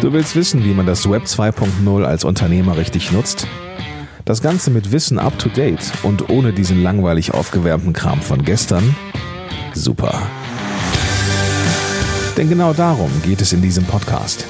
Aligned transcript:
Du 0.00 0.12
willst 0.12 0.36
wissen, 0.36 0.64
wie 0.64 0.74
man 0.74 0.86
das 0.86 1.10
Web 1.10 1.24
2.0 1.24 2.04
als 2.04 2.22
Unternehmer 2.22 2.76
richtig 2.76 3.10
nutzt? 3.10 3.48
Das 4.24 4.40
Ganze 4.40 4.70
mit 4.70 4.92
Wissen 4.92 5.18
up 5.18 5.36
to 5.40 5.48
date 5.48 5.92
und 6.04 6.30
ohne 6.30 6.52
diesen 6.52 6.84
langweilig 6.84 7.34
aufgewärmten 7.34 7.92
Kram 7.92 8.22
von 8.22 8.44
gestern? 8.44 8.94
Super. 9.74 10.22
Denn 12.36 12.48
genau 12.48 12.72
darum 12.74 13.10
geht 13.24 13.40
es 13.40 13.52
in 13.52 13.60
diesem 13.60 13.84
Podcast. 13.84 14.46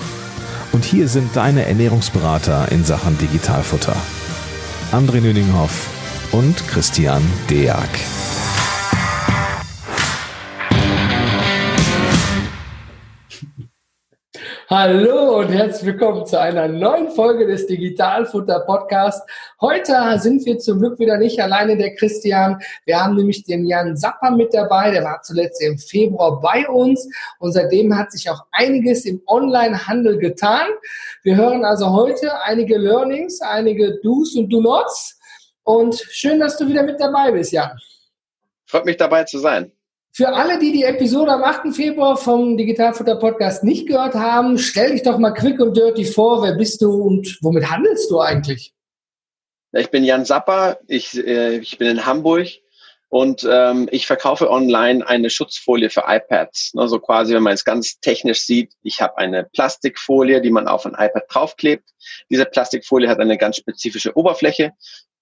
Und 0.73 0.85
hier 0.85 1.09
sind 1.09 1.35
deine 1.35 1.65
Ernährungsberater 1.65 2.71
in 2.71 2.85
Sachen 2.85 3.17
Digitalfutter. 3.17 3.97
André 4.93 5.23
Nüninghoff 5.23 5.89
und 6.31 6.69
Christian 6.69 7.23
Deak. 7.49 7.89
Hallo 14.71 15.39
und 15.39 15.49
herzlich 15.49 15.87
willkommen 15.87 16.27
zu 16.27 16.39
einer 16.39 16.69
neuen 16.69 17.11
Folge 17.13 17.47
des 17.47 17.67
Digitalfutter 17.67 18.61
Podcast. 18.67 19.27
Heute 19.63 19.95
sind 20.19 20.45
wir 20.45 20.59
zum 20.59 20.81
Glück 20.81 20.99
wieder 20.99 21.17
nicht 21.17 21.41
alleine, 21.41 21.75
der 21.79 21.95
Christian. 21.95 22.61
Wir 22.85 23.03
haben 23.03 23.17
nämlich 23.17 23.45
den 23.45 23.65
Jan 23.65 23.97
Sapper 23.97 24.31
mit 24.31 24.53
dabei. 24.53 24.91
Der 24.91 25.05
war 25.05 25.23
zuletzt 25.23 25.63
im 25.63 25.79
Februar 25.79 26.43
bei 26.43 26.69
uns 26.69 27.09
und 27.39 27.53
seitdem 27.53 27.97
hat 27.97 28.13
sich 28.13 28.29
auch 28.29 28.45
einiges 28.53 29.07
im 29.07 29.23
Online-Handel 29.27 30.19
getan. 30.19 30.67
Wir 31.23 31.37
hören 31.37 31.65
also 31.65 31.91
heute 31.91 32.31
einige 32.43 32.77
Learnings, 32.77 33.41
einige 33.41 33.99
Do's 34.03 34.37
und 34.37 34.53
Do-Nots. 34.53 35.19
Und 35.63 35.95
schön, 36.11 36.41
dass 36.41 36.59
du 36.59 36.69
wieder 36.69 36.83
mit 36.83 37.01
dabei 37.01 37.33
bist, 37.33 37.53
Jan. 37.53 37.71
Freut 38.67 38.85
mich 38.85 38.99
dabei 38.99 39.25
zu 39.25 39.39
sein. 39.39 39.73
Für 40.13 40.35
alle, 40.35 40.59
die 40.59 40.73
die 40.73 40.83
Episode 40.83 41.33
am 41.33 41.45
8. 41.45 41.75
Februar 41.75 42.17
vom 42.17 42.57
Digitalfutter 42.57 43.17
Podcast 43.17 43.63
nicht 43.63 43.87
gehört 43.87 44.15
haben, 44.15 44.59
stell 44.59 44.93
dich 44.93 45.03
doch 45.03 45.19
mal 45.19 45.33
quick 45.33 45.61
und 45.61 45.77
dirty 45.77 46.05
vor. 46.05 46.43
Wer 46.43 46.55
bist 46.55 46.83
du 46.83 46.91
und 46.91 47.39
womit 47.41 47.71
handelst 47.71 48.11
du 48.11 48.21
eigentlich? 48.21 48.75
Ich 49.73 49.91
bin 49.91 50.03
Jan 50.03 50.25
Sapper, 50.25 50.79
ich, 50.89 51.17
äh, 51.17 51.59
ich 51.59 51.79
bin 51.79 51.89
in 51.89 52.07
Hamburg 52.07 52.49
und 53.11 53.47
ähm, 53.51 53.89
ich 53.91 54.07
verkaufe 54.07 54.51
online 54.51 55.07
eine 55.07 55.31
Schutzfolie 55.31 55.91
für 55.91 56.05
iPads. 56.07 56.73
Also 56.77 56.99
quasi, 56.99 57.35
wenn 57.35 57.43
man 57.43 57.55
es 57.55 57.65
ganz 57.65 58.01
technisch 58.01 58.41
sieht, 58.41 58.73
ich 58.83 59.01
habe 59.01 59.19
eine 59.19 59.45
Plastikfolie, 59.45 60.41
die 60.41 60.51
man 60.51 60.69
auf 60.69 60.85
ein 60.85 60.93
iPad 60.93 61.25
draufklebt. 61.29 61.89
Diese 62.31 62.45
Plastikfolie 62.45 63.09
hat 63.09 63.21
eine 63.21 63.39
ganz 63.39 63.57
spezifische 63.57 64.17
Oberfläche 64.17 64.73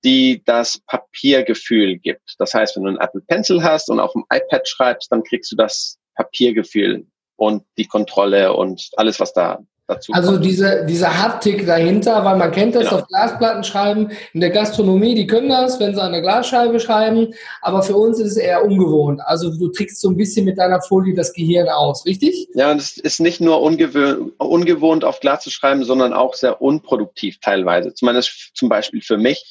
die 0.04 0.42
das 0.44 0.78
Papiergefühl 0.86 1.98
gibt. 1.98 2.34
Das 2.38 2.54
heißt, 2.54 2.76
wenn 2.76 2.84
du 2.84 2.88
einen 2.90 3.00
Apple 3.00 3.22
Pencil 3.26 3.62
hast 3.62 3.90
und 3.90 4.00
auf 4.00 4.12
dem 4.12 4.24
iPad 4.32 4.68
schreibst, 4.68 5.10
dann 5.10 5.22
kriegst 5.22 5.50
du 5.52 5.56
das 5.56 5.98
Papiergefühl 6.14 7.06
und 7.36 7.64
die 7.76 7.86
Kontrolle 7.86 8.54
und 8.54 8.88
alles, 8.96 9.20
was 9.20 9.32
da 9.32 9.60
dazu 9.86 10.12
also 10.12 10.28
kommt. 10.28 10.38
Also 10.38 10.48
diese, 10.48 10.86
diese 10.86 11.22
Haptik 11.22 11.66
dahinter, 11.66 12.24
weil 12.24 12.36
man 12.36 12.50
kennt 12.50 12.74
das 12.74 12.84
genau. 12.84 12.96
auf 12.96 13.08
Glasplatten 13.08 13.64
schreiben. 13.64 14.10
In 14.32 14.40
der 14.40 14.50
Gastronomie, 14.50 15.14
die 15.14 15.26
können 15.26 15.48
das, 15.48 15.78
wenn 15.80 15.94
sie 15.94 16.02
an 16.02 16.12
der 16.12 16.22
Glasscheibe 16.22 16.80
schreiben. 16.80 17.34
Aber 17.62 17.82
für 17.82 17.96
uns 17.96 18.18
ist 18.18 18.32
es 18.32 18.36
eher 18.36 18.64
ungewohnt. 18.64 19.20
Also 19.24 19.50
du 19.56 19.68
trickst 19.68 20.00
so 20.00 20.10
ein 20.10 20.16
bisschen 20.16 20.44
mit 20.44 20.58
deiner 20.58 20.80
Folie 20.80 21.14
das 21.14 21.32
Gehirn 21.32 21.68
aus, 21.68 22.04
richtig? 22.06 22.48
Ja, 22.54 22.70
und 22.70 22.80
es 22.80 22.96
ist 22.96 23.20
nicht 23.20 23.40
nur 23.40 23.62
ungewohnt, 23.62 24.32
ungewohnt 24.38 25.04
auf 25.04 25.20
Glas 25.20 25.42
zu 25.42 25.50
schreiben, 25.50 25.84
sondern 25.84 26.12
auch 26.12 26.34
sehr 26.34 26.60
unproduktiv 26.60 27.38
teilweise. 27.40 27.94
Zumindest 27.94 28.52
zum 28.54 28.68
Beispiel 28.68 29.02
für 29.02 29.18
mich 29.18 29.44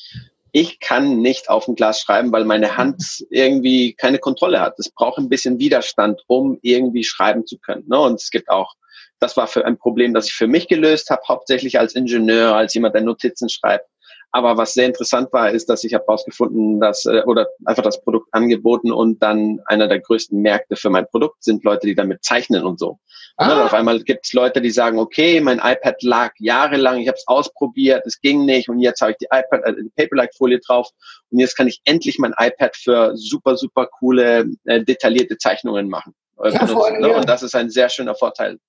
ich 0.55 0.79
kann 0.79 1.19
nicht 1.19 1.49
auf 1.49 1.65
dem 1.65 1.75
Glas 1.75 1.99
schreiben, 1.99 2.31
weil 2.31 2.45
meine 2.45 2.77
Hand 2.77 3.25
irgendwie 3.29 3.93
keine 3.93 4.19
Kontrolle 4.19 4.61
hat. 4.61 4.79
Es 4.79 4.89
braucht 4.89 5.17
ein 5.17 5.27
bisschen 5.27 5.59
Widerstand, 5.59 6.23
um 6.27 6.59
irgendwie 6.61 7.03
schreiben 7.03 7.45
zu 7.45 7.57
können. 7.57 7.83
Ne? 7.87 7.99
Und 7.99 8.21
es 8.21 8.29
gibt 8.29 8.47
auch, 8.47 8.73
das 9.19 9.35
war 9.35 9.47
für 9.47 9.65
ein 9.65 9.77
Problem, 9.77 10.13
das 10.13 10.27
ich 10.27 10.33
für 10.33 10.47
mich 10.47 10.69
gelöst 10.69 11.09
habe, 11.09 11.23
hauptsächlich 11.27 11.77
als 11.77 11.93
Ingenieur, 11.93 12.55
als 12.55 12.73
jemand, 12.73 12.95
der 12.95 13.01
Notizen 13.01 13.49
schreibt. 13.49 13.89
Aber 14.35 14.57
was 14.57 14.73
sehr 14.73 14.87
interessant 14.87 15.31
war, 15.31 15.49
ist, 15.49 15.69
dass 15.69 15.85
ich 15.85 15.93
habe 15.93 16.03
herausgefunden, 16.05 16.81
dass 16.81 17.05
äh, 17.05 17.23
oder 17.25 17.47
einfach 17.63 17.83
das 17.83 18.01
Produkt 18.01 18.27
angeboten 18.33 18.91
und 18.91 19.23
dann 19.23 19.61
einer 19.65 19.87
der 19.87 20.01
größten 20.01 20.41
Märkte 20.41 20.75
für 20.75 20.89
mein 20.89 21.07
Produkt 21.07 21.41
sind 21.41 21.63
Leute, 21.63 21.87
die 21.87 21.95
damit 21.95 22.21
zeichnen 22.25 22.65
und 22.65 22.77
so. 22.77 22.99
Ah. 23.37 23.45
Und 23.45 23.61
auf 23.63 23.73
einmal 23.73 24.01
gibt 24.01 24.25
es 24.25 24.33
Leute, 24.33 24.59
die 24.59 24.71
sagen, 24.71 24.99
okay, 24.99 25.39
mein 25.39 25.59
iPad 25.59 26.03
lag 26.03 26.33
jahrelang, 26.37 26.99
ich 26.99 27.07
habe 27.07 27.15
es 27.15 27.25
ausprobiert, 27.27 28.05
es 28.05 28.19
ging 28.19 28.43
nicht 28.43 28.67
und 28.67 28.79
jetzt 28.79 28.99
habe 28.99 29.11
ich 29.11 29.17
die 29.19 29.27
iPad, 29.31 29.63
äh, 29.63 29.73
die 29.81 29.89
Paperlike-Folie 29.95 30.59
drauf 30.59 30.89
und 31.29 31.39
jetzt 31.39 31.55
kann 31.55 31.69
ich 31.69 31.79
endlich 31.85 32.19
mein 32.19 32.33
iPad 32.37 32.75
für 32.75 33.15
super, 33.15 33.55
super 33.55 33.87
coole, 33.87 34.47
äh, 34.65 34.83
detaillierte 34.83 35.37
Zeichnungen 35.37 35.87
machen. 35.87 36.13
Äh, 36.43 36.51
ja, 36.51 36.65
benutzen, 36.65 36.99
ne? 36.99 37.13
Und 37.15 37.29
das 37.29 37.41
ist 37.41 37.55
ein 37.55 37.69
sehr 37.69 37.87
schöner 37.87 38.15
Vorteil. 38.15 38.59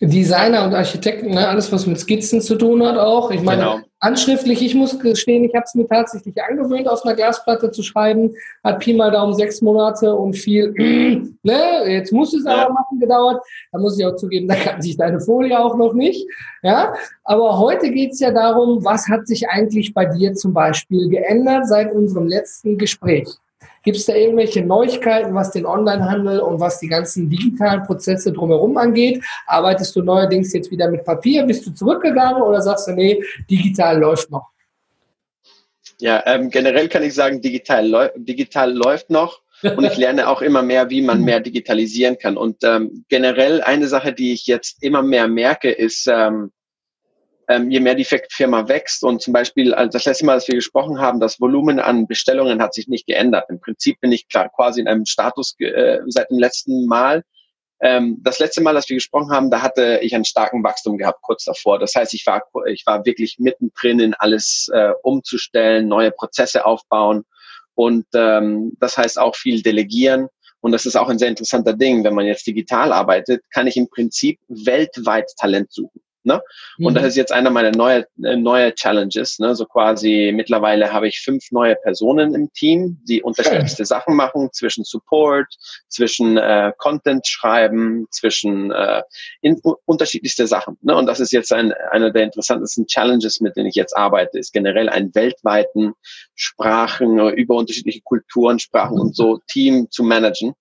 Designer 0.00 0.64
und 0.64 0.74
Architekten, 0.74 1.30
ne? 1.30 1.46
alles 1.46 1.70
was 1.70 1.86
mit 1.86 1.98
Skizzen 1.98 2.40
zu 2.40 2.56
tun 2.56 2.84
hat 2.84 2.98
auch. 2.98 3.30
Ich 3.30 3.42
meine, 3.42 3.62
genau. 3.62 3.80
Anschriftlich, 4.04 4.60
ich 4.62 4.74
muss 4.74 4.98
gestehen, 4.98 5.44
ich 5.44 5.54
habe 5.54 5.64
es 5.64 5.74
mir 5.74 5.86
tatsächlich 5.88 6.34
angewöhnt, 6.42 6.86
auf 6.86 7.04
einer 7.04 7.14
Glasplatte 7.14 7.70
zu 7.70 7.82
schreiben. 7.82 8.34
Hat 8.62 8.80
Pi 8.80 8.92
mal 8.92 9.10
Daumen 9.10 9.34
sechs 9.34 9.62
Monate 9.62 10.14
und 10.14 10.34
viel, 10.34 10.72
ne? 11.42 11.60
jetzt 11.86 12.12
muss 12.12 12.34
es 12.34 12.44
aber 12.44 12.72
machen 12.72 13.00
gedauert. 13.00 13.42
Da 13.72 13.78
muss 13.78 13.98
ich 13.98 14.04
auch 14.04 14.16
zugeben, 14.16 14.46
da 14.48 14.56
kann 14.56 14.82
sich 14.82 14.96
deine 14.96 15.20
Folie 15.20 15.58
auch 15.58 15.76
noch 15.76 15.94
nicht. 15.94 16.28
Ja, 16.62 16.92
aber 17.24 17.58
heute 17.58 17.90
geht's 17.90 18.20
ja 18.20 18.30
darum, 18.30 18.84
was 18.84 19.08
hat 19.08 19.26
sich 19.26 19.48
eigentlich 19.48 19.94
bei 19.94 20.04
dir 20.04 20.34
zum 20.34 20.52
Beispiel 20.52 21.08
geändert 21.08 21.66
seit 21.66 21.92
unserem 21.92 22.28
letzten 22.28 22.76
Gespräch? 22.76 23.28
Gibt 23.84 23.98
es 23.98 24.06
da 24.06 24.14
irgendwelche 24.14 24.64
Neuigkeiten, 24.64 25.34
was 25.34 25.50
den 25.50 25.66
Onlinehandel 25.66 26.40
und 26.40 26.58
was 26.58 26.80
die 26.80 26.88
ganzen 26.88 27.28
digitalen 27.28 27.82
Prozesse 27.82 28.32
drumherum 28.32 28.76
angeht? 28.78 29.22
Arbeitest 29.46 29.94
du 29.94 30.02
neuerdings 30.02 30.52
jetzt 30.54 30.70
wieder 30.70 30.90
mit 30.90 31.04
Papier? 31.04 31.44
Bist 31.44 31.66
du 31.66 31.70
zurückgegangen 31.70 32.42
oder 32.42 32.62
sagst 32.62 32.88
du, 32.88 32.92
nee, 32.92 33.22
digital 33.50 33.98
läuft 33.98 34.30
noch? 34.30 34.48
Ja, 36.00 36.22
ähm, 36.26 36.50
generell 36.50 36.88
kann 36.88 37.02
ich 37.02 37.14
sagen, 37.14 37.40
digital, 37.40 37.86
läu 37.86 38.08
digital 38.16 38.72
läuft 38.72 39.10
noch. 39.10 39.42
Und 39.76 39.84
ich 39.84 39.96
lerne 39.96 40.28
auch 40.28 40.42
immer 40.42 40.62
mehr, 40.62 40.90
wie 40.90 41.00
man 41.00 41.22
mehr 41.22 41.40
digitalisieren 41.40 42.18
kann. 42.18 42.36
Und 42.36 42.64
ähm, 42.64 43.04
generell 43.08 43.62
eine 43.62 43.86
Sache, 43.88 44.12
die 44.12 44.32
ich 44.32 44.46
jetzt 44.46 44.82
immer 44.82 45.02
mehr 45.02 45.28
merke, 45.28 45.70
ist, 45.70 46.06
ähm, 46.06 46.52
ähm, 47.48 47.70
je 47.70 47.80
mehr 47.80 47.94
die 47.94 48.06
Firma 48.30 48.68
wächst 48.68 49.02
und 49.04 49.22
zum 49.22 49.32
Beispiel 49.32 49.74
also 49.74 49.90
das 49.90 50.04
letzte 50.04 50.24
Mal, 50.26 50.34
als 50.34 50.48
wir 50.48 50.54
gesprochen 50.54 51.00
haben, 51.00 51.20
das 51.20 51.40
Volumen 51.40 51.80
an 51.80 52.06
Bestellungen 52.06 52.62
hat 52.62 52.74
sich 52.74 52.88
nicht 52.88 53.06
geändert. 53.06 53.46
Im 53.48 53.60
Prinzip 53.60 54.00
bin 54.00 54.12
ich 54.12 54.28
klar 54.28 54.50
quasi 54.54 54.80
in 54.80 54.88
einem 54.88 55.06
Status 55.06 55.54
äh, 55.58 55.98
seit 56.06 56.30
dem 56.30 56.38
letzten 56.38 56.86
Mal. 56.86 57.22
Ähm, 57.80 58.18
das 58.22 58.38
letzte 58.38 58.62
Mal, 58.62 58.76
als 58.76 58.88
wir 58.88 58.96
gesprochen 58.96 59.30
haben, 59.30 59.50
da 59.50 59.62
hatte 59.62 59.98
ich 60.02 60.14
einen 60.14 60.24
starken 60.24 60.62
Wachstum 60.62 60.96
gehabt 60.96 61.20
kurz 61.22 61.44
davor. 61.44 61.78
Das 61.78 61.94
heißt, 61.94 62.14
ich 62.14 62.26
war 62.26 62.42
ich 62.66 62.84
war 62.86 63.04
wirklich 63.04 63.36
mittendrin 63.38 64.00
in 64.00 64.14
alles 64.14 64.68
äh, 64.72 64.92
umzustellen, 65.02 65.88
neue 65.88 66.10
Prozesse 66.10 66.64
aufbauen 66.64 67.24
und 67.74 68.06
ähm, 68.14 68.72
das 68.80 68.96
heißt 68.96 69.18
auch 69.18 69.36
viel 69.36 69.62
delegieren. 69.62 70.28
Und 70.60 70.72
das 70.72 70.86
ist 70.86 70.96
auch 70.96 71.10
ein 71.10 71.18
sehr 71.18 71.28
interessanter 71.28 71.74
Ding. 71.74 72.04
Wenn 72.04 72.14
man 72.14 72.24
jetzt 72.24 72.46
digital 72.46 72.90
arbeitet, 72.90 73.42
kann 73.52 73.66
ich 73.66 73.76
im 73.76 73.86
Prinzip 73.90 74.40
weltweit 74.48 75.30
Talent 75.36 75.70
suchen. 75.70 76.00
Ne? 76.24 76.40
Und 76.78 76.92
mhm. 76.92 76.94
das 76.94 77.04
ist 77.04 77.16
jetzt 77.16 77.32
einer 77.32 77.50
meiner 77.50 77.70
neue, 77.70 78.06
äh, 78.22 78.36
neue 78.36 78.74
Challenges. 78.74 79.38
Ne? 79.38 79.54
So 79.54 79.66
quasi 79.66 80.32
mittlerweile 80.34 80.92
habe 80.92 81.06
ich 81.08 81.20
fünf 81.20 81.50
neue 81.50 81.76
Personen 81.76 82.34
im 82.34 82.52
Team, 82.52 82.98
die 83.08 83.22
unterschiedlichste 83.22 83.84
Sachen 83.84 84.16
machen, 84.16 84.48
zwischen 84.52 84.84
Support, 84.84 85.46
zwischen 85.88 86.38
äh, 86.38 86.72
Content 86.78 87.26
schreiben, 87.26 88.06
zwischen 88.10 88.72
äh, 88.72 89.02
in, 89.42 89.60
unterschiedlichste 89.84 90.46
Sachen. 90.46 90.78
Ne? 90.80 90.96
Und 90.96 91.06
das 91.06 91.20
ist 91.20 91.32
jetzt 91.32 91.52
ein, 91.52 91.72
einer 91.90 92.10
der 92.10 92.24
interessantesten 92.24 92.86
Challenges, 92.86 93.40
mit 93.40 93.56
denen 93.56 93.68
ich 93.68 93.74
jetzt 93.74 93.96
arbeite, 93.96 94.38
ist 94.38 94.52
generell 94.52 94.88
einen 94.88 95.14
weltweiten 95.14 95.92
Sprachen, 96.34 97.18
über 97.34 97.56
unterschiedliche 97.56 98.00
Kulturen, 98.02 98.58
Sprachen 98.58 98.98
und 98.98 99.14
so 99.14 99.40
Team 99.46 99.88
zu 99.90 100.02
managen. 100.02 100.54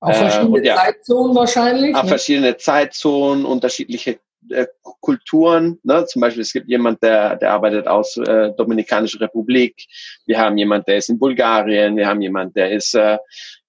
Auf 0.00 0.16
verschiedene 0.16 0.60
äh, 0.60 0.66
ja, 0.66 0.76
Zeitzonen 0.76 1.36
wahrscheinlich. 1.36 1.94
Auf 1.94 2.04
ne? 2.04 2.08
verschiedene 2.08 2.56
Zeitzonen, 2.56 3.44
unterschiedliche 3.44 4.18
äh, 4.48 4.66
Kulturen. 4.82 5.78
Ne? 5.82 6.04
Zum 6.06 6.20
Beispiel, 6.20 6.42
es 6.42 6.52
gibt 6.52 6.68
jemand, 6.68 7.02
der, 7.02 7.36
der 7.36 7.52
arbeitet 7.52 7.86
aus 7.86 8.16
äh, 8.16 8.52
Dominikanische 8.56 9.20
Republik. 9.20 9.86
Wir 10.26 10.38
haben 10.38 10.56
jemand, 10.56 10.88
der 10.88 10.96
ist 10.96 11.08
in 11.08 11.18
Bulgarien. 11.18 11.96
Wir 11.96 12.06
haben 12.06 12.20
jemand, 12.20 12.56
der 12.56 12.72
ist 12.72 12.94
äh, 12.94 13.18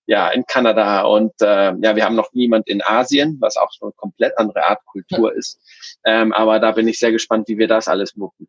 ja 0.08 0.30
in 0.30 0.46
Kanada. 0.46 1.02
Und 1.04 1.34
äh, 1.42 1.74
ja, 1.82 1.96
wir 1.96 2.06
haben 2.06 2.16
noch 2.16 2.32
niemand 2.34 2.68
in 2.68 2.82
Asien, 2.82 3.38
was 3.40 3.58
auch 3.58 3.72
so 3.72 3.86
eine 3.86 3.94
komplett 3.94 4.38
andere 4.38 4.66
Art 4.66 4.84
Kultur 4.86 5.36
ist. 5.36 5.60
Ähm, 6.06 6.34
aber 6.34 6.60
da 6.60 6.72
bin 6.72 6.88
ich 6.88 7.00
sehr 7.00 7.12
gespannt, 7.12 7.48
wie 7.48 7.58
wir 7.58 7.68
das 7.68 7.88
alles 7.88 8.16
mucken. 8.16 8.48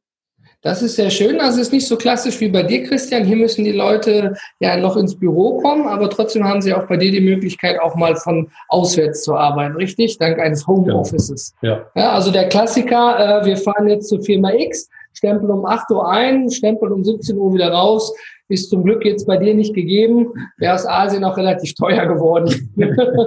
Das 0.63 0.81
ist 0.81 0.95
sehr 0.95 1.11
schön. 1.11 1.41
Also 1.41 1.61
es 1.61 1.67
ist 1.67 1.73
nicht 1.73 1.89
so 1.89 1.97
klassisch 1.97 2.41
wie 2.41 2.49
bei 2.49 2.63
dir, 2.63 2.85
Christian. 2.85 3.25
Hier 3.25 3.37
müssen 3.37 3.65
die 3.65 3.73
Leute 3.73 4.35
ja 4.61 4.77
noch 4.77 4.97
ins 4.97 5.19
Büro 5.19 5.59
kommen, 5.59 5.89
aber 5.89 6.09
trotzdem 6.09 6.45
haben 6.45 6.63
sie 6.63 6.73
auch 6.73 6.87
bei 6.87 6.97
dir 6.97 7.11
die 7.11 7.21
Möglichkeit, 7.21 7.81
auch 7.81 7.97
mal 7.97 8.15
von 8.15 8.49
auswärts 8.69 9.25
zu 9.25 9.35
arbeiten, 9.35 9.75
richtig? 9.75 10.19
Dank 10.19 10.39
eines 10.39 10.65
Homeoffices. 10.69 11.53
Ja. 11.63 11.85
ja. 11.97 12.13
also 12.13 12.31
der 12.31 12.49
Klassiker, 12.49 13.43
äh, 13.43 13.45
wir 13.45 13.57
fahren 13.57 13.89
jetzt 13.89 14.09
zur 14.09 14.23
Firma 14.23 14.53
X, 14.53 14.89
stempeln 15.13 15.51
um 15.51 15.67
8 15.67 15.91
Uhr 15.91 16.09
ein, 16.09 16.49
stempeln 16.49 16.93
um 16.93 17.03
17 17.03 17.37
Uhr 17.37 17.53
wieder 17.53 17.73
raus, 17.73 18.15
ist 18.49 18.71
zum 18.71 18.85
Glück 18.85 19.05
jetzt 19.05 19.27
bei 19.27 19.39
dir 19.39 19.55
nicht 19.55 19.75
gegeben. 19.75 20.29
Wäre 20.59 20.75
aus 20.75 20.87
Asien 20.87 21.25
auch 21.25 21.37
relativ 21.37 21.75
teuer 21.75 22.07
geworden. 22.07 22.73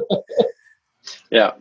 ja, 1.30 1.56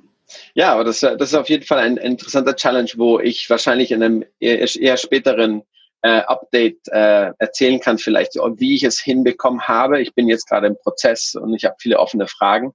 Ja, 0.55 0.73
aber 0.73 0.85
das, 0.85 1.01
das 1.01 1.21
ist 1.21 1.35
auf 1.35 1.49
jeden 1.49 1.65
Fall 1.65 1.79
ein, 1.79 1.97
interessanter 1.97 2.57
Challenge, 2.57 2.91
wo 2.97 3.19
ich 3.21 3.49
wahrscheinlich 3.51 3.91
in 3.93 4.03
einem 4.03 4.25
eher, 4.41 4.67
eher 4.77 4.97
späteren 4.97 5.63
äh, 6.03 6.21
Update 6.21 6.79
äh, 6.89 7.33
erzählen 7.39 7.81
kann, 7.81 7.99
vielleicht 7.99 8.35
wie 8.35 8.75
ich 8.75 8.83
es 8.83 9.01
hinbekommen 9.01 9.63
habe. 9.63 10.01
Ich 10.01 10.15
bin 10.15 10.29
jetzt 10.29 10.49
gerade 10.49 10.67
im 10.67 10.77
Prozess 10.83 11.35
und 11.35 11.55
ich 11.55 11.65
habe 11.65 11.77
viele 11.79 11.99
offene 11.99 12.27
Fragen. 12.27 12.73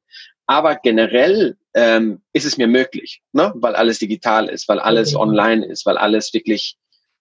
Aber 0.47 0.75
generell 0.75 1.57
ähm, 1.75 2.23
ist 2.33 2.45
es 2.45 2.57
mir 2.57 2.67
möglich, 2.67 3.21
ne? 3.33 3.53
weil 3.55 3.75
alles 3.75 3.99
digital 3.99 4.49
ist, 4.49 4.67
weil 4.67 4.79
alles 4.79 5.15
online 5.15 5.63
ist, 5.65 5.85
weil 5.85 5.97
alles 5.97 6.33
wirklich 6.33 6.75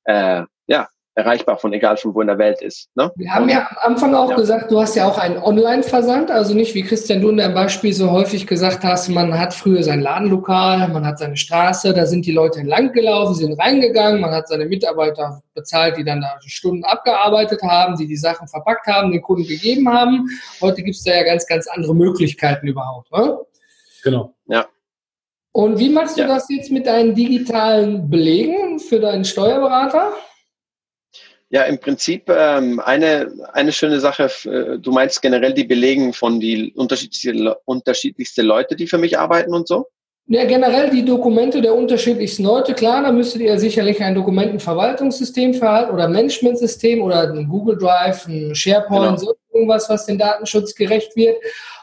äh, 0.05 0.45
ja, 0.67 0.89
erreichbar 1.19 1.59
von 1.59 1.73
egal 1.73 1.97
von 1.97 2.15
wo 2.15 2.21
in 2.21 2.29
der 2.29 2.39
Welt 2.39 2.63
ist. 2.63 2.89
Ne? 2.95 3.11
Wir 3.17 3.35
haben 3.35 3.49
ja 3.49 3.69
am 3.81 3.93
Anfang 3.93 4.15
auch 4.15 4.31
ja. 4.31 4.37
gesagt, 4.37 4.71
du 4.71 4.81
hast 4.81 4.95
ja 4.95 5.07
auch 5.07 5.19
einen 5.19 5.37
Online-Versand, 5.37 6.31
also 6.31 6.55
nicht 6.55 6.77
wie 6.77 6.83
Christian 6.83 7.21
du 7.21 7.31
in 7.31 7.39
deinem 7.39 7.55
Beispiel 7.55 7.93
so 7.93 8.13
häufig 8.13 8.47
gesagt 8.47 8.85
hast, 8.85 9.09
man 9.09 9.37
hat 9.37 9.53
früher 9.53 9.83
sein 9.83 10.01
Ladenlokal, 10.01 10.89
man 10.89 11.05
hat 11.05 11.19
seine 11.19 11.37
Straße, 11.37 11.93
da 11.93 12.07
sind 12.07 12.25
die 12.25 12.31
Leute 12.31 12.61
entlang 12.61 12.93
gelaufen, 12.93 13.35
sind 13.35 13.61
reingegangen, 13.61 14.21
man 14.21 14.31
hat 14.31 14.47
seine 14.47 14.67
Mitarbeiter 14.67 15.43
bezahlt, 15.55 15.97
die 15.97 16.05
dann 16.05 16.21
da 16.21 16.39
Stunden 16.47 16.85
abgearbeitet 16.85 17.63
haben, 17.63 17.97
die 17.97 18.07
die 18.07 18.17
Sachen 18.17 18.47
verpackt 18.47 18.87
haben, 18.87 19.11
den 19.11 19.21
Kunden 19.21 19.47
gegeben 19.47 19.93
haben. 19.93 20.29
Heute 20.61 20.83
gibt 20.83 20.97
es 20.97 21.03
da 21.03 21.15
ja 21.15 21.25
ganz, 21.25 21.47
ganz 21.49 21.67
andere 21.67 21.97
Möglichkeiten 21.97 22.69
überhaupt. 22.69 23.11
Ne? 23.13 23.39
Genau. 24.05 24.35
Ja. 24.47 24.67
Und 25.51 25.81
wie 25.81 25.89
machst 25.89 26.17
du 26.17 26.21
ja. 26.21 26.29
das 26.29 26.49
jetzt 26.49 26.71
mit 26.71 26.87
deinen 26.87 27.17
digitalen 27.17 28.09
Belegen 28.09 28.79
für 28.79 29.01
deinen 29.01 29.25
Steuerberater? 29.25 30.13
Ja, 31.51 31.63
im 31.63 31.79
Prinzip 31.79 32.29
ähm, 32.29 32.79
eine, 32.81 33.33
eine 33.55 33.73
schöne 33.73 34.01
Sache, 34.01 34.31
äh, 34.45 34.79
du 34.79 34.93
meinst 34.93 35.23
generell 35.23 35.55
die 35.55 35.65
Belegen 35.65 36.13
von 36.13 36.41
die 36.41 36.75
unterschiedlichste, 36.75 37.57
unterschiedlichste 37.65 38.43
Leute, 38.43 38.77
die 38.77 38.87
für 38.87 38.99
mich 38.99 39.19
arbeiten 39.19 39.55
und 39.55 39.67
so? 39.67 39.87
Ja, 40.31 40.45
generell 40.45 40.91
die 40.91 41.07
Dokumente 41.07 41.63
der 41.63 41.75
unterschiedlichsten 41.75 42.45
Leute. 42.45 42.75
Klar, 42.75 43.03
da 43.03 43.11
müsstet 43.11 43.41
ihr 43.41 43.59
sicherlich 43.59 44.03
ein 44.03 44.15
Dokumentenverwaltungssystem 44.15 45.55
verhalten 45.55 45.95
oder 45.95 46.07
Managementsystem 46.07 47.01
oder 47.01 47.33
ein 47.33 47.49
Google 47.49 47.79
Drive, 47.79 48.27
ein 48.27 48.55
SharePoint, 48.55 49.05
genau. 49.05 49.17
so 49.17 49.35
irgendwas, 49.59 49.89
was 49.91 50.07
den 50.07 50.19
Datenschutz 50.19 50.75
gerecht 50.75 51.17
wird. 51.17 51.37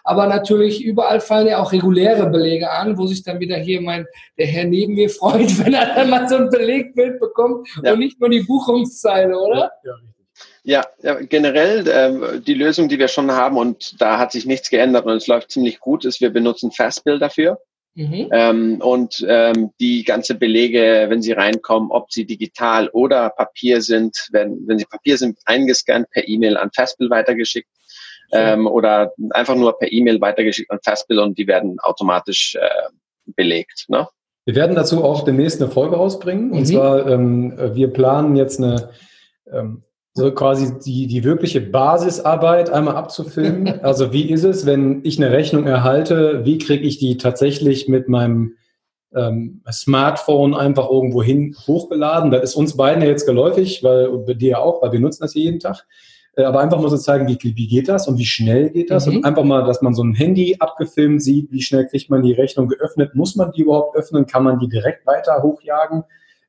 Aber 0.03 0.27
natürlich 0.27 0.83
überall 0.83 1.19
fallen 1.19 1.47
ja 1.47 1.59
auch 1.59 1.71
reguläre 1.71 2.29
Belege 2.29 2.69
an, 2.69 2.97
wo 2.97 3.07
sich 3.07 3.23
dann 3.23 3.39
wieder 3.39 3.57
hier 3.57 3.81
mein, 3.81 4.05
der 4.37 4.47
Herr 4.47 4.65
neben 4.65 4.93
mir 4.93 5.09
freut, 5.09 5.57
wenn 5.65 5.73
er 5.73 5.95
dann 5.95 6.09
mal 6.09 6.27
so 6.29 6.35
ein 6.35 6.49
Belegbild 6.49 7.19
bekommt 7.19 7.67
ja. 7.83 7.93
und 7.93 7.99
nicht 7.99 8.19
nur 8.19 8.29
die 8.29 8.41
Buchungszeile, 8.41 9.37
oder? 9.37 9.71
Ja, 9.83 9.93
ja, 10.63 10.83
ja, 11.03 11.13
generell 11.21 11.87
äh, 11.87 12.41
die 12.41 12.55
Lösung, 12.55 12.89
die 12.89 12.97
wir 12.97 13.07
schon 13.07 13.31
haben 13.31 13.57
und 13.57 14.01
da 14.01 14.17
hat 14.17 14.31
sich 14.31 14.45
nichts 14.45 14.69
geändert 14.69 15.05
und 15.05 15.13
es 15.13 15.27
läuft 15.27 15.51
ziemlich 15.51 15.79
gut, 15.79 16.05
ist, 16.05 16.21
wir 16.21 16.31
benutzen 16.31 16.71
Fastbill 16.71 17.19
dafür. 17.19 17.59
Mhm. 17.95 18.29
Ähm, 18.31 18.81
und 18.81 19.25
ähm, 19.27 19.71
die 19.79 20.03
ganze 20.03 20.35
Belege, 20.35 21.05
wenn 21.07 21.21
sie 21.21 21.31
reinkommen, 21.31 21.91
ob 21.91 22.11
sie 22.11 22.25
digital 22.25 22.89
oder 22.89 23.29
Papier 23.29 23.81
sind, 23.81 24.27
wenn, 24.31 24.67
wenn 24.67 24.77
sie 24.77 24.85
Papier 24.85 25.17
sind, 25.17 25.39
eingescannt 25.45 26.09
per 26.11 26.27
E-Mail 26.27 26.57
an 26.57 26.71
Fastbill 26.75 27.09
weitergeschickt 27.09 27.69
ähm, 28.33 28.67
oder 28.67 29.13
einfach 29.29 29.55
nur 29.55 29.77
per 29.79 29.91
E-Mail 29.91 30.19
weitergeschickt 30.19 30.69
an 30.71 30.79
Fastbill 30.83 31.19
und 31.19 31.37
die 31.37 31.47
werden 31.47 31.79
automatisch 31.79 32.55
äh, 32.55 32.89
belegt. 33.27 33.85
Ne? 33.87 34.07
Wir 34.43 34.55
werden 34.55 34.75
dazu 34.75 35.01
auch 35.03 35.23
demnächst 35.23 35.61
eine 35.61 35.71
Folge 35.71 35.95
rausbringen. 35.95 36.51
Und 36.51 36.59
mhm. 36.59 36.65
zwar, 36.65 37.07
ähm, 37.07 37.53
wir 37.75 37.93
planen 37.93 38.35
jetzt 38.35 38.59
eine 38.59 38.89
ähm, 39.51 39.84
so 40.17 40.31
quasi 40.31 40.79
die, 40.79 41.07
die 41.07 41.25
wirkliche 41.25 41.59
Basisarbeit 41.59 42.69
einmal 42.69 42.95
abzufilmen. 42.95 43.79
Also 43.83 44.13
wie 44.13 44.29
ist 44.31 44.45
es, 44.45 44.65
wenn 44.65 45.01
ich 45.03 45.21
eine 45.21 45.31
Rechnung 45.31 45.67
erhalte, 45.67 46.45
wie 46.45 46.57
kriege 46.57 46.85
ich 46.85 46.97
die 46.97 47.17
tatsächlich 47.17 47.89
mit 47.89 48.07
meinem 48.07 48.53
ähm, 49.13 49.61
Smartphone 49.69 50.55
einfach 50.55 50.89
irgendwo 50.89 51.21
hin 51.21 51.55
hochgeladen? 51.67 52.31
Das 52.31 52.43
ist 52.43 52.55
uns 52.55 52.77
beiden 52.77 53.03
ja 53.03 53.09
jetzt 53.09 53.25
geläufig, 53.25 53.83
weil 53.83 54.09
bei 54.19 54.33
dir 54.33 54.61
auch, 54.61 54.81
weil 54.81 54.93
wir 54.93 55.01
nutzen 55.01 55.23
das 55.23 55.33
jeden 55.33 55.59
Tag. 55.59 55.85
Äh, 56.37 56.43
aber 56.43 56.61
einfach 56.61 56.79
mal 56.79 56.89
so 56.89 56.97
zeigen, 56.97 57.27
wie, 57.27 57.37
wie 57.41 57.67
geht 57.67 57.89
das 57.89 58.07
und 58.07 58.17
wie 58.17 58.25
schnell 58.25 58.69
geht 58.69 58.91
das? 58.91 59.07
Mhm. 59.07 59.17
Und 59.17 59.25
einfach 59.25 59.43
mal, 59.43 59.65
dass 59.65 59.81
man 59.81 59.93
so 59.93 60.03
ein 60.03 60.13
Handy 60.13 60.55
abgefilmt 60.59 61.21
sieht, 61.21 61.51
wie 61.51 61.61
schnell 61.61 61.87
kriegt 61.87 62.09
man 62.09 62.23
die 62.23 62.33
Rechnung 62.33 62.69
geöffnet? 62.69 63.15
Muss 63.15 63.35
man 63.35 63.51
die 63.51 63.63
überhaupt 63.63 63.97
öffnen? 63.97 64.25
Kann 64.25 64.43
man 64.43 64.59
die 64.59 64.69
direkt 64.69 65.05
weiter 65.05 65.43
hochjagen? 65.43 66.05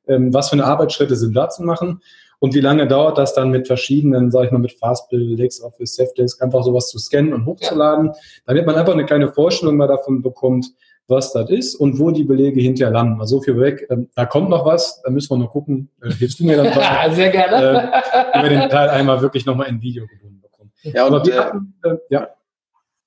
Ähm, 0.07 0.33
was 0.33 0.49
für 0.49 0.53
eine 0.53 0.65
Arbeitsschritte 0.65 1.17
sind 1.17 1.35
da 1.35 1.49
zu 1.49 1.63
machen? 1.63 2.01
Und 2.39 2.53
wie 2.53 2.61
lange 2.61 2.87
dauert 2.87 3.17
das 3.17 3.33
dann 3.33 3.49
mit 3.49 3.65
verschiedenen, 3.65 4.29
sage 4.29 4.47
ich 4.47 4.51
mal, 4.51 4.59
mit 4.59 4.73
Fastbill, 4.73 5.35
LexOffice, 5.35 5.95
Safdesk, 5.95 6.41
einfach 6.41 6.63
sowas 6.63 6.89
zu 6.89 6.99
scannen 6.99 7.33
und 7.33 7.45
hochzuladen, 7.45 8.07
ja. 8.07 8.13
damit 8.45 8.65
man 8.65 8.75
einfach 8.75 8.93
eine 8.93 9.05
kleine 9.05 9.29
Vorstellung 9.29 9.77
mal 9.77 9.87
davon 9.87 10.21
bekommt, 10.21 10.67
was 11.07 11.31
das 11.31 11.49
ist 11.49 11.75
und 11.75 11.99
wo 11.99 12.11
die 12.11 12.25
Belege 12.25 12.61
hinterher 12.61 12.93
landen. 12.93 13.19
Also 13.21 13.37
so 13.37 13.43
viel 13.43 13.59
weg. 13.59 13.87
Ähm, 13.89 14.09
da 14.13 14.25
kommt 14.25 14.49
noch 14.49 14.65
was, 14.65 15.01
da 15.01 15.09
müssen 15.09 15.31
wir 15.31 15.37
noch 15.37 15.51
gucken. 15.51 15.89
Äh, 16.01 16.11
hilfst 16.11 16.39
du 16.39 16.45
mir 16.45 16.57
dann 16.57 16.65
mal? 16.75 17.11
Sehr 17.13 17.29
gerne. 17.29 17.91
Äh, 18.33 18.39
über 18.39 18.49
den 18.49 18.69
Teil 18.69 18.89
einmal 18.89 19.21
wirklich 19.21 19.45
nochmal 19.45 19.67
in 19.69 19.81
Video 19.81 20.05
gebunden 20.05 20.41
bekommen. 20.41 20.71
Ja, 20.83 21.07
und, 21.07 21.15
Aber 21.15 21.25
wir, 21.25 21.61
äh, 21.83 21.89
äh, 21.89 21.97
ja. 22.09 22.27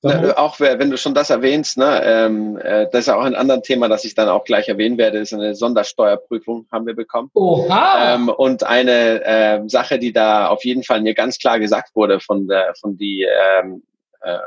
Ne, 0.02 0.38
auch 0.38 0.61
wenn 0.61 0.91
du 0.91 0.97
schon 0.97 1.12
das 1.12 1.29
erwähnst, 1.29 1.76
ne, 1.76 2.00
ähm, 2.02 2.56
äh, 2.56 2.87
das 2.91 3.00
ist 3.00 3.06
ja 3.08 3.17
auch 3.17 3.25
ein 3.25 3.35
anderes 3.35 3.62
Thema, 3.62 3.87
das 3.87 4.05
ich 4.05 4.14
dann 4.14 4.31
auch 4.31 4.44
gleich 4.44 4.67
erwähnen 4.69 4.97
werde, 4.97 5.19
ist 5.19 5.35
eine 5.35 5.55
Sondersteuerprüfung 5.55 6.67
haben 6.73 6.87
wir 6.87 6.97
bekommen. 6.97 7.31
Oha. 7.35 8.14
Ähm, 8.14 8.31
und 8.31 8.64
eine 8.64 9.23
äh, 9.23 9.61
Sache, 9.69 9.99
die 9.99 10.14
da 10.14 10.49
auf 10.49 10.64
jeden 10.64 10.85
Fall 10.85 11.02
mir 11.02 11.12
ganz 11.12 11.37
klar 11.37 11.61
gesagt 11.61 11.94
wurde 11.94 12.19
von 12.19 12.49
der 12.49 12.73
von 12.81 12.97
die 12.97 13.26
ähm, 13.61 13.82
äh, 14.23 14.38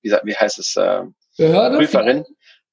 wie, 0.00 0.10
wie 0.24 0.34
heißt 0.34 0.58
es 0.58 0.76
äh, 0.76 1.02
Behörde? 1.36 1.76
Prüferin. 1.76 2.24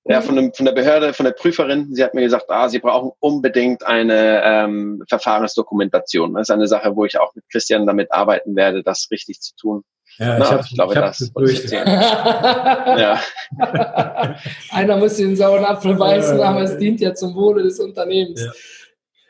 Ja, 0.06 0.22
von, 0.22 0.36
dem, 0.36 0.54
von 0.54 0.66
der 0.66 0.74
Behörde, 0.74 1.14
von 1.14 1.26
der 1.26 1.34
Prüferin. 1.34 1.94
Sie 1.94 2.04
hat 2.04 2.14
mir 2.14 2.22
gesagt, 2.22 2.46
ah, 2.50 2.68
Sie 2.68 2.80
brauchen 2.80 3.12
unbedingt 3.20 3.86
eine 3.86 4.42
ähm, 4.44 5.04
Verfahrensdokumentation. 5.08 6.34
Das 6.34 6.44
ist 6.44 6.52
eine 6.52 6.68
Sache, 6.68 6.96
wo 6.96 7.06
ich 7.06 7.20
auch 7.20 7.36
mit 7.36 7.44
Christian 7.52 7.86
damit 7.86 8.12
arbeiten 8.12 8.56
werde, 8.56 8.82
das 8.82 9.08
richtig 9.12 9.42
zu 9.42 9.56
tun. 9.56 9.84
Ja, 10.20 10.38
Na, 10.38 10.46
ich, 10.46 10.52
hab, 10.52 10.66
ich 10.66 10.74
glaube, 10.74 10.94
ich 10.94 11.00
das 11.00 11.32
durch. 11.34 11.72
ja. 11.72 13.20
Einer 14.72 14.98
muss 14.98 15.16
den 15.16 15.36
sauren 15.36 15.64
Apfel 15.64 15.96
beißen, 15.96 16.42
aber 16.42 16.62
es 16.62 16.78
dient 16.78 17.00
ja 17.00 17.14
zum 17.14 17.34
Wohle 17.36 17.64
des 17.64 17.80
Unternehmens. 17.80 18.44
Ja. 18.44 18.52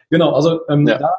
Genau, 0.10 0.34
also 0.34 0.68
ähm, 0.68 0.88
ja. 0.88 0.98
da 0.98 1.18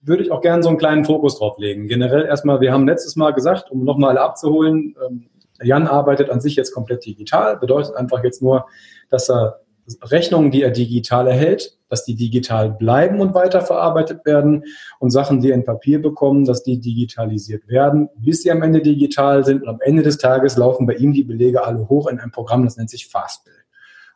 würde 0.00 0.22
ich 0.22 0.32
auch 0.32 0.40
gerne 0.40 0.62
so 0.62 0.70
einen 0.70 0.78
kleinen 0.78 1.04
Fokus 1.04 1.38
drauf 1.38 1.58
legen. 1.58 1.86
Generell 1.86 2.24
erstmal, 2.24 2.62
wir 2.62 2.72
haben 2.72 2.86
letztes 2.88 3.16
Mal 3.16 3.32
gesagt, 3.32 3.70
um 3.70 3.84
nochmal 3.84 4.16
abzuholen, 4.16 4.96
ähm, 5.06 5.28
Jan 5.62 5.86
arbeitet 5.86 6.30
an 6.30 6.40
sich 6.40 6.56
jetzt 6.56 6.72
komplett 6.72 7.04
digital, 7.04 7.58
bedeutet 7.58 7.94
einfach 7.96 8.24
jetzt 8.24 8.40
nur, 8.40 8.66
dass 9.10 9.28
er 9.28 9.60
Rechnungen, 10.02 10.50
die 10.50 10.62
er 10.62 10.70
digital 10.70 11.26
erhält, 11.26 11.78
dass 11.88 12.04
die 12.04 12.14
digital 12.14 12.70
bleiben 12.70 13.20
und 13.20 13.34
weiterverarbeitet 13.34 14.24
werden 14.24 14.64
und 14.98 15.10
Sachen, 15.10 15.40
die 15.40 15.50
er 15.50 15.56
in 15.56 15.64
Papier 15.64 16.00
bekommen, 16.00 16.44
dass 16.44 16.62
die 16.62 16.78
digitalisiert 16.78 17.68
werden, 17.68 18.08
bis 18.16 18.42
sie 18.42 18.50
am 18.50 18.62
Ende 18.62 18.80
digital 18.80 19.44
sind 19.44 19.62
und 19.62 19.68
am 19.68 19.80
Ende 19.80 20.02
des 20.02 20.18
Tages 20.18 20.56
laufen 20.56 20.86
bei 20.86 20.94
ihm 20.94 21.12
die 21.12 21.24
Belege 21.24 21.64
alle 21.64 21.88
hoch 21.88 22.06
in 22.06 22.20
ein 22.20 22.30
Programm, 22.30 22.64
das 22.64 22.76
nennt 22.76 22.90
sich 22.90 23.08
Fastbill. 23.08 23.54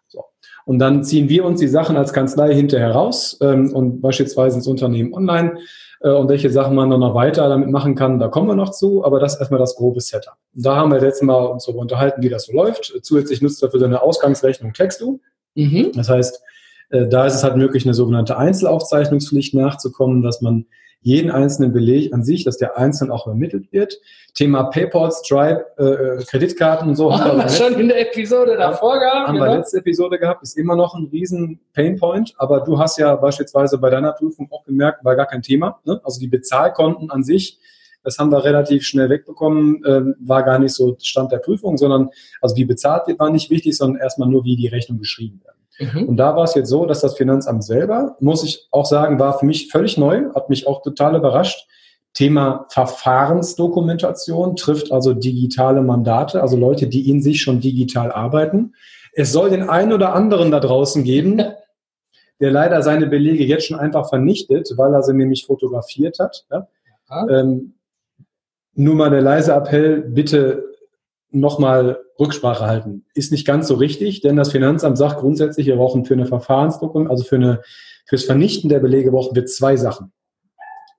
So. 0.07 0.25
Und 0.64 0.78
dann 0.78 1.02
ziehen 1.02 1.28
wir 1.28 1.45
uns 1.45 1.61
die 1.61 1.69
Sachen 1.69 1.97
als 1.97 2.12
Kanzlei 2.12 2.54
hinterher 2.54 2.93
raus 2.93 3.37
ähm, 3.40 3.73
und 3.75 4.00
beispielsweise 4.00 4.57
ins 4.57 4.69
Unternehmen 4.69 5.12
online 5.12 5.59
äh, 6.00 6.11
und 6.11 6.28
welche 6.28 6.50
Sachen 6.50 6.76
man 6.76 6.90
dann 6.90 7.00
noch 7.00 7.14
weiter 7.14 7.49
damit 7.49 7.71
machen 7.71 7.97
kann, 7.97 8.21
da 8.21 8.28
kommen 8.28 8.47
wir 8.47 8.54
noch 8.54 8.71
zu, 8.71 9.04
aber 9.04 9.19
das 9.19 9.35
ist 9.35 9.40
erstmal 9.40 9.61
das 9.61 9.75
grobe 9.75 10.00
Setup. 10.00 10.37
Und 10.54 10.64
da 10.64 10.76
haben 10.76 10.93
wir 10.93 11.00
letztes 11.00 11.23
Mal 11.23 11.45
uns 11.47 11.64
darüber 11.64 11.81
unterhalten, 11.81 12.23
wie 12.23 12.28
das 12.28 12.45
so 12.45 12.52
läuft. 12.52 12.93
Zusätzlich 13.02 13.43
nutzt 13.43 13.62
er 13.62 13.71
für 13.71 13.81
seine 13.81 14.02
Ausgangsrechnung 14.02 14.73
Textu. 14.75 15.19
Mhm. 15.55 15.93
Das 15.95 16.09
heißt, 16.09 16.41
äh, 16.91 17.07
da 17.07 17.27
ist 17.27 17.35
es 17.35 17.45
halt 17.45 17.57
möglich, 17.57 17.85
eine 17.85 17.95
sogenannte 17.95 18.37
Einzelaufzeichnungspflicht 18.37 19.55
nachzukommen, 19.55 20.23
dass 20.23 20.41
man 20.41 20.67
jeden 21.05 21.31
einzelnen 21.31 21.73
Beleg 21.73 22.15
an 22.15 22.25
sich, 22.25 22.45
dass 22.45 22.57
der 22.57 22.79
einzeln 22.79 23.11
auch 23.11 23.27
ermittelt 23.27 23.71
wird. 23.73 24.01
Thema 24.33 24.65
PayPal, 24.65 25.13
Stripe, 25.13 25.67
äh, 25.79 25.85
äh 25.85 26.25
Kreditkarten 26.25 26.89
und 26.89 26.97
so. 26.97 27.13
Haben 27.13 27.39
wir 27.39 27.49
schon 27.51 27.79
in 27.79 27.89
der 27.89 28.01
Episode 28.01 28.57
davor 28.57 28.99
gehabt. 28.99 29.29
Haben 29.29 29.35
genau. 29.35 29.51
wir 29.51 29.59
letzte 29.59 29.79
Episode 29.79 30.19
gehabt, 30.19 30.43
ist 30.43 30.57
immer 30.57 30.77
noch 30.77 30.95
ein 30.95 31.09
riesen 31.13 31.61
Painpoint, 31.75 32.35
aber 32.39 32.61
du 32.61 32.79
hast 32.79 32.99
ja 32.99 33.15
beispielsweise 33.17 33.77
bei 33.77 33.91
deiner 33.91 34.13
Prüfung 34.13 34.49
auch 34.51 34.65
gemerkt, 34.65 35.05
war 35.05 35.15
gar 35.15 35.27
kein 35.27 35.43
Thema. 35.43 35.79
Ne? 35.85 36.01
Also 36.03 36.21
die 36.21 36.27
Bezahlkonten 36.27 37.11
an 37.11 37.23
sich, 37.23 37.59
das 38.05 38.19
haben 38.19 38.31
wir 38.31 38.45
relativ 38.45 38.85
schnell 38.85 39.11
wegbekommen, 39.11 39.85
äh, 39.85 40.03
war 40.21 40.43
gar 40.43 40.59
nicht 40.59 40.75
so 40.75 40.97
Stand 41.01 41.33
der 41.33 41.39
Prüfung, 41.39 41.77
sondern 41.77 42.11
also 42.41 42.55
wie 42.57 42.65
bezahlt 42.65 43.07
wird, 43.09 43.19
war 43.19 43.31
nicht 43.31 43.51
wichtig, 43.51 43.77
sondern 43.77 44.01
erstmal 44.01 44.29
nur, 44.29 44.45
wie 44.45 44.57
die 44.57 44.69
Rechnung 44.69 44.99
geschrieben 44.99 45.41
wird. 45.43 45.55
Mhm. 45.79 46.09
Und 46.09 46.17
da 46.17 46.37
war 46.37 46.45
es 46.45 46.55
jetzt 46.55 46.69
so, 46.69 46.87
dass 46.87 47.01
das 47.01 47.17
Finanzamt 47.17 47.65
selber, 47.65 48.17
muss 48.21 48.45
ich 48.45 48.69
auch 48.71 48.87
sagen, 48.87 49.19
war 49.19 49.39
für 49.39 49.47
mich 49.47 49.71
völlig 49.71 49.99
neu, 49.99 50.27
hat 50.35 50.51
mich 50.51 50.67
auch 50.67 50.83
total 50.83 51.17
überrascht. 51.17 51.67
Thema 52.13 52.67
Verfahrensdokumentation 52.69 54.55
trifft 54.55 54.93
also 54.93 55.15
digitale 55.15 55.83
Mandate, 55.83 56.43
also 56.43 56.57
Leute, 56.57 56.87
die 56.87 57.11
in 57.11 57.21
sich 57.21 57.43
schon 57.43 57.61
digital 57.61 58.13
arbeiten. 58.13 58.75
Es 59.15 59.33
soll 59.33 59.51
den 59.51 59.69
einen 59.69 59.93
oder 59.93 60.15
anderen 60.15 60.53
da 60.53 60.61
draußen 60.61 61.03
geben, 61.03 61.43
der 62.41 62.51
leider 62.51 62.83
seine 62.83 63.07
Belege 63.07 63.45
jetzt 63.45 63.67
schon 63.67 63.79
einfach 63.79 64.09
vernichtet, 64.09 64.73
weil 64.77 64.93
er 64.95 65.03
sie 65.03 65.15
nämlich 65.15 65.47
fotografiert 65.47 66.19
hat. 66.21 66.45
Ja? 66.51 66.69
Ähm, 67.29 67.75
nur 68.75 68.95
mal 68.95 69.11
der 69.11 69.23
leise 69.23 69.52
Appell, 69.52 70.02
bitte 70.02 70.64
nochmal 71.31 71.99
Rücksprache 72.19 72.66
halten. 72.66 73.04
Ist 73.14 73.33
nicht 73.33 73.47
ganz 73.47 73.69
so 73.69 73.75
richtig, 73.75 74.21
denn 74.21 74.37
das 74.37 74.52
Finanzamt 74.52 74.97
sagt 74.97 75.19
grundsätzlich, 75.19 75.66
wir 75.66 75.76
brauchen 75.76 76.04
für 76.04 76.14
eine 76.14 76.26
Verfahrensdokument, 76.26 77.11
also 77.11 77.25
für 77.25 77.37
eine, 77.37 77.61
fürs 78.07 78.25
Vernichten 78.25 78.69
der 78.69 78.78
Belege 78.78 79.11
brauchen 79.11 79.35
wir 79.35 79.47
zwei 79.47 79.76
Sachen. 79.76 80.12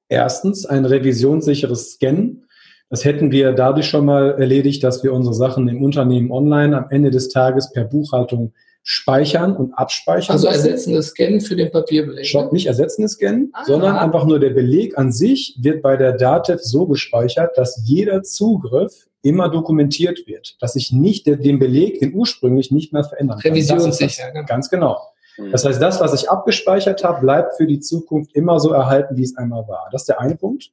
Erstens 0.10 0.66
ein 0.66 0.86
revisionssicheres 0.86 1.94
Scannen. 1.94 2.46
Das 2.90 3.06
hätten 3.06 3.32
wir 3.32 3.54
dadurch 3.54 3.88
schon 3.88 4.06
mal 4.06 4.36
erledigt, 4.40 4.84
dass 4.84 5.04
wir 5.04 5.14
unsere 5.14 5.34
Sachen 5.34 5.68
im 5.68 5.82
Unternehmen 5.84 6.32
online 6.32 6.78
am 6.78 6.88
Ende 6.90 7.12
des 7.12 7.30
Tages 7.30 7.72
per 7.72 7.86
Buchhaltung 7.86 8.54
speichern 8.88 9.58
und 9.58 9.74
abspeichern. 9.74 10.34
Also 10.34 10.48
ersetzen 10.48 10.94
das 10.94 11.08
Scannen 11.08 11.42
für 11.42 11.56
den 11.56 11.72
Papierbeleg. 11.72 12.24
Stopp, 12.24 12.54
nicht 12.54 12.68
ersetzen 12.68 13.02
das 13.02 13.14
Scannen, 13.14 13.50
ah, 13.54 13.66
sondern 13.66 13.98
einfach 13.98 14.26
nur 14.26 14.40
der 14.40 14.52
Beleg 14.52 14.96
an 14.96 15.12
sich 15.12 15.58
wird 15.60 15.82
bei 15.82 15.98
der 15.98 16.14
DATEV 16.14 16.62
so 16.62 16.86
gespeichert, 16.86 17.58
dass 17.58 17.82
jeder 17.84 18.22
Zugriff 18.22 19.08
immer 19.24 19.50
dokumentiert 19.50 20.28
wird, 20.28 20.56
dass 20.62 20.76
ich 20.76 20.92
nicht 20.92 21.26
den 21.26 21.58
Beleg, 21.58 22.00
den 22.00 22.14
ursprünglich 22.14 22.70
nicht 22.70 22.94
mehr 22.94 23.04
verändern 23.04 23.40
kann. 23.40 23.54
Revisionssicher. 23.54 24.30
Genau. 24.32 24.46
Ganz 24.46 24.70
genau. 24.70 25.00
Mhm. 25.40 25.52
Das 25.52 25.66
heißt, 25.66 25.82
das, 25.82 26.00
was 26.00 26.14
ich 26.14 26.30
abgespeichert 26.30 27.04
habe, 27.04 27.22
bleibt 27.22 27.56
für 27.58 27.66
die 27.66 27.80
Zukunft 27.80 28.36
immer 28.36 28.60
so 28.60 28.72
erhalten, 28.72 29.18
wie 29.18 29.24
es 29.24 29.36
einmal 29.36 29.68
war. 29.68 29.90
Das 29.92 30.04
ist 30.04 30.10
der 30.10 30.22
eine 30.22 30.36
Punkt. 30.36 30.70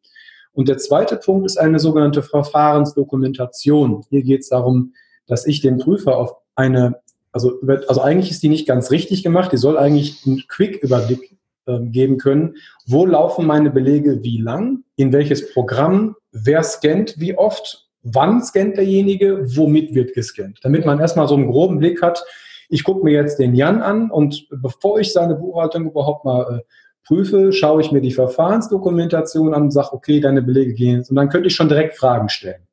Und 0.52 0.69
der 0.69 0.76
zweite 0.76 1.16
Punkt 1.16 1.47
ist 1.47 1.57
eine 1.57 1.78
sogenannte 1.78 2.23
Verfahrensdokumentation. 2.23 4.04
Hier 4.11 4.23
geht 4.23 4.40
es 4.40 4.50
darum, 4.50 4.92
dass 5.26 5.47
ich 5.47 5.62
dem 5.62 5.78
Prüfer 5.78 6.19
auf 6.19 6.37
eine 6.54 7.00
also, 7.33 7.61
also 7.89 8.01
eigentlich 8.01 8.31
ist 8.31 8.43
die 8.43 8.49
nicht 8.49 8.69
ganz 8.69 8.91
richtig 8.91 9.23
gemacht. 9.23 9.53
Die 9.53 9.57
soll 9.57 9.79
eigentlich 9.79 10.25
einen 10.27 10.43
Quick-Überblick 10.49 11.39
äh, 11.67 11.81
geben 11.81 12.19
können. 12.19 12.57
Wo 12.87 13.07
laufen 13.07 13.47
meine 13.47 13.71
Belege 13.71 14.23
wie 14.23 14.39
lang? 14.39 14.85
In 14.97 15.12
welches 15.12 15.53
Programm? 15.53 16.15
Wer 16.31 16.62
scannt 16.62 17.19
wie 17.19 17.37
oft? 17.37 17.89
Wann 18.03 18.43
scannt 18.43 18.77
derjenige? 18.77 19.45
Womit 19.57 19.95
wird 19.95 20.15
gescannt? 20.15 20.59
Damit 20.62 20.85
man 20.85 21.01
erstmal 21.01 21.29
so 21.29 21.35
einen 21.35 21.51
groben 21.51 21.79
Blick 21.79 22.03
hat. 22.03 22.25
Ich 22.69 22.85
gucke 22.85 23.05
mir 23.05 23.12
jetzt 23.12 23.39
den 23.39 23.55
Jan 23.55 23.83
an 23.83 24.11
und 24.11 24.47
bevor 24.51 24.99
ich 24.99 25.12
seine 25.12 25.35
Buchhaltung 25.35 25.87
überhaupt 25.87 26.25
mal 26.25 26.59
äh, 26.59 26.61
prüfe, 27.07 27.53
schaue 27.53 27.81
ich 27.81 27.93
mir 27.93 28.01
die 28.01 28.12
Verfahrensdokumentation 28.12 29.55
an 29.55 29.62
und 29.62 29.71
sage, 29.73 29.93
okay, 29.93 30.21
deine 30.21 30.43
Belege 30.43 30.75
gehen. 30.75 31.05
Und 31.09 31.17
dann 31.17 31.29
könnte 31.29 31.49
ich 31.49 31.55
schon 31.55 31.69
direkt 31.69 31.97
Fragen 31.97 32.29
stellen. 32.29 32.67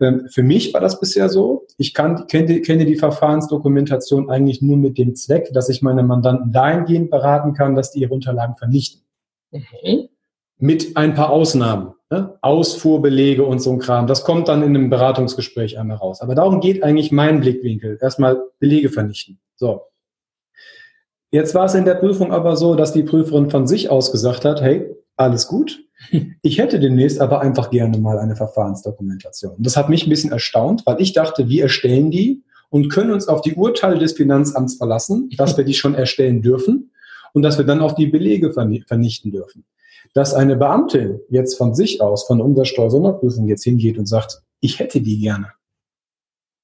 Ähm, 0.00 0.28
für 0.30 0.42
mich 0.42 0.72
war 0.72 0.80
das 0.80 0.98
bisher 0.98 1.28
so. 1.28 1.66
Ich 1.76 1.94
kann, 1.94 2.26
kenne, 2.26 2.60
kenne 2.62 2.86
die 2.86 2.96
Verfahrensdokumentation 2.96 4.30
eigentlich 4.30 4.62
nur 4.62 4.76
mit 4.76 4.98
dem 4.98 5.14
Zweck, 5.14 5.52
dass 5.52 5.68
ich 5.68 5.82
meine 5.82 6.02
Mandanten 6.02 6.52
dahingehend 6.52 7.10
beraten 7.10 7.52
kann, 7.52 7.74
dass 7.74 7.92
die 7.92 8.00
ihre 8.00 8.14
Unterlagen 8.14 8.56
vernichten. 8.56 9.02
Mhm. 9.50 10.08
Mit 10.58 10.96
ein 10.96 11.14
paar 11.14 11.30
Ausnahmen. 11.30 11.94
Ne? 12.10 12.36
Ausfuhrbelege 12.40 13.44
und 13.44 13.60
so 13.60 13.72
ein 13.72 13.78
Kram. 13.78 14.06
Das 14.06 14.24
kommt 14.24 14.48
dann 14.48 14.62
in 14.62 14.74
einem 14.74 14.90
Beratungsgespräch 14.90 15.78
einmal 15.78 15.98
raus. 15.98 16.20
Aber 16.22 16.34
darum 16.34 16.60
geht 16.60 16.82
eigentlich 16.82 17.12
mein 17.12 17.40
Blickwinkel. 17.40 17.98
Erstmal 18.00 18.42
Belege 18.58 18.88
vernichten. 18.88 19.38
So. 19.54 19.82
Jetzt 21.30 21.54
war 21.54 21.66
es 21.66 21.74
in 21.74 21.84
der 21.84 21.94
Prüfung 21.94 22.32
aber 22.32 22.56
so, 22.56 22.74
dass 22.74 22.92
die 22.92 23.04
Prüferin 23.04 23.50
von 23.50 23.68
sich 23.68 23.90
aus 23.90 24.10
gesagt 24.10 24.44
hat, 24.44 24.60
hey, 24.60 24.90
alles 25.20 25.46
gut. 25.46 25.84
Ich 26.42 26.58
hätte 26.58 26.80
demnächst 26.80 27.20
aber 27.20 27.42
einfach 27.42 27.70
gerne 27.70 27.98
mal 27.98 28.18
eine 28.18 28.34
Verfahrensdokumentation. 28.34 29.56
Das 29.58 29.76
hat 29.76 29.90
mich 29.90 30.06
ein 30.06 30.10
bisschen 30.10 30.32
erstaunt, 30.32 30.82
weil 30.86 31.00
ich 31.00 31.12
dachte, 31.12 31.48
wir 31.48 31.64
erstellen 31.64 32.10
die 32.10 32.42
und 32.70 32.88
können 32.88 33.10
uns 33.10 33.28
auf 33.28 33.42
die 33.42 33.54
Urteile 33.54 33.98
des 33.98 34.14
Finanzamts 34.14 34.76
verlassen, 34.76 35.28
dass 35.36 35.58
wir 35.58 35.64
die 35.64 35.74
schon 35.74 35.94
erstellen 35.94 36.40
dürfen 36.40 36.90
und 37.34 37.42
dass 37.42 37.58
wir 37.58 37.66
dann 37.66 37.80
auch 37.80 37.92
die 37.92 38.06
Belege 38.06 38.50
vernichten 38.52 39.30
dürfen. 39.30 39.64
Dass 40.14 40.32
eine 40.32 40.56
Beamtin 40.56 41.20
jetzt 41.28 41.56
von 41.58 41.74
sich 41.74 42.00
aus, 42.00 42.26
von 42.26 42.40
unserer 42.40 42.64
Steuersonderprüfung 42.64 43.46
jetzt 43.46 43.64
hingeht 43.64 43.98
und 43.98 44.06
sagt, 44.06 44.42
ich 44.60 44.78
hätte 44.78 45.02
die 45.02 45.18
gerne. 45.18 45.48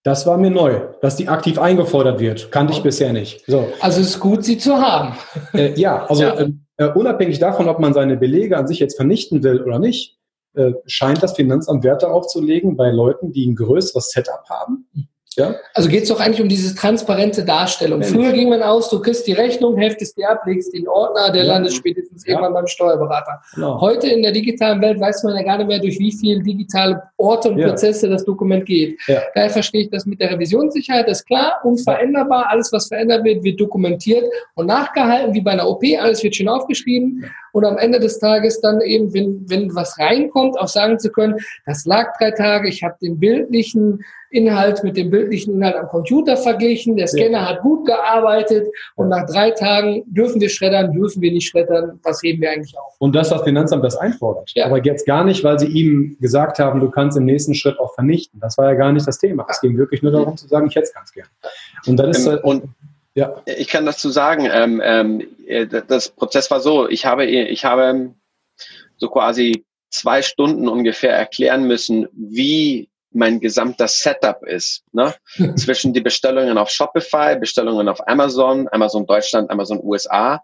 Das 0.03 0.27
war 0.27 0.39
mir 0.39 0.51
neu, 0.51 0.81
dass 1.03 1.17
die 1.17 1.29
aktiv 1.29 1.59
eingefordert 1.59 2.21
wird. 2.21 2.53
Kannte 2.53 2.73
ich 2.73 2.83
bisher 2.83 3.13
nicht. 3.13 3.45
So. 3.47 3.69
Also 3.81 4.01
es 4.01 4.11
ist 4.11 4.21
gut, 4.21 4.45
sie 4.45 4.57
zu 4.57 4.77
haben. 4.77 5.17
Äh, 5.53 5.79
ja, 5.79 6.07
also 6.07 6.23
ja. 6.23 6.47
Äh, 6.77 6.89
unabhängig 6.89 7.39
davon, 7.39 7.69
ob 7.69 7.79
man 7.79 7.95
seine 7.95 8.17
Belege 8.17 8.57
an 8.57 8.67
sich 8.67 8.79
jetzt 8.79 8.97
vernichten 8.97 9.43
will 9.43 9.63
oder 9.63 9.79
nicht, 9.79 10.19
äh, 10.55 10.73
scheint 10.87 11.23
das 11.23 11.35
Finanzamt 11.35 11.85
Wert 11.85 12.03
darauf 12.03 12.27
zu 12.27 12.41
legen 12.41 12.77
bei 12.77 12.91
Leuten, 12.91 13.33
die 13.33 13.47
ein 13.47 13.57
größeres 13.57 14.11
Setup 14.11 14.45
haben, 14.49 14.87
ja? 15.37 15.55
Also 15.75 15.89
geht 15.89 16.05
es 16.05 16.09
doch 16.09 16.21
eigentlich 16.21 16.41
um 16.41 16.49
diese 16.49 16.75
transparente 16.75 17.45
Darstellung. 17.45 17.99
Mensch. 17.99 18.13
Früher 18.13 18.33
ging 18.33 18.49
man 18.49 18.63
aus, 18.63 18.89
du 18.89 19.01
kriegst 19.01 19.27
die 19.27 19.33
Rechnung, 19.33 19.77
heftest 19.77 20.17
die 20.17 20.25
ab, 20.25 20.43
legst 20.47 20.73
den 20.73 20.89
Ordner, 20.89 21.31
der 21.31 21.45
ja. 21.45 21.53
landet 21.53 21.75
spätestens 21.75 22.25
ja. 22.25 22.33
irgendwann 22.33 22.55
beim 22.55 22.67
Steuerberater. 22.67 23.43
Genau. 23.55 23.81
Heute 23.81 24.09
in 24.09 24.23
der 24.23 24.33
digitalen 24.33 24.81
Welt 24.81 24.99
weiß 24.99 25.25
man 25.25 25.37
ja 25.37 25.43
gar 25.43 25.59
nicht 25.59 25.69
mehr, 25.69 25.79
durch 25.79 25.99
wie 25.99 26.13
viele 26.13 26.43
digitale 26.43 27.03
Orte 27.19 27.51
und. 27.51 27.67
Prozesse 27.67 28.09
das 28.09 28.25
Dokument 28.25 28.65
geht. 28.65 28.99
Daher 29.35 29.51
verstehe 29.51 29.83
ich 29.83 29.91
das 29.91 30.07
mit 30.07 30.21
der 30.21 30.31
Revisionssicherheit, 30.31 31.09
das 31.09 31.21
ist 31.21 31.27
klar, 31.27 31.61
unveränderbar, 31.65 32.47
alles 32.49 32.73
was 32.73 32.89
verändert 32.89 33.25
wird, 33.25 33.43
wird 33.45 33.61
dokumentiert 33.61 34.25
und 34.55 34.67
nachgehalten, 34.67 35.35
wie 35.35 35.41
bei 35.41 35.53
einer 35.53 35.69
OP, 35.69 35.83
alles 36.01 36.23
wird 36.23 36.37
schön 36.37 36.49
aufgeschrieben 36.49 37.25
und 37.57 37.65
am 37.65 37.79
Ende 37.79 37.99
des 37.99 38.19
Tages 38.19 38.61
dann 38.61 38.83
eben, 38.83 39.15
wenn, 39.15 39.49
wenn 39.49 39.75
was 39.75 39.99
reinkommt, 39.99 40.59
auch 40.59 40.69
sagen 40.69 40.99
zu 40.99 41.11
können, 41.11 41.37
das 41.65 41.87
lag 41.87 42.13
drei 42.19 42.31
Tage, 42.31 42.69
ich 42.69 42.83
habe 42.83 42.97
den 43.01 43.19
bildlichen 43.19 44.05
Inhalt 44.37 44.85
mit 44.85 44.97
dem 44.97 45.11
bildlichen 45.11 45.55
Inhalt 45.55 45.77
am 45.77 45.89
Computer 45.89 46.37
verglichen. 46.37 46.97
Der 46.97 47.07
Scanner 47.07 47.39
ja. 47.39 47.49
hat 47.49 47.63
gut 47.63 47.87
gearbeitet 47.87 48.69
und 48.95 49.09
nach 49.09 49.27
drei 49.27 49.51
Tagen 49.51 50.03
dürfen 50.07 50.41
wir 50.41 50.49
schreddern, 50.49 50.93
dürfen 50.93 51.23
wir 51.23 51.33
nicht 51.33 51.49
schreddern. 51.49 51.99
Was 52.03 52.23
heben 52.23 52.43
wir 52.43 52.51
eigentlich 52.51 52.77
auf? 52.79 52.95
Und 52.99 53.15
dass 53.15 53.31
das 53.31 53.43
Finanzamt 53.43 53.85
das 53.85 53.97
einfordert. 53.97 54.51
Ja. 54.55 54.67
Aber 54.67 54.85
jetzt 54.85 55.07
gar 55.07 55.25
nicht, 55.25 55.43
weil 55.43 55.59
sie 55.59 55.67
ihm 55.67 56.17
gesagt 56.21 56.59
haben, 56.59 56.81
du 56.81 56.91
kannst 56.91 57.17
im 57.17 57.25
nächsten 57.25 57.55
Schritt 57.55 57.79
auch 57.81 57.95
vernichten. 57.95 58.39
Das 58.41 58.59
war 58.59 58.67
ja 58.67 58.75
gar 58.75 58.93
nicht 58.93 59.07
das 59.07 59.19
Thema. 59.19 59.47
Es 59.49 59.61
ging 59.61 59.77
wirklich 59.77 60.03
nur 60.03 60.13
darum 60.13 60.37
zu 60.37 60.47
sagen, 60.47 60.67
ich 60.69 60.77
hätte 60.77 60.87
es 60.87 60.95
ganz 60.95 61.13
gern. 61.13 61.29
Und 61.87 61.97
dann 61.97 62.11
ist 62.11 62.27
ähm, 62.27 62.39
und 62.43 62.65
ja. 63.17 63.35
Ich 63.47 63.69
kann 63.69 63.87
dazu 63.87 64.11
sagen, 64.11 64.47
ähm, 64.53 64.81
ähm, 64.85 65.27
äh, 65.47 65.67
das 65.67 66.11
Prozess 66.11 66.51
war 66.51 66.61
so, 66.61 66.87
ich 66.87 67.07
habe, 67.07 67.25
ich 67.25 67.65
habe 67.65 68.11
so 68.99 69.09
quasi 69.09 69.65
zwei 69.91 70.21
Stunden 70.21 70.69
ungefähr 70.69 71.13
erklären 71.13 71.67
müssen, 71.67 72.09
wie 72.13 72.91
mein 73.17 73.41
gesamter 73.41 73.89
Setup 73.89 74.43
ist. 74.45 74.85
Ne? 74.93 75.15
Zwischen 75.57 75.93
die 75.93 76.01
Bestellungen 76.01 76.59
auf 76.59 76.71
Shopify, 76.71 77.37
Bestellungen 77.39 77.89
auf 77.89 78.07
Amazon, 78.07 78.69
Amazon 78.71 79.07
Deutschland, 79.07 79.51
Amazon 79.51 79.81
USA, 79.83 80.43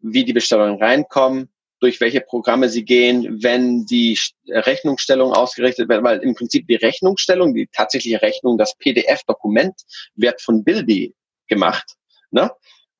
wie 0.00 0.24
die 0.24 0.32
Bestellungen 0.32 0.82
reinkommen, 0.82 1.50
durch 1.80 2.00
welche 2.00 2.20
Programme 2.20 2.68
sie 2.68 2.84
gehen, 2.84 3.42
wenn 3.42 3.84
die 3.84 4.18
Rechnungsstellung 4.48 5.32
ausgerichtet 5.32 5.88
wird, 5.88 6.02
weil 6.02 6.20
im 6.20 6.34
Prinzip 6.34 6.66
die 6.66 6.76
Rechnungsstellung, 6.76 7.54
die 7.54 7.68
tatsächliche 7.72 8.22
Rechnung, 8.22 8.56
das 8.56 8.74
PDF-Dokument 8.76 9.74
wird 10.14 10.40
von 10.40 10.64
Bilby 10.64 11.14
gemacht. 11.46 11.94
Ne? 12.30 12.50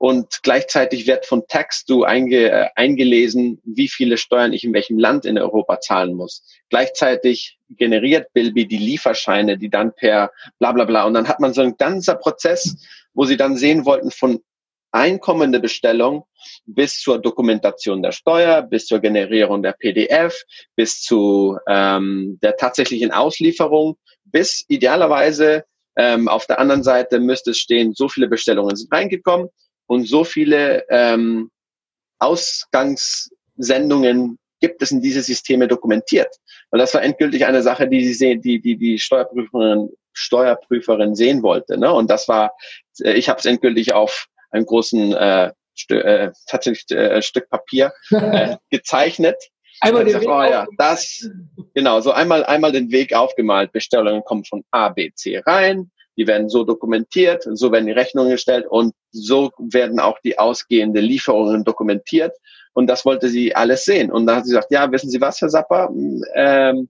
Und 0.04 0.42
gleichzeitig 0.42 1.06
wird 1.06 1.24
von 1.24 1.46
Taxdo 1.48 2.02
einge, 2.02 2.50
äh, 2.50 2.68
eingelesen, 2.74 3.58
wie 3.64 3.88
viele 3.88 4.18
Steuern 4.18 4.52
ich 4.52 4.62
in 4.62 4.74
welchem 4.74 4.98
Land 4.98 5.24
in 5.24 5.38
Europa 5.38 5.80
zahlen 5.80 6.12
muss. 6.12 6.44
Gleichzeitig 6.68 7.56
generiert 7.70 8.30
Bilby 8.34 8.68
die 8.68 8.76
Lieferscheine, 8.76 9.56
die 9.56 9.70
dann 9.70 9.94
per 9.94 10.30
bla 10.58 10.72
bla 10.72 10.84
bla. 10.84 11.04
Und 11.04 11.14
dann 11.14 11.26
hat 11.26 11.40
man 11.40 11.54
so 11.54 11.62
einen 11.62 11.78
ganzer 11.78 12.16
Prozess, 12.16 12.76
wo 13.14 13.24
sie 13.24 13.38
dann 13.38 13.56
sehen 13.56 13.86
wollten 13.86 14.10
von 14.10 14.40
einkommende 14.92 15.58
Bestellung 15.58 16.26
bis 16.66 17.00
zur 17.00 17.18
Dokumentation 17.18 18.02
der 18.02 18.12
Steuer, 18.12 18.60
bis 18.60 18.84
zur 18.84 18.98
Generierung 18.98 19.62
der 19.62 19.72
PDF, 19.72 20.38
bis 20.76 21.00
zu 21.00 21.56
ähm, 21.66 22.38
der 22.42 22.58
tatsächlichen 22.58 23.10
Auslieferung, 23.10 23.96
bis 24.26 24.66
idealerweise 24.68 25.64
ähm, 25.96 26.28
auf 26.28 26.44
der 26.44 26.58
anderen 26.58 26.82
Seite 26.82 27.20
müsste 27.20 27.52
es 27.52 27.58
stehen, 27.58 27.94
so 27.94 28.10
viele 28.10 28.28
Bestellungen 28.28 28.76
sind 28.76 28.92
reingekommen, 28.92 29.48
und 29.86 30.06
so 30.06 30.24
viele 30.24 30.84
ähm, 30.88 31.50
Ausgangssendungen 32.18 34.38
gibt 34.60 34.82
es 34.82 34.90
in 34.90 35.02
diese 35.02 35.22
Systeme 35.22 35.68
dokumentiert. 35.68 36.34
Weil 36.70 36.80
das 36.80 36.94
war 36.94 37.02
endgültig 37.02 37.44
eine 37.44 37.62
Sache, 37.62 37.86
die 37.88 38.06
sie 38.06 38.14
sehen, 38.14 38.40
die 38.40 38.60
die, 38.60 38.76
die 38.76 38.98
Steuerprüferin, 38.98 39.90
Steuerprüferin 40.12 41.14
sehen 41.14 41.42
wollte. 41.42 41.78
Ne? 41.78 41.92
Und 41.92 42.10
das 42.10 42.26
war, 42.28 42.52
äh, 43.00 43.12
ich 43.12 43.28
habe 43.28 43.38
es 43.38 43.44
endgültig 43.44 43.92
auf 43.92 44.26
einem 44.50 44.64
großen 44.64 45.12
äh, 45.12 45.52
Stü 45.74 45.98
äh, 45.98 46.32
tatsächlich 46.46 46.90
äh, 46.96 47.20
Stück 47.20 47.50
Papier 47.50 47.92
äh, 48.10 48.56
gezeichnet. 48.70 49.36
Einmal 49.80 50.04
den 50.04 50.20
Weg 50.20 50.28
oh, 50.28 50.42
ja, 50.42 50.66
das 50.78 51.28
genau 51.74 52.00
so 52.00 52.12
einmal 52.12 52.44
einmal 52.44 52.70
den 52.72 52.92
Weg 52.92 53.12
aufgemalt. 53.12 53.72
Bestellungen 53.72 54.24
kommen 54.24 54.44
von 54.44 54.64
A, 54.70 54.88
B, 54.88 55.10
C 55.14 55.42
rein 55.44 55.90
die 56.16 56.26
werden 56.26 56.48
so 56.48 56.64
dokumentiert, 56.64 57.46
so 57.54 57.72
werden 57.72 57.86
die 57.86 57.92
Rechnungen 57.92 58.30
gestellt 58.30 58.66
und 58.68 58.94
so 59.10 59.50
werden 59.58 60.00
auch 60.00 60.18
die 60.20 60.38
ausgehende 60.38 61.00
Lieferungen 61.00 61.64
dokumentiert. 61.64 62.32
Und 62.72 62.88
das 62.88 63.04
wollte 63.04 63.28
sie 63.28 63.54
alles 63.54 63.84
sehen. 63.84 64.10
Und 64.10 64.26
da 64.26 64.36
hat 64.36 64.44
sie 64.44 64.50
gesagt, 64.50 64.72
ja, 64.72 64.90
wissen 64.90 65.10
Sie 65.10 65.20
was, 65.20 65.40
Herr 65.40 65.48
Sapper, 65.48 65.90
ähm, 66.34 66.88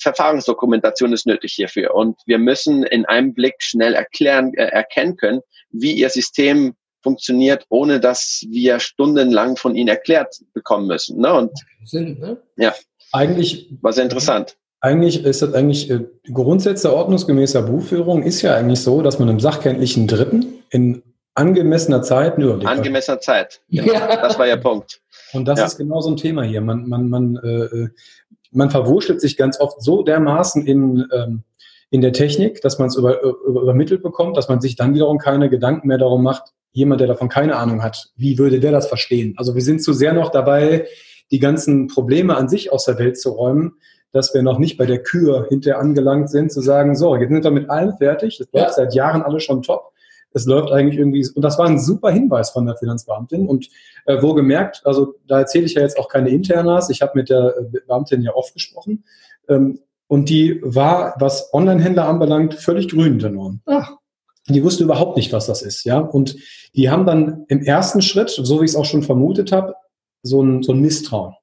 Verfahrensdokumentation 0.00 1.12
ist 1.12 1.26
nötig 1.26 1.52
hierfür. 1.54 1.94
Und 1.94 2.16
wir 2.26 2.38
müssen 2.38 2.84
in 2.84 3.04
einem 3.06 3.34
Blick 3.34 3.56
schnell 3.58 3.94
erklären, 3.94 4.52
äh, 4.54 4.66
erkennen 4.66 5.16
können, 5.16 5.40
wie 5.70 5.92
Ihr 5.92 6.10
System 6.10 6.74
funktioniert, 7.02 7.64
ohne 7.68 8.00
dass 8.00 8.44
wir 8.48 8.80
stundenlang 8.80 9.56
von 9.56 9.74
Ihnen 9.74 9.88
erklärt 9.88 10.34
bekommen 10.54 10.86
müssen. 10.86 11.20
Ne? 11.20 11.32
Und 11.34 11.52
Sinn, 11.84 12.18
ne? 12.18 12.42
ja, 12.56 12.74
eigentlich 13.12 13.68
war 13.82 13.92
sehr 13.92 14.04
interessant 14.04 14.56
eigentlich 14.84 15.24
ist 15.24 15.40
das 15.40 15.54
eigentlich, 15.54 15.90
äh, 15.90 16.00
Grundsätze 16.30 16.94
ordnungsgemäßer 16.94 17.62
Buchführung 17.62 18.22
ist 18.22 18.42
ja 18.42 18.54
eigentlich 18.54 18.80
so, 18.80 19.00
dass 19.00 19.18
man 19.18 19.30
einem 19.30 19.40
sachkenntlichen 19.40 20.06
Dritten 20.06 20.62
in 20.68 21.02
angemessener 21.34 22.02
Zeit 22.02 22.34
einen 22.34 22.42
Überblick 22.42 22.68
Angemessener 22.68 23.18
Zeit, 23.18 23.62
genau. 23.70 23.94
Ja. 23.94 24.16
Das 24.16 24.38
war 24.38 24.46
ja 24.46 24.56
Punkt. 24.56 25.00
Und 25.32 25.48
das 25.48 25.58
ja. 25.58 25.64
ist 25.64 25.78
genau 25.78 26.02
so 26.02 26.10
ein 26.10 26.16
Thema 26.16 26.42
hier. 26.42 26.60
Man, 26.60 26.86
man, 26.86 27.08
man, 27.08 27.36
äh, 27.42 27.48
äh 27.48 27.88
man 28.50 28.70
verwurschtelt 28.70 29.22
sich 29.22 29.38
ganz 29.38 29.58
oft 29.58 29.82
so 29.82 30.02
dermaßen 30.02 30.66
in, 30.66 31.08
ähm, 31.12 31.44
in 31.90 32.02
der 32.02 32.12
Technik, 32.12 32.60
dass 32.60 32.78
man 32.78 32.88
es 32.88 32.96
über, 32.96 33.22
über, 33.22 33.62
übermittelt 33.62 34.02
bekommt, 34.02 34.36
dass 34.36 34.50
man 34.50 34.60
sich 34.60 34.76
dann 34.76 34.94
wiederum 34.94 35.16
keine 35.16 35.48
Gedanken 35.48 35.88
mehr 35.88 35.98
darum 35.98 36.22
macht, 36.22 36.52
jemand, 36.72 37.00
der 37.00 37.08
davon 37.08 37.30
keine 37.30 37.56
Ahnung 37.56 37.82
hat, 37.82 38.10
wie 38.16 38.36
würde 38.36 38.60
der 38.60 38.70
das 38.70 38.86
verstehen? 38.86 39.34
Also 39.38 39.54
wir 39.54 39.62
sind 39.62 39.82
zu 39.82 39.94
sehr 39.94 40.12
noch 40.12 40.30
dabei, 40.30 40.86
die 41.30 41.38
ganzen 41.38 41.88
Probleme 41.88 42.36
an 42.36 42.48
sich 42.50 42.70
aus 42.70 42.84
der 42.84 42.98
Welt 42.98 43.18
zu 43.18 43.30
räumen, 43.30 43.78
dass 44.14 44.32
wir 44.32 44.42
noch 44.42 44.60
nicht 44.60 44.78
bei 44.78 44.86
der 44.86 45.02
Kür 45.02 45.46
hinterher 45.48 45.80
angelangt 45.80 46.30
sind, 46.30 46.52
zu 46.52 46.60
sagen, 46.60 46.94
so, 46.94 47.16
jetzt 47.16 47.30
sind 47.30 47.42
wir 47.42 47.50
mit 47.50 47.68
allem 47.68 47.96
fertig, 47.96 48.38
das 48.38 48.46
läuft 48.52 48.68
ja. 48.68 48.72
seit 48.72 48.94
Jahren 48.94 49.22
alles 49.22 49.42
schon 49.42 49.60
top. 49.60 49.92
Es 50.32 50.46
läuft 50.46 50.70
eigentlich 50.70 50.98
irgendwie, 50.98 51.28
und 51.34 51.42
das 51.42 51.58
war 51.58 51.66
ein 51.66 51.80
super 51.80 52.12
Hinweis 52.12 52.50
von 52.50 52.64
der 52.64 52.76
Finanzbeamtin. 52.76 53.48
Und 53.48 53.68
äh, 54.06 54.22
wo 54.22 54.34
gemerkt, 54.34 54.82
also 54.84 55.14
da 55.26 55.40
erzähle 55.40 55.64
ich 55.64 55.74
ja 55.74 55.82
jetzt 55.82 55.98
auch 55.98 56.08
keine 56.08 56.30
Internas, 56.30 56.90
ich 56.90 57.02
habe 57.02 57.12
mit 57.16 57.28
der 57.28 57.54
äh, 57.56 57.80
Beamtin 57.86 58.22
ja 58.22 58.32
oft 58.34 58.54
gesprochen. 58.54 59.04
Ähm, 59.48 59.80
und 60.06 60.28
die 60.28 60.60
war, 60.62 61.16
was 61.18 61.52
Online-Händler 61.52 62.06
anbelangt, 62.06 62.54
völlig 62.54 62.88
grün 62.88 63.18
der 63.18 63.30
Norm. 63.30 63.62
Ach. 63.66 63.90
Die 64.48 64.62
wusste 64.62 64.84
überhaupt 64.84 65.16
nicht, 65.16 65.32
was 65.32 65.46
das 65.46 65.62
ist, 65.62 65.84
ja. 65.84 65.98
Und 65.98 66.36
die 66.76 66.88
haben 66.88 67.04
dann 67.04 67.46
im 67.48 67.62
ersten 67.62 68.00
Schritt, 68.00 68.30
so 68.30 68.60
wie 68.60 68.64
ich 68.64 68.72
es 68.72 68.76
auch 68.76 68.84
schon 68.84 69.02
vermutet 69.02 69.50
habe, 69.50 69.74
so 70.22 70.40
ein, 70.40 70.62
so 70.62 70.72
ein 70.72 70.80
Misstrauen. 70.80 71.34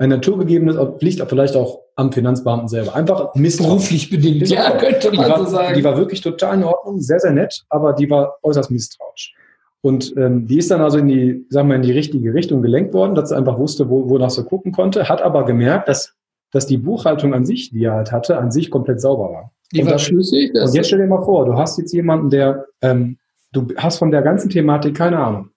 Ein 0.00 0.10
naturgegebenes 0.10 0.76
liegt 1.00 1.20
vielleicht 1.28 1.56
auch 1.56 1.80
am 1.96 2.12
Finanzbeamten 2.12 2.68
selber. 2.68 2.94
Einfach 2.94 3.34
missberuflich 3.34 4.08
bedingt, 4.10 4.48
ja, 4.48 4.70
könnte 4.78 5.10
man 5.10 5.28
war, 5.28 5.38
so 5.40 5.46
sagen. 5.46 5.74
Die 5.74 5.82
war 5.82 5.96
wirklich 5.96 6.20
total 6.20 6.58
in 6.58 6.64
Ordnung, 6.64 7.00
sehr, 7.00 7.18
sehr 7.18 7.32
nett, 7.32 7.64
aber 7.68 7.92
die 7.94 8.08
war 8.08 8.36
äußerst 8.44 8.70
misstrauisch. 8.70 9.34
Und 9.80 10.16
ähm, 10.16 10.46
die 10.46 10.58
ist 10.58 10.70
dann 10.70 10.80
also 10.80 10.98
in 10.98 11.08
die, 11.08 11.46
sagen 11.50 11.68
wir, 11.68 11.74
in 11.74 11.82
die 11.82 11.90
richtige 11.90 12.32
Richtung 12.32 12.62
gelenkt 12.62 12.94
worden, 12.94 13.16
dass 13.16 13.30
sie 13.30 13.36
einfach 13.36 13.58
wusste, 13.58 13.90
wo, 13.90 14.08
wonach 14.08 14.30
sie 14.30 14.44
gucken 14.44 14.70
konnte, 14.70 15.08
hat 15.08 15.20
aber 15.20 15.44
gemerkt, 15.44 15.88
dass, 15.88 16.14
dass 16.52 16.66
die 16.66 16.78
Buchhaltung 16.78 17.34
an 17.34 17.44
sich, 17.44 17.70
die 17.70 17.82
er 17.82 17.94
halt 17.94 18.12
hatte, 18.12 18.38
an 18.38 18.52
sich 18.52 18.70
komplett 18.70 19.00
sauber 19.00 19.32
war. 19.32 19.52
Die 19.72 19.80
und 19.80 19.86
war 19.86 19.94
das, 19.94 20.02
schlüssig. 20.02 20.54
und 20.54 20.74
jetzt 20.74 20.86
stell 20.86 21.00
dir 21.00 21.06
mal 21.08 21.22
vor, 21.22 21.44
du 21.44 21.54
hast 21.54 21.76
jetzt 21.76 21.92
jemanden, 21.92 22.30
der, 22.30 22.66
ähm, 22.82 23.18
du 23.52 23.66
hast 23.76 23.98
von 23.98 24.12
der 24.12 24.22
ganzen 24.22 24.48
Thematik 24.48 24.96
keine 24.96 25.18
Ahnung. 25.18 25.50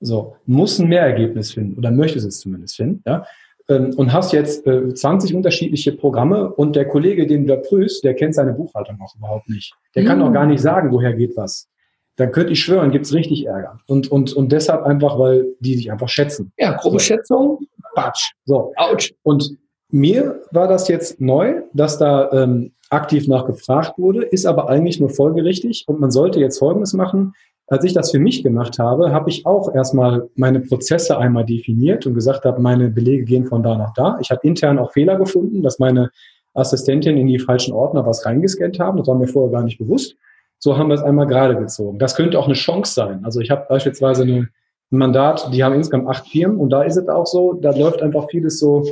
So, 0.00 0.36
muss 0.46 0.78
ein 0.78 0.88
Mehrergebnis 0.88 1.52
finden 1.52 1.78
oder 1.78 1.90
möchtest 1.90 2.26
es 2.26 2.40
zumindest 2.40 2.76
finden, 2.76 3.02
ja 3.06 3.26
und 3.78 4.12
hast 4.12 4.32
jetzt 4.32 4.66
äh, 4.66 4.92
20 4.92 5.34
unterschiedliche 5.34 5.92
Programme 5.92 6.52
und 6.52 6.76
der 6.76 6.86
Kollege, 6.86 7.26
den 7.26 7.46
du 7.46 7.54
da 7.54 7.60
prüfst, 7.60 8.04
der 8.04 8.14
kennt 8.14 8.34
seine 8.34 8.52
Buchhaltung 8.52 9.00
auch 9.00 9.14
überhaupt 9.16 9.48
nicht. 9.48 9.74
Der 9.94 10.02
mhm. 10.02 10.06
kann 10.06 10.22
auch 10.22 10.32
gar 10.32 10.46
nicht 10.46 10.60
sagen, 10.60 10.92
woher 10.92 11.12
geht 11.12 11.36
was. 11.36 11.68
Dann 12.16 12.30
könnte 12.30 12.52
ich 12.52 12.60
schwören, 12.60 12.90
gibt's 12.90 13.14
richtig 13.14 13.46
Ärger. 13.46 13.78
Und, 13.86 14.10
und, 14.10 14.32
und 14.34 14.52
deshalb 14.52 14.84
einfach, 14.84 15.18
weil 15.18 15.46
die 15.60 15.76
sich 15.76 15.90
einfach 15.90 16.08
schätzen. 16.08 16.52
Ja, 16.58 16.72
grobe 16.72 16.98
so. 16.98 17.04
Schätzung, 17.04 17.58
Quatsch. 17.94 18.32
So. 18.44 18.72
Autsch. 18.76 19.14
Und 19.22 19.56
mir 19.88 20.40
war 20.50 20.68
das 20.68 20.88
jetzt 20.88 21.20
neu, 21.20 21.62
dass 21.72 21.98
da 21.98 22.30
ähm, 22.32 22.72
aktiv 22.90 23.28
nachgefragt 23.28 23.98
wurde, 23.98 24.22
ist 24.22 24.46
aber 24.46 24.68
eigentlich 24.68 25.00
nur 25.00 25.10
folgerichtig 25.10 25.84
und 25.86 26.00
man 26.00 26.10
sollte 26.10 26.40
jetzt 26.40 26.58
Folgendes 26.58 26.92
machen. 26.92 27.32
Als 27.72 27.84
ich 27.84 27.94
das 27.94 28.10
für 28.10 28.18
mich 28.18 28.42
gemacht 28.42 28.78
habe, 28.78 29.12
habe 29.12 29.30
ich 29.30 29.46
auch 29.46 29.74
erstmal 29.74 30.28
meine 30.34 30.60
Prozesse 30.60 31.16
einmal 31.16 31.46
definiert 31.46 32.04
und 32.06 32.12
gesagt 32.12 32.44
habe, 32.44 32.60
meine 32.60 32.90
Belege 32.90 33.24
gehen 33.24 33.46
von 33.46 33.62
da 33.62 33.78
nach 33.78 33.94
da. 33.94 34.18
Ich 34.20 34.30
habe 34.30 34.46
intern 34.46 34.78
auch 34.78 34.92
Fehler 34.92 35.16
gefunden, 35.16 35.62
dass 35.62 35.78
meine 35.78 36.10
Assistentin 36.52 37.16
in 37.16 37.28
die 37.28 37.38
falschen 37.38 37.72
Ordner 37.72 38.04
was 38.04 38.26
reingescannt 38.26 38.78
haben. 38.78 38.98
Das 38.98 39.06
war 39.06 39.14
mir 39.14 39.26
vorher 39.26 39.52
gar 39.52 39.64
nicht 39.64 39.78
bewusst. 39.78 40.16
So 40.58 40.76
haben 40.76 40.88
wir 40.88 40.96
es 40.96 41.02
einmal 41.02 41.26
gerade 41.26 41.56
gezogen. 41.56 41.98
Das 41.98 42.14
könnte 42.14 42.38
auch 42.38 42.44
eine 42.44 42.52
Chance 42.52 42.92
sein. 42.92 43.24
Also 43.24 43.40
ich 43.40 43.50
habe 43.50 43.64
beispielsweise 43.66 44.24
eine, 44.24 44.34
ein 44.34 44.48
Mandat, 44.90 45.48
die 45.54 45.64
haben 45.64 45.74
insgesamt 45.74 46.08
acht 46.08 46.28
Firmen 46.28 46.58
und 46.58 46.68
da 46.68 46.82
ist 46.82 46.98
es 46.98 47.08
auch 47.08 47.26
so, 47.26 47.54
da 47.54 47.74
läuft 47.74 48.02
einfach 48.02 48.28
vieles 48.28 48.58
so, 48.58 48.84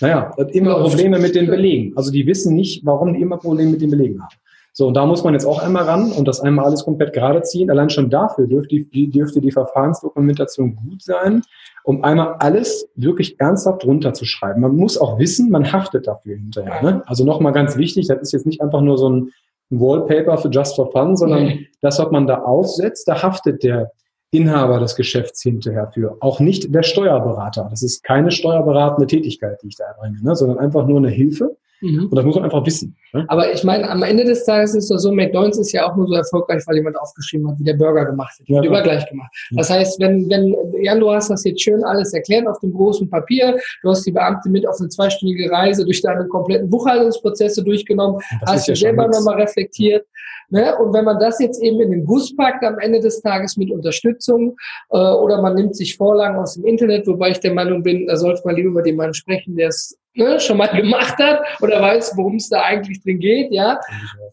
naja, 0.00 0.30
immer 0.52 0.78
Probleme 0.78 1.18
mit 1.18 1.34
den 1.34 1.48
Belegen. 1.48 1.92
Also 1.96 2.12
die 2.12 2.24
wissen 2.24 2.54
nicht, 2.54 2.86
warum 2.86 3.14
die 3.14 3.20
immer 3.20 3.38
Probleme 3.38 3.72
mit 3.72 3.80
den 3.80 3.90
Belegen 3.90 4.22
haben. 4.22 4.36
So, 4.78 4.86
und 4.86 4.94
da 4.94 5.06
muss 5.06 5.24
man 5.24 5.32
jetzt 5.32 5.44
auch 5.44 5.60
einmal 5.60 5.82
ran 5.86 6.12
und 6.12 6.28
das 6.28 6.40
einmal 6.40 6.64
alles 6.64 6.84
komplett 6.84 7.12
gerade 7.12 7.42
ziehen. 7.42 7.68
Allein 7.68 7.90
schon 7.90 8.10
dafür 8.10 8.46
dürfte 8.46 8.76
die, 8.76 9.10
dürfte 9.10 9.40
die 9.40 9.50
Verfahrensdokumentation 9.50 10.76
gut 10.76 11.02
sein, 11.02 11.42
um 11.82 12.04
einmal 12.04 12.36
alles 12.38 12.88
wirklich 12.94 13.40
ernsthaft 13.40 13.84
runterzuschreiben. 13.84 14.62
Man 14.62 14.76
muss 14.76 14.96
auch 14.96 15.18
wissen, 15.18 15.50
man 15.50 15.72
haftet 15.72 16.06
dafür 16.06 16.36
hinterher. 16.36 16.80
Ne? 16.80 17.02
Also 17.06 17.24
nochmal 17.24 17.52
ganz 17.52 17.76
wichtig, 17.76 18.06
das 18.06 18.20
ist 18.20 18.32
jetzt 18.32 18.46
nicht 18.46 18.60
einfach 18.60 18.80
nur 18.80 18.98
so 18.98 19.10
ein 19.10 19.32
Wallpaper 19.70 20.38
für 20.38 20.48
Just 20.48 20.76
for 20.76 20.92
Fun, 20.92 21.16
sondern 21.16 21.42
nee. 21.42 21.68
das, 21.80 21.98
was 21.98 22.12
man 22.12 22.28
da 22.28 22.42
aufsetzt, 22.42 23.08
da 23.08 23.20
haftet 23.20 23.64
der 23.64 23.90
Inhaber 24.30 24.78
des 24.78 24.94
Geschäfts 24.94 25.42
hinterher 25.42 25.90
für. 25.92 26.18
Auch 26.20 26.38
nicht 26.38 26.72
der 26.72 26.84
Steuerberater. 26.84 27.66
Das 27.68 27.82
ist 27.82 28.04
keine 28.04 28.30
steuerberatende 28.30 29.08
Tätigkeit, 29.08 29.58
die 29.60 29.66
ich 29.66 29.76
da 29.76 29.86
erbringe, 29.86 30.22
ne? 30.22 30.36
sondern 30.36 30.58
einfach 30.58 30.86
nur 30.86 30.98
eine 30.98 31.10
Hilfe 31.10 31.56
Mhm. 31.80 32.06
Und 32.06 32.14
das 32.14 32.24
muss 32.24 32.34
man 32.34 32.44
einfach 32.44 32.64
wissen. 32.66 32.96
Ne? 33.12 33.24
Aber 33.28 33.52
ich 33.52 33.62
meine, 33.64 33.88
am 33.88 34.02
Ende 34.02 34.24
des 34.24 34.44
Tages 34.44 34.74
ist 34.74 34.90
es 34.90 35.02
so, 35.02 35.12
McDonalds 35.12 35.58
ist 35.58 35.72
ja 35.72 35.88
auch 35.88 35.96
nur 35.96 36.08
so 36.08 36.14
erfolgreich, 36.14 36.62
weil 36.66 36.76
jemand 36.76 36.98
aufgeschrieben 36.98 37.48
hat, 37.48 37.58
wie 37.58 37.64
der 37.64 37.74
Burger 37.74 38.04
gemacht 38.04 38.38
wird. 38.38 38.48
Ja, 38.48 38.62
immer 38.62 38.82
gleich 38.82 39.08
gemacht. 39.08 39.30
Ja. 39.50 39.58
Das 39.58 39.70
heißt, 39.70 40.00
wenn, 40.00 40.28
wenn, 40.28 40.54
Jan, 40.82 41.00
du 41.00 41.10
hast 41.10 41.30
das 41.30 41.44
jetzt 41.44 41.62
schön 41.62 41.84
alles 41.84 42.12
erklärt 42.12 42.46
auf 42.48 42.58
dem 42.60 42.72
großen 42.72 43.08
Papier, 43.08 43.56
du 43.82 43.90
hast 43.90 44.04
die 44.06 44.12
Beamte 44.12 44.50
mit 44.50 44.66
auf 44.66 44.78
eine 44.80 44.88
zweistündige 44.88 45.50
Reise 45.50 45.84
durch 45.84 46.02
deine 46.02 46.26
kompletten 46.26 46.68
Buchhaltungsprozesse 46.68 47.62
durchgenommen, 47.62 48.20
hast 48.46 48.66
ja 48.66 48.74
du 48.74 48.80
selber 48.80 49.08
nochmal 49.08 49.40
reflektiert. 49.40 50.04
Ne? 50.50 50.74
Und 50.78 50.94
wenn 50.94 51.04
man 51.04 51.18
das 51.20 51.38
jetzt 51.40 51.62
eben 51.62 51.80
in 51.80 51.90
den 51.90 52.06
Bus 52.06 52.34
packt 52.34 52.64
am 52.64 52.78
Ende 52.78 53.00
des 53.00 53.20
Tages 53.20 53.56
mit 53.56 53.70
Unterstützung 53.70 54.56
äh, 54.90 54.96
oder 54.96 55.42
man 55.42 55.54
nimmt 55.54 55.76
sich 55.76 55.96
Vorlagen 55.96 56.38
aus 56.38 56.54
dem 56.54 56.64
Internet, 56.64 57.06
wobei 57.06 57.30
ich 57.30 57.40
der 57.40 57.52
Meinung 57.52 57.82
bin, 57.82 58.06
da 58.06 58.16
sollte 58.16 58.42
man 58.44 58.56
lieber 58.56 58.70
mit 58.70 58.86
jemandem 58.86 59.12
sprechen, 59.12 59.56
der 59.56 59.68
es 59.68 59.98
ne, 60.14 60.40
schon 60.40 60.56
mal 60.56 60.66
gemacht 60.76 61.18
hat 61.18 61.40
oder 61.60 61.80
weiß, 61.80 62.12
worum 62.16 62.36
es 62.36 62.48
da 62.48 62.62
eigentlich 62.62 63.02
drin 63.02 63.18
geht, 63.18 63.52
ja, 63.52 63.80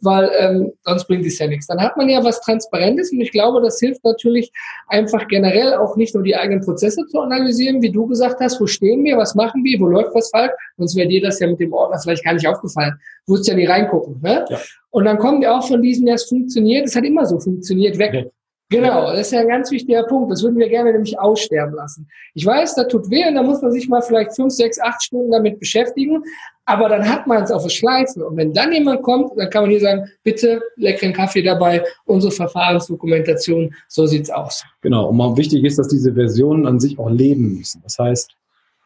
weil 0.01 0.29
ähm, 0.38 0.73
sonst 0.83 1.07
bringt 1.07 1.25
es 1.25 1.39
ja 1.39 1.47
nichts. 1.47 1.67
Dann 1.67 1.79
hat 1.79 1.97
man 1.97 2.09
ja 2.09 2.23
was 2.23 2.41
Transparentes 2.41 3.11
und 3.11 3.21
ich 3.21 3.31
glaube, 3.31 3.61
das 3.61 3.79
hilft 3.79 4.03
natürlich 4.03 4.51
einfach 4.88 5.27
generell 5.27 5.75
auch 5.75 5.95
nicht 5.95 6.13
nur 6.13 6.23
die 6.23 6.35
eigenen 6.35 6.63
Prozesse 6.63 7.05
zu 7.07 7.19
analysieren, 7.19 7.81
wie 7.81 7.91
du 7.91 8.07
gesagt 8.07 8.39
hast, 8.39 8.59
wo 8.59 8.67
stehen 8.67 9.03
wir, 9.03 9.17
was 9.17 9.35
machen 9.35 9.63
wir, 9.63 9.79
wo 9.79 9.85
läuft 9.88 10.13
was 10.15 10.29
falsch, 10.29 10.51
sonst 10.77 10.95
wäre 10.95 11.07
dir 11.07 11.21
das 11.21 11.39
ja 11.39 11.47
mit 11.47 11.59
dem 11.59 11.73
Ordner 11.73 11.99
vielleicht 11.99 12.23
gar 12.23 12.33
nicht 12.33 12.47
aufgefallen. 12.47 12.93
Du 13.25 13.33
musst 13.33 13.47
ja 13.47 13.55
nie 13.55 13.65
reingucken. 13.65 14.19
Ne? 14.21 14.45
Ja. 14.49 14.59
Und 14.91 15.05
dann 15.05 15.17
kommen 15.17 15.41
wir 15.41 15.53
auch 15.53 15.67
von 15.67 15.81
diesem, 15.81 16.07
ja, 16.07 16.13
es 16.13 16.25
funktioniert, 16.25 16.85
es 16.85 16.95
hat 16.95 17.03
immer 17.03 17.25
so 17.25 17.39
funktioniert, 17.39 17.97
weg. 17.97 18.13
Okay. 18.13 18.31
Genau, 18.69 19.12
das 19.12 19.28
ist 19.28 19.32
ja 19.32 19.41
ein 19.41 19.47
ganz 19.47 19.69
wichtiger 19.69 20.04
Punkt. 20.04 20.32
Das 20.32 20.41
würden 20.41 20.58
wir 20.58 20.67
gerne 20.67 20.91
nämlich 20.91 21.19
aussterben 21.19 21.75
lassen. 21.75 22.08
Ich 22.34 22.45
weiß, 22.45 22.73
da 22.73 22.86
tut 22.86 23.12
weh 23.12 23.28
und 23.28 23.36
da 23.36 23.43
muss 23.43 23.62
man 23.62 23.71
sich 23.71 23.88
mal 23.88 24.01
vielleicht 24.01 24.36
fünf, 24.36 24.51
sechs, 24.51 24.80
acht 24.80 25.04
Stunden 25.04 25.32
damit 25.32 25.60
beschäftigen. 25.60 26.23
Aber 26.65 26.89
dann 26.89 27.08
hat 27.08 27.28
man 27.28 27.43
es 27.43 27.51
auf 27.51 27.62
der 27.62 27.69
Schleife. 27.69 28.25
Und 28.25 28.38
wenn 28.38 28.54
dann 28.54 28.73
jemand 28.73 29.04
kommt, 29.04 29.38
dann 29.38 29.51
kann 29.51 29.63
man 29.63 29.69
hier 29.69 29.82
sagen, 29.82 30.10
bitte 30.23 30.62
leckeren 30.78 31.13
Kaffee 31.13 31.43
dabei, 31.43 31.84
unsere 32.06 32.32
Verfahrensdokumentation, 32.32 33.75
so 33.88 34.08
sieht's 34.08 34.32
aus. 34.32 34.63
Genau. 34.82 35.10
Und 35.10 35.17
mal 35.17 35.38
wichtig 35.38 35.63
ist, 35.63 35.78
dass 35.78 35.89
diese 35.89 36.15
Versionen 36.15 36.65
an 36.65 36.80
sich 36.80 36.97
auch 36.97 37.10
leben 37.10 37.60
müssen. 37.60 37.84
Das 37.84 37.99
heißt, 37.99 38.32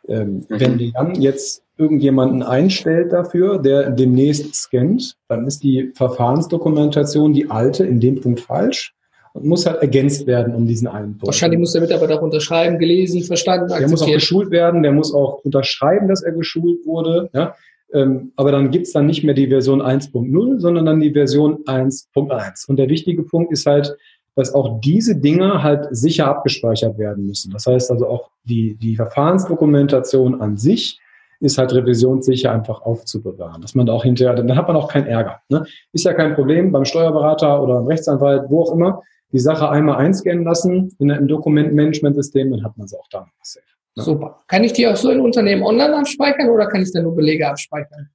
ähm, 0.09 0.45
mhm. 0.49 0.59
wenn 0.59 0.77
die 0.77 0.91
dann 0.91 1.15
jetzt 1.15 1.63
irgendjemanden 1.77 2.43
einstellt 2.43 3.13
dafür, 3.13 3.59
der 3.59 3.91
demnächst 3.91 4.53
scannt, 4.55 5.15
dann 5.29 5.47
ist 5.47 5.63
die 5.63 5.93
Verfahrensdokumentation, 5.95 7.31
die 7.31 7.49
alte, 7.49 7.85
in 7.85 8.01
dem 8.01 8.19
Punkt 8.19 8.41
falsch 8.41 8.93
und 9.33 9.45
muss 9.45 9.65
halt 9.65 9.81
ergänzt 9.81 10.27
werden 10.27 10.55
um 10.55 10.65
diesen 10.65 10.87
einen 10.87 11.13
Punkt. 11.13 11.27
Wahrscheinlich 11.27 11.59
muss 11.59 11.73
der 11.73 11.81
Mitarbeiter 11.81 12.15
auch 12.15 12.21
unterschreiben, 12.21 12.79
gelesen, 12.79 13.23
verstanden, 13.23 13.71
akzeptiert. 13.71 13.81
Der 13.81 13.89
muss 13.89 14.01
auch 14.01 14.13
geschult 14.13 14.51
werden, 14.51 14.83
der 14.83 14.91
muss 14.91 15.13
auch 15.13 15.39
unterschreiben, 15.43 16.07
dass 16.07 16.23
er 16.23 16.31
geschult 16.31 16.85
wurde. 16.85 17.29
Ja? 17.33 17.55
Ähm, 17.93 18.31
aber 18.35 18.51
dann 18.51 18.71
gibt's 18.71 18.91
dann 18.91 19.05
nicht 19.05 19.23
mehr 19.23 19.33
die 19.33 19.47
Version 19.47 19.81
1.0, 19.81 20.59
sondern 20.59 20.85
dann 20.85 20.99
die 20.99 21.11
Version 21.11 21.63
1.1. 21.65 22.67
Und 22.67 22.77
der 22.77 22.89
wichtige 22.89 23.23
Punkt 23.23 23.51
ist 23.51 23.65
halt, 23.65 23.95
dass 24.35 24.53
auch 24.53 24.79
diese 24.79 25.15
Dinge 25.15 25.63
halt 25.63 25.87
sicher 25.91 26.27
abgespeichert 26.27 26.97
werden 26.97 27.25
müssen. 27.25 27.51
Das 27.51 27.65
heißt 27.65 27.91
also 27.91 28.07
auch 28.07 28.29
die, 28.43 28.75
die 28.75 28.95
Verfahrensdokumentation 28.95 30.41
an 30.41 30.57
sich 30.57 30.99
ist 31.41 31.57
halt 31.57 31.73
revisionssicher 31.73 32.51
einfach 32.51 32.81
aufzubewahren. 32.81 33.61
Dass 33.61 33.75
man 33.75 33.85
da 33.85 33.93
auch 33.93 34.03
hinterher, 34.03 34.35
dann 34.35 34.55
hat 34.55 34.67
man 34.67 34.75
auch 34.75 34.89
keinen 34.89 35.07
Ärger. 35.07 35.39
Ne? 35.49 35.65
Ist 35.93 36.05
ja 36.05 36.13
kein 36.13 36.35
Problem 36.35 36.71
beim 36.71 36.85
Steuerberater 36.85 37.61
oder 37.61 37.75
beim 37.75 37.87
Rechtsanwalt, 37.87 38.49
wo 38.49 38.63
auch 38.63 38.73
immer 38.73 39.01
die 39.31 39.39
Sache 39.39 39.69
einmal 39.69 39.97
einscannen 39.97 40.43
lassen 40.43 40.95
in 40.99 41.11
einem 41.11 41.27
Dokumentenmanagementsystem, 41.27 42.51
dann 42.51 42.63
hat 42.63 42.77
man 42.77 42.87
sie 42.87 42.97
auch 42.97 43.07
da 43.09 43.27
safe. 43.41 43.65
Super. 43.95 44.39
Kann 44.47 44.63
ich 44.63 44.73
die 44.73 44.87
auch 44.87 44.95
so 44.95 45.11
in 45.11 45.19
Unternehmen 45.19 45.63
online 45.63 45.95
abspeichern 45.95 46.49
oder 46.49 46.67
kann 46.67 46.81
ich 46.81 46.91
da 46.93 47.01
nur 47.01 47.15
Belege 47.15 47.47
abspeichern? 47.47 48.09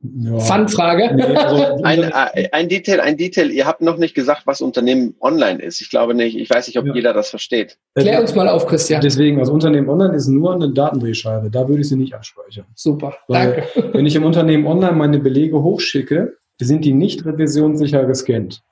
Ja. 0.00 0.38
Fun-Frage. 0.38 1.12
Nee, 1.16 1.22
also 1.24 1.80
ein, 1.82 2.04
äh, 2.04 2.48
ein, 2.52 2.68
Detail, 2.68 3.00
ein 3.00 3.16
Detail. 3.16 3.50
Ihr 3.50 3.66
habt 3.66 3.80
noch 3.80 3.96
nicht 3.96 4.14
gesagt, 4.14 4.42
was 4.46 4.60
Unternehmen 4.60 5.16
online 5.20 5.60
ist. 5.60 5.80
Ich 5.80 5.90
glaube 5.90 6.14
nicht. 6.14 6.36
Ich 6.36 6.48
weiß 6.48 6.68
nicht, 6.68 6.78
ob 6.78 6.86
ja. 6.86 6.94
jeder 6.94 7.12
das 7.12 7.30
versteht. 7.30 7.78
Klär 7.96 8.20
uns 8.20 8.34
mal 8.34 8.48
auf, 8.48 8.66
Christian. 8.66 9.00
Deswegen, 9.00 9.40
also 9.40 9.52
Unternehmen 9.52 9.88
online 9.88 10.14
ist 10.14 10.28
nur 10.28 10.54
eine 10.54 10.70
Datendrehscheibe. 10.70 11.50
Da 11.50 11.68
würde 11.68 11.80
ich 11.80 11.88
sie 11.88 11.96
nicht 11.96 12.14
abspeichern. 12.14 12.66
Super. 12.76 13.16
Weil, 13.26 13.66
Danke. 13.74 13.92
Wenn 13.92 14.06
ich 14.06 14.14
im 14.14 14.24
Unternehmen 14.24 14.66
online 14.68 14.92
meine 14.92 15.18
Belege 15.18 15.60
hochschicke, 15.60 16.36
sind 16.60 16.84
die 16.84 16.92
nicht 16.92 17.24
revisionssicher 17.24 18.04
gescannt, 18.04 18.62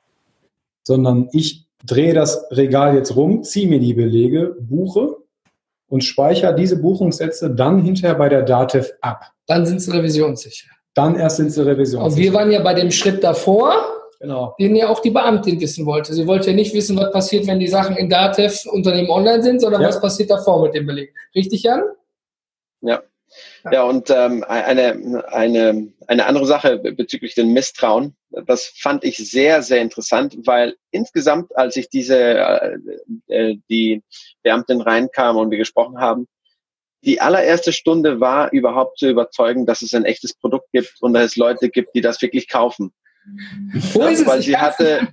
sondern 0.87 1.29
ich 1.33 1.67
drehe 1.85 2.15
das 2.15 2.47
Regal 2.53 2.95
jetzt 2.95 3.17
rum, 3.17 3.43
ziehe 3.43 3.67
mir 3.67 3.81
die 3.81 3.93
Belege, 3.93 4.55
buche 4.61 5.17
und 5.89 6.05
speichere 6.05 6.55
diese 6.55 6.81
Buchungssätze 6.81 7.51
dann 7.51 7.83
hinterher 7.83 8.15
bei 8.15 8.29
der 8.29 8.43
DATEV 8.43 8.93
ab. 9.01 9.33
Dann 9.49 9.67
sind 9.67 9.81
sie 9.81 9.91
revisionssicher. 9.91 10.71
Dann 10.95 11.17
erst 11.17 11.39
sind 11.39 11.51
sie 11.51 11.67
revisionssicher. 11.67 12.05
Und 12.05 12.17
wir 12.17 12.33
waren 12.33 12.53
ja 12.53 12.63
bei 12.63 12.73
dem 12.73 12.93
Schritt 12.93 13.25
davor, 13.25 13.75
genau. 14.21 14.55
den 14.61 14.77
ja 14.77 14.89
auch 14.89 15.01
die 15.01 15.11
Beamtin 15.11 15.61
wissen 15.61 15.87
wollte. 15.87 16.15
Sie 16.15 16.25
wollte 16.29 16.51
ja 16.51 16.57
nicht 16.57 16.73
wissen, 16.73 16.97
was 16.97 17.11
passiert, 17.11 17.49
wenn 17.49 17.59
die 17.59 17.67
Sachen 17.67 17.97
in 17.97 18.09
DATEV 18.09 18.67
Unternehmen 18.67 19.11
online 19.11 19.43
sind, 19.43 19.61
sondern 19.61 19.83
ja. 19.83 19.89
was 19.89 20.01
passiert 20.01 20.31
davor 20.31 20.63
mit 20.63 20.75
dem 20.75 20.87
Beleg. 20.87 21.13
Richtig, 21.35 21.65
Jan? 21.65 21.83
Ja. 22.83 23.03
Ja, 23.73 23.83
und 23.83 24.11
ähm, 24.11 24.45
eine, 24.45 25.25
eine, 25.29 25.93
eine 26.07 26.27
andere 26.27 26.47
Sache 26.47 26.79
bezüglich 26.79 27.35
den 27.35 27.53
Misstrauen, 27.53 28.17
das 28.31 28.73
fand 28.77 29.05
ich 29.05 29.17
sehr, 29.17 29.63
sehr 29.63 29.81
interessant, 29.81 30.37
weil 30.45 30.77
insgesamt, 30.91 31.57
als 31.57 31.77
ich 31.77 31.89
diese, 31.89 32.19
äh, 32.19 32.79
äh, 33.29 33.57
die 33.69 34.03
Beamtin 34.43 34.81
reinkam 34.81 35.37
und 35.37 35.51
wir 35.51 35.59
gesprochen 35.59 35.99
haben, 35.99 36.29
die 37.03 37.21
allererste 37.21 37.73
Stunde 37.73 38.21
war 38.21 38.53
überhaupt 38.53 38.99
zu 38.99 39.09
überzeugen, 39.09 39.67
dass 39.67 39.83
es 39.83 39.95
ein 39.95 40.05
echtes 40.05 40.35
Produkt 40.35 40.71
gibt 40.73 40.95
und 41.01 41.13
dass 41.13 41.25
es 41.27 41.37
Leute 41.37 41.69
gibt, 41.71 41.95
die 41.95 42.01
das 42.01 42.21
wirklich 42.21 42.49
kaufen. 42.49 42.93
Ja, 43.95 44.27
weil 44.27 44.43
sie 44.43 44.57
hatte, 44.57 45.09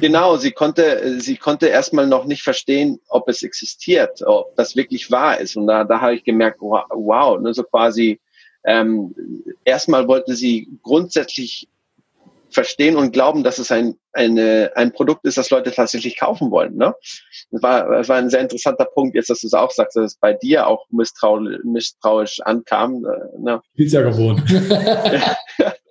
genau, 0.00 0.36
sie 0.36 0.52
konnte, 0.52 1.20
sie 1.20 1.36
konnte 1.36 1.66
erstmal 1.66 2.06
noch 2.06 2.26
nicht 2.26 2.42
verstehen, 2.42 3.00
ob 3.08 3.28
es 3.28 3.42
existiert, 3.42 4.22
ob 4.26 4.54
das 4.56 4.76
wirklich 4.76 5.10
wahr 5.10 5.40
ist. 5.40 5.56
Und 5.56 5.66
da, 5.66 5.84
da 5.84 6.00
habe 6.00 6.14
ich 6.14 6.24
gemerkt, 6.24 6.60
wow, 6.60 7.40
ne, 7.40 7.54
so 7.54 7.62
quasi, 7.62 8.20
ähm, 8.64 9.14
erstmal 9.64 10.06
wollte 10.06 10.34
sie 10.34 10.68
grundsätzlich 10.82 11.68
verstehen 12.50 12.96
und 12.96 13.12
glauben, 13.12 13.42
dass 13.42 13.58
es 13.58 13.72
ein, 13.72 13.96
eine, 14.12 14.70
ein 14.76 14.92
Produkt 14.92 15.24
ist, 15.24 15.36
das 15.36 15.50
Leute 15.50 15.72
tatsächlich 15.72 16.18
kaufen 16.18 16.50
wollen. 16.50 16.76
Ne? 16.76 16.94
Das, 17.50 17.62
war, 17.62 17.90
das 17.90 18.08
war 18.08 18.16
ein 18.16 18.30
sehr 18.30 18.40
interessanter 18.40 18.86
Punkt, 18.86 19.14
jetzt, 19.14 19.30
dass 19.30 19.40
du 19.40 19.46
es 19.46 19.52
auch 19.52 19.70
sagst, 19.70 19.96
dass 19.96 20.12
es 20.12 20.16
bei 20.16 20.32
dir 20.32 20.66
auch 20.66 20.86
misstrau 20.90 21.40
misstrauisch 21.64 22.40
ankam. 22.40 23.04
Äh, 23.04 23.40
ne? 23.40 23.60
Ist 23.74 23.92
ja 23.92 24.02
gewohnt. 24.02 24.42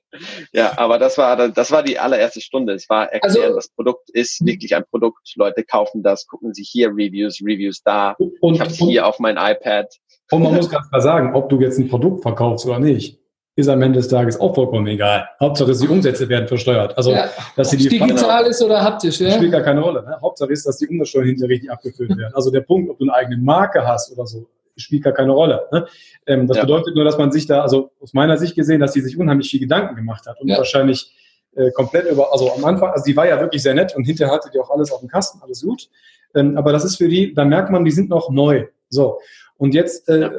Ja, 0.54 0.78
aber 0.78 1.00
das 1.00 1.18
war, 1.18 1.50
das 1.50 1.72
war 1.72 1.84
die 1.84 2.00
allererste 2.00 2.42
Stunde. 2.42 2.74
Es 2.74 2.90
war 2.90 3.12
erklären, 3.12 3.46
also, 3.46 3.56
das 3.56 3.70
Produkt 3.70 4.10
ist 4.12 4.46
wirklich 4.46 4.76
ein 4.76 4.84
Produkt. 4.90 5.34
Leute 5.36 5.64
kaufen 5.64 6.04
das, 6.04 6.28
gucken 6.28 6.54
sich 6.54 6.70
hier 6.72 6.90
Reviews, 6.90 7.40
Reviews 7.42 7.82
da. 7.84 8.16
Und, 8.40 8.56
ich 8.56 8.62
habe 8.62 8.72
hier 8.72 9.08
auf 9.08 9.20
mein 9.20 9.38
iPad. 9.38 9.88
Und 10.32 10.44
man 10.44 10.56
muss 10.56 10.70
ganz 10.70 10.90
klar 10.90 11.02
sagen, 11.02 11.36
ob 11.36 11.50
du 11.50 11.60
jetzt 11.60 11.78
ein 11.78 11.88
Produkt 11.88 12.22
verkaufst 12.24 12.66
oder 12.66 12.80
nicht, 12.80 13.20
ist 13.58 13.70
am 13.70 13.82
Ende 13.82 14.00
des 14.00 14.10
Tages 14.10 14.40
auch 14.40 14.54
vollkommen 14.54 14.86
egal. 14.88 15.30
Hauptsache 15.40 15.72
ist, 15.72 15.82
die 15.82 15.88
Umsätze 15.88 16.28
werden 16.28 16.48
versteuert. 16.48 16.98
Also, 16.98 17.12
ja, 17.12 17.30
dass 17.56 17.70
sie 17.70 17.78
die 17.78 17.88
digital 17.88 18.46
ist 18.48 18.62
oder 18.62 18.84
haptisch, 18.84 19.22
ja? 19.22 19.32
Spielt 19.32 19.54
gar 19.54 19.62
keine 19.62 19.82
Rolle. 19.82 20.04
Ne? 20.04 20.18
Hauptsache 20.22 20.52
ist, 20.52 20.66
dass 20.66 20.78
die 20.78 20.88
Umsatzsteuern 20.88 21.28
hinterher 21.28 21.50
richtig 21.50 21.72
abgefüllt 21.72 22.10
werden. 22.18 22.34
Also 22.34 22.52
der 22.52 22.62
Punkt, 22.62 22.90
ob 22.90 22.98
du 22.98 23.06
eine 23.06 23.14
eigene 23.14 23.38
Marke 23.38 23.88
hast 23.88 24.12
oder 24.12 24.26
so, 24.26 24.46
spielt 24.78 25.04
gar 25.04 25.14
keine 25.14 25.32
Rolle. 25.32 25.68
Ne? 25.72 25.88
Ähm, 26.28 26.48
das 26.48 26.58
ja. 26.58 26.64
bedeutet 26.64 26.96
nur, 26.96 27.06
dass 27.06 27.18
man 27.18 27.32
sich 27.32 27.46
da, 27.46 27.62
also 27.62 27.92
aus 28.02 28.14
meiner 28.14 28.38
Sicht 28.38 28.56
gesehen, 28.56 28.80
dass 28.80 28.94
sie 28.94 29.02
sich 29.02 29.18
unheimlich 29.18 29.50
viel 29.50 29.60
Gedanken 29.60 29.96
gemacht 29.96 30.26
hat 30.28 30.40
und 30.42 30.48
ja. 30.48 30.58
wahrscheinlich 30.58 31.14
äh, 31.56 31.72
komplett 31.72 32.12
über, 32.12 32.32
also 32.32 32.52
am 32.52 32.66
Anfang, 32.66 32.90
also 32.92 33.06
die 33.06 33.16
war 33.16 33.28
ja 33.28 33.40
wirklich 33.40 33.64
sehr 33.64 33.74
nett 33.74 33.96
und 33.96 34.04
hinterher 34.04 34.34
hatte 34.34 34.50
die 34.54 34.60
auch 34.60 34.70
alles 34.70 34.92
auf 34.92 35.00
dem 35.00 35.10
Kasten, 35.10 35.40
alles 35.42 35.62
gut. 35.62 35.90
Ähm, 36.36 36.58
aber 36.58 36.72
das 36.72 36.84
ist 36.84 36.98
für 36.98 37.08
die, 37.08 37.34
da 37.34 37.46
merkt 37.46 37.72
man, 37.72 37.86
die 37.86 37.92
sind 37.92 38.10
noch 38.10 38.30
neu. 38.30 38.66
So. 38.90 39.20
Und 39.58 39.74
jetzt 39.74 40.10
äh, 40.10 40.20
ja. 40.20 40.32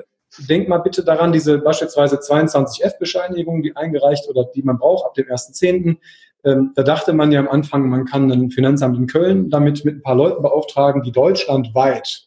denkt 0.48 0.68
mal 0.68 0.78
bitte 0.78 1.02
daran, 1.02 1.32
diese 1.32 1.58
beispielsweise 1.58 2.16
22F-Bescheinigung, 2.16 3.62
die 3.62 3.74
eingereicht 3.74 4.28
oder 4.28 4.44
die 4.44 4.62
man 4.62 4.78
braucht 4.78 5.06
ab 5.06 5.14
dem 5.14 5.26
1.10., 5.26 5.96
ähm, 6.44 6.72
da 6.76 6.82
dachte 6.82 7.12
man 7.12 7.32
ja 7.32 7.40
am 7.40 7.48
Anfang, 7.48 7.88
man 7.88 8.04
kann 8.04 8.30
ein 8.30 8.50
Finanzamt 8.50 8.96
in 8.96 9.06
Köln 9.06 9.50
damit 9.50 9.84
mit 9.84 9.96
ein 9.96 10.02
paar 10.02 10.14
Leuten 10.14 10.42
beauftragen, 10.42 11.02
die 11.02 11.10
deutschlandweit 11.10 12.25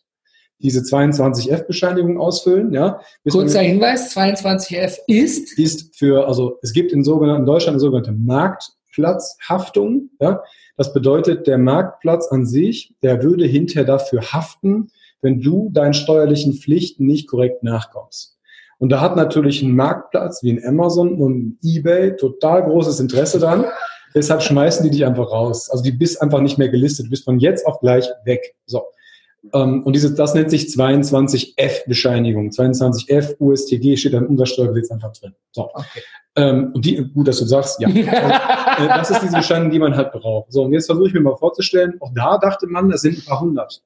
diese 0.59 0.81
22F-Bescheinigung 0.81 2.19
ausfüllen. 2.19 2.73
Ja, 2.73 2.99
Kurzer 3.29 3.61
Hinweis, 3.61 4.15
22F 4.15 4.97
ist? 5.07 5.57
Ist 5.57 5.95
für, 5.97 6.27
also 6.27 6.57
es 6.61 6.73
gibt 6.73 6.91
in, 6.91 7.03
sogenannten, 7.03 7.43
in 7.43 7.45
Deutschland 7.45 7.75
eine 7.75 7.79
sogenannte 7.79 8.11
Marktplatzhaftung. 8.11 10.09
Ja, 10.19 10.43
das 10.77 10.93
bedeutet, 10.93 11.47
der 11.47 11.57
Marktplatz 11.57 12.27
an 12.27 12.45
sich, 12.45 12.93
der 13.01 13.23
würde 13.23 13.45
hinterher 13.45 13.85
dafür 13.85 14.21
haften, 14.21 14.91
wenn 15.21 15.41
du 15.41 15.69
deinen 15.71 15.93
steuerlichen 15.93 16.53
Pflichten 16.53 17.05
nicht 17.05 17.27
korrekt 17.27 17.63
nachkommst. 17.63 18.37
Und 18.77 18.89
da 18.89 19.01
hat 19.01 19.17
natürlich 19.17 19.61
ein 19.61 19.75
Marktplatz 19.75 20.41
wie 20.41 20.51
ein 20.51 20.65
Amazon 20.65 21.21
und 21.21 21.57
eBay 21.61 22.15
total 22.15 22.63
großes 22.63 23.01
Interesse 23.01 23.39
dran. 23.39 23.65
Deshalb 24.15 24.41
schmeißen 24.41 24.83
die 24.83 24.91
dich 24.91 25.05
einfach 25.05 25.31
raus. 25.31 25.69
Also 25.69 25.83
die 25.83 25.91
bist 25.91 26.21
einfach 26.21 26.39
nicht 26.39 26.57
mehr 26.57 26.69
gelistet. 26.69 27.07
Du 27.07 27.09
bist 27.09 27.25
von 27.25 27.39
jetzt 27.39 27.67
auf 27.67 27.79
gleich 27.81 28.09
weg. 28.23 28.55
So. 28.65 28.83
Ähm, 29.53 29.83
und 29.83 29.95
diese, 29.95 30.13
das 30.13 30.33
nennt 30.33 30.49
sich 30.49 30.65
22F-Bescheinigung. 30.65 32.49
22F 32.49 33.35
USTG 33.39 33.97
steht 33.97 34.13
dann 34.13 34.27
Umsatzsteuergesetz 34.27 34.91
einfach 34.91 35.13
drin. 35.13 35.33
So. 35.51 35.69
Okay. 35.73 36.01
Ähm, 36.35 36.71
und 36.73 36.85
die, 36.85 36.97
gut, 37.13 37.27
dass 37.27 37.39
du 37.39 37.45
sagst, 37.45 37.79
ja. 37.79 37.89
äh, 37.89 38.87
das 38.87 39.09
ist 39.11 39.23
diese 39.23 39.37
Bescheinigung, 39.37 39.71
die 39.71 39.79
man 39.79 39.95
halt 39.95 40.11
braucht. 40.11 40.51
So, 40.51 40.63
und 40.63 40.73
jetzt 40.73 40.85
versuche 40.85 41.07
ich 41.07 41.13
mir 41.13 41.21
mal 41.21 41.37
vorzustellen, 41.37 41.95
auch 41.99 42.11
da 42.13 42.37
dachte 42.37 42.67
man, 42.67 42.89
das 42.89 43.01
sind 43.01 43.17
ein 43.17 43.25
paar 43.25 43.41
hundert. 43.41 43.81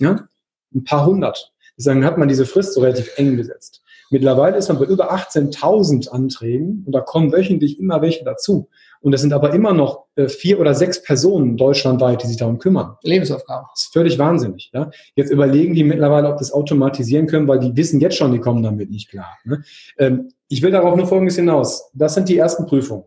Ja? 0.00 0.28
Ein 0.74 0.84
paar 0.84 1.06
hundert. 1.06 1.52
Deswegen 1.78 2.04
hat 2.04 2.18
man 2.18 2.28
diese 2.28 2.46
Frist 2.46 2.74
so 2.74 2.80
relativ 2.80 3.12
eng 3.16 3.36
gesetzt. 3.36 3.82
Mittlerweile 4.10 4.56
ist 4.56 4.68
man 4.68 4.78
bei 4.78 4.84
über 4.84 5.12
18.000 5.12 6.08
Anträgen 6.08 6.84
und 6.86 6.92
da 6.92 7.00
kommen 7.00 7.32
wöchentlich 7.32 7.78
immer 7.78 8.00
welche 8.02 8.24
dazu. 8.24 8.68
Und 9.00 9.12
das 9.12 9.20
sind 9.20 9.32
aber 9.32 9.52
immer 9.52 9.72
noch 9.72 10.06
äh, 10.16 10.28
vier 10.28 10.58
oder 10.60 10.74
sechs 10.74 11.02
Personen 11.02 11.56
deutschlandweit, 11.56 12.22
die 12.22 12.26
sich 12.26 12.36
darum 12.36 12.58
kümmern. 12.58 12.96
Lebensaufgabe. 13.02 13.66
Das 13.72 13.84
ist 13.84 13.92
völlig 13.92 14.18
wahnsinnig. 14.18 14.70
Ja? 14.72 14.90
Jetzt 15.14 15.30
überlegen 15.30 15.74
die 15.74 15.84
mittlerweile, 15.84 16.28
ob 16.28 16.38
das 16.38 16.52
automatisieren 16.52 17.26
können, 17.26 17.48
weil 17.48 17.60
die 17.60 17.76
wissen 17.76 18.00
jetzt 18.00 18.16
schon, 18.16 18.32
die 18.32 18.40
kommen 18.40 18.62
damit 18.62 18.90
nicht 18.90 19.10
klar. 19.10 19.36
Ne? 19.44 19.62
Ähm, 19.98 20.30
ich 20.48 20.62
will 20.62 20.70
darauf 20.70 20.96
nur 20.96 21.06
Folgendes 21.06 21.36
hinaus. 21.36 21.90
Das 21.94 22.14
sind 22.14 22.28
die 22.28 22.38
ersten 22.38 22.66
Prüfungen. 22.66 23.04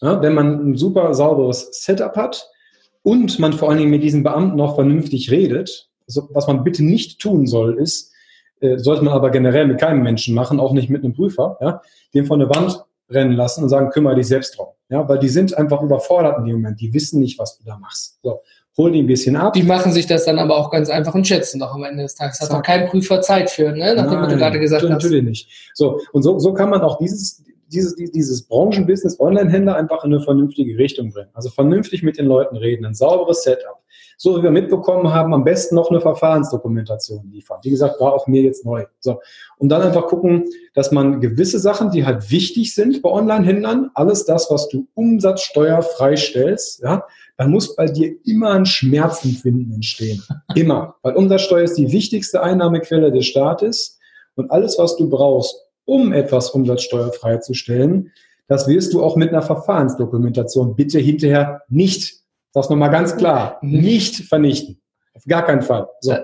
Ja, 0.00 0.20
wenn 0.20 0.34
man 0.34 0.70
ein 0.70 0.76
super 0.76 1.14
sauberes 1.14 1.68
Setup 1.72 2.16
hat 2.16 2.50
und 3.02 3.38
man 3.38 3.52
vor 3.52 3.68
allen 3.68 3.78
Dingen 3.78 3.90
mit 3.90 4.02
diesen 4.02 4.22
Beamten 4.22 4.56
noch 4.56 4.74
vernünftig 4.74 5.30
redet, 5.30 5.88
also 6.06 6.28
was 6.32 6.46
man 6.46 6.64
bitte 6.64 6.84
nicht 6.84 7.20
tun 7.20 7.46
soll, 7.46 7.78
ist, 7.78 8.12
äh, 8.60 8.78
sollte 8.78 9.04
man 9.04 9.14
aber 9.14 9.30
generell 9.30 9.66
mit 9.66 9.78
keinem 9.78 10.02
Menschen 10.02 10.34
machen, 10.34 10.60
auch 10.60 10.72
nicht 10.72 10.90
mit 10.90 11.04
einem 11.04 11.14
Prüfer, 11.14 11.58
ja, 11.60 11.82
den 12.12 12.26
von 12.26 12.38
der 12.40 12.50
Wand 12.50 12.84
rennen 13.10 13.32
lassen 13.32 13.62
und 13.62 13.68
sagen, 13.68 13.90
kümmere 13.90 14.16
dich 14.16 14.26
selbst 14.26 14.56
drum. 14.58 14.68
Ja, 14.88 15.08
weil 15.08 15.18
die 15.18 15.28
sind 15.28 15.56
einfach 15.56 15.82
überfordert 15.82 16.38
in 16.38 16.44
dem 16.44 16.56
Moment. 16.56 16.80
Die 16.80 16.92
wissen 16.92 17.20
nicht, 17.20 17.38
was 17.38 17.58
du 17.58 17.64
da 17.64 17.76
machst. 17.78 18.18
So, 18.22 18.40
hol 18.76 18.92
die 18.92 19.02
ein 19.02 19.06
bisschen 19.06 19.36
ab. 19.36 19.52
Die 19.52 19.62
machen 19.62 19.92
sich 19.92 20.06
das 20.06 20.24
dann 20.24 20.38
aber 20.38 20.56
auch 20.56 20.70
ganz 20.70 20.90
einfach 20.90 21.14
und 21.14 21.26
schätzen 21.26 21.60
doch 21.60 21.74
am 21.74 21.84
Ende 21.84 22.02
des 22.02 22.14
Tages. 22.14 22.40
Hat 22.40 22.50
doch 22.50 22.62
kein 22.62 22.88
Prüfer 22.88 23.20
Zeit 23.20 23.50
für, 23.50 23.72
ne? 23.72 23.94
nachdem 23.94 24.20
Nein, 24.20 24.30
du 24.30 24.36
gerade 24.36 24.60
gesagt 24.60 24.82
natürlich 24.82 24.94
hast. 24.94 25.02
Natürlich 25.04 25.24
nicht. 25.24 25.70
So, 25.74 26.00
und 26.12 26.22
so, 26.22 26.38
so 26.38 26.52
kann 26.52 26.70
man 26.70 26.82
auch 26.82 26.98
dieses, 26.98 27.42
dieses, 27.68 27.94
dieses 27.96 28.42
Branchenbusiness 28.46 29.18
Online-Händler 29.20 29.76
einfach 29.76 30.04
in 30.04 30.12
eine 30.12 30.22
vernünftige 30.22 30.76
Richtung 30.78 31.12
bringen. 31.12 31.30
Also 31.34 31.50
vernünftig 31.50 32.02
mit 32.02 32.18
den 32.18 32.26
Leuten 32.26 32.56
reden, 32.56 32.84
ein 32.84 32.94
sauberes 32.94 33.42
Setup. 33.42 33.78
So 34.16 34.38
wie 34.38 34.42
wir 34.42 34.50
mitbekommen 34.50 35.12
haben, 35.12 35.34
am 35.34 35.44
besten 35.44 35.74
noch 35.74 35.90
eine 35.90 36.00
Verfahrensdokumentation 36.00 37.30
liefern. 37.30 37.58
Wie 37.62 37.70
gesagt, 37.70 38.00
war 38.00 38.12
auch 38.12 38.26
mir 38.26 38.42
jetzt 38.42 38.64
neu. 38.64 38.84
So. 39.00 39.20
Und 39.58 39.68
dann 39.68 39.82
einfach 39.82 40.06
gucken, 40.06 40.44
dass 40.74 40.92
man 40.92 41.20
gewisse 41.20 41.58
Sachen, 41.58 41.90
die 41.90 42.04
halt 42.06 42.30
wichtig 42.30 42.74
sind 42.74 43.02
bei 43.02 43.10
Online-Händlern, 43.10 43.90
alles 43.94 44.24
das, 44.24 44.50
was 44.50 44.68
du 44.68 44.86
Umsatzsteuer 44.94 45.82
freistellst, 45.82 46.82
ja, 46.82 47.04
dann 47.36 47.50
muss 47.50 47.74
bei 47.74 47.86
dir 47.86 48.14
immer 48.24 48.50
ein 48.50 48.66
Schmerzempfinden 48.66 49.72
entstehen. 49.74 50.22
Immer. 50.54 50.94
Weil 51.02 51.16
Umsatzsteuer 51.16 51.64
ist 51.64 51.78
die 51.78 51.90
wichtigste 51.90 52.42
Einnahmequelle 52.42 53.10
des 53.10 53.26
Staates. 53.26 53.98
Und 54.36 54.50
alles, 54.50 54.78
was 54.78 54.96
du 54.96 55.08
brauchst, 55.08 55.56
um 55.84 56.12
etwas 56.12 56.50
umsatzsteuerfrei 56.50 57.38
zu 57.38 57.54
stellen, 57.54 58.10
das 58.46 58.68
wirst 58.68 58.92
du 58.92 59.02
auch 59.02 59.16
mit 59.16 59.30
einer 59.30 59.42
Verfahrensdokumentation 59.42 60.76
bitte 60.76 60.98
hinterher 60.98 61.62
nicht, 61.68 62.23
das 62.54 62.70
nochmal 62.70 62.90
ganz 62.90 63.16
klar, 63.16 63.58
mhm. 63.60 63.80
nicht 63.80 64.16
vernichten. 64.24 64.80
Auf 65.14 65.24
gar 65.26 65.44
keinen 65.44 65.62
Fall. 65.62 65.88
So. 66.00 66.14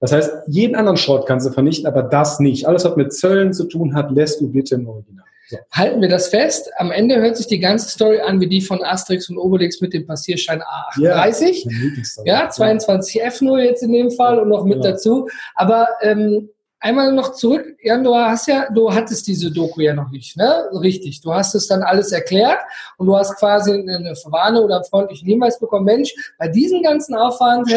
Das 0.00 0.12
heißt, 0.12 0.32
jeden 0.46 0.76
anderen 0.76 0.96
Schrott 0.96 1.26
kannst 1.26 1.46
du 1.46 1.52
vernichten, 1.52 1.86
aber 1.86 2.02
das 2.02 2.40
nicht. 2.40 2.66
Alles, 2.66 2.84
was 2.84 2.96
mit 2.96 3.12
Zöllen 3.12 3.52
zu 3.52 3.64
tun 3.64 3.94
hat, 3.94 4.10
lässt 4.10 4.40
du 4.40 4.50
bitte 4.50 4.76
im 4.76 4.88
Original. 4.88 5.24
So. 5.48 5.58
Halten 5.72 6.00
wir 6.00 6.08
das 6.08 6.28
fest. 6.28 6.70
Am 6.76 6.90
Ende 6.90 7.16
hört 7.16 7.36
sich 7.36 7.48
die 7.48 7.58
ganze 7.58 7.88
Story 7.88 8.20
an 8.20 8.40
wie 8.40 8.46
die 8.46 8.60
von 8.60 8.82
Asterix 8.84 9.28
und 9.28 9.36
Obelix 9.36 9.80
mit 9.80 9.92
dem 9.92 10.06
Passierschein 10.06 10.62
A38. 10.62 12.24
Ja, 12.24 12.44
ja 12.44 12.48
22F 12.48 13.44
nur 13.44 13.58
jetzt 13.58 13.82
in 13.82 13.92
dem 13.92 14.10
Fall 14.12 14.38
und 14.38 14.48
noch 14.48 14.64
mit 14.64 14.80
genau. 14.80 14.92
dazu. 14.92 15.28
Aber 15.56 15.88
ähm, 16.02 16.48
einmal 16.80 17.12
noch 17.12 17.32
zurück, 17.32 17.76
Jan, 17.82 18.02
du 18.02 18.14
hast 18.14 18.48
ja, 18.48 18.68
du 18.72 18.92
hattest 18.92 19.26
diese 19.26 19.50
Doku 19.50 19.80
ja 19.80 19.94
noch 19.94 20.10
nicht, 20.10 20.36
ne? 20.36 20.68
Richtig. 20.72 21.20
Du 21.20 21.32
hast 21.32 21.54
es 21.54 21.68
dann 21.68 21.82
alles 21.82 22.10
erklärt 22.10 22.58
und 22.96 23.06
du 23.06 23.16
hast 23.16 23.36
quasi 23.36 23.72
eine 23.72 24.16
Verwarnung 24.16 24.64
oder 24.64 24.76
einen 24.76 24.84
freundlichen 24.84 25.28
Hinweis 25.28 25.58
bekommen, 25.58 25.84
Mensch, 25.84 26.12
bei 26.38 26.48
diesem 26.48 26.82
ganzen 26.82 27.14
Aufwand. 27.14 27.68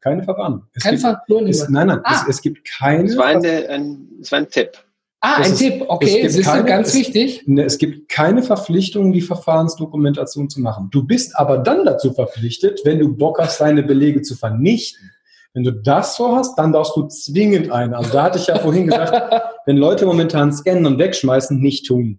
Keine 0.00 0.22
Verwarnung. 0.22 0.62
Kein 0.80 0.98
Ver 0.98 1.20
es, 1.46 1.68
Nein, 1.68 1.88
nein, 1.88 2.00
ah. 2.04 2.22
es, 2.22 2.36
es, 2.36 2.40
gibt 2.40 2.64
keine. 2.64 3.08
Es 3.08 3.16
war, 3.16 3.26
eine, 3.26 3.68
ein, 3.68 4.08
es 4.20 4.30
war 4.30 4.38
ein 4.38 4.48
Tipp. 4.48 4.70
Ah, 5.20 5.38
das 5.38 5.46
ein 5.46 5.52
ist, 5.54 5.58
Tipp, 5.58 5.84
okay, 5.88 6.22
das 6.22 6.36
ist 6.36 6.44
keine, 6.44 6.64
ganz 6.64 6.94
wichtig. 6.94 7.42
Ne, 7.46 7.64
es 7.64 7.78
gibt 7.78 8.08
keine 8.08 8.44
Verpflichtung, 8.44 9.12
die 9.12 9.22
Verfahrensdokumentation 9.22 10.48
zu 10.48 10.60
machen. 10.60 10.88
Du 10.92 11.02
bist 11.02 11.36
aber 11.36 11.58
dann 11.58 11.84
dazu 11.84 12.12
verpflichtet, 12.12 12.82
wenn 12.84 13.00
du 13.00 13.16
Bock 13.16 13.40
hast, 13.40 13.60
deine 13.60 13.82
Belege 13.82 14.22
zu 14.22 14.36
vernichten. 14.36 15.10
Wenn 15.56 15.64
du 15.64 15.72
das 15.72 16.16
so 16.16 16.36
hast, 16.36 16.58
dann 16.58 16.70
darfst 16.70 16.94
du 16.96 17.06
zwingend 17.06 17.72
ein. 17.72 17.94
Also 17.94 18.12
da 18.12 18.24
hatte 18.24 18.38
ich 18.38 18.46
ja 18.46 18.58
vorhin 18.58 18.88
gesagt, 18.88 19.32
wenn 19.64 19.78
Leute 19.78 20.04
momentan 20.04 20.52
scannen 20.52 20.84
und 20.84 20.98
wegschmeißen, 20.98 21.58
nicht 21.58 21.86
tun. 21.86 22.18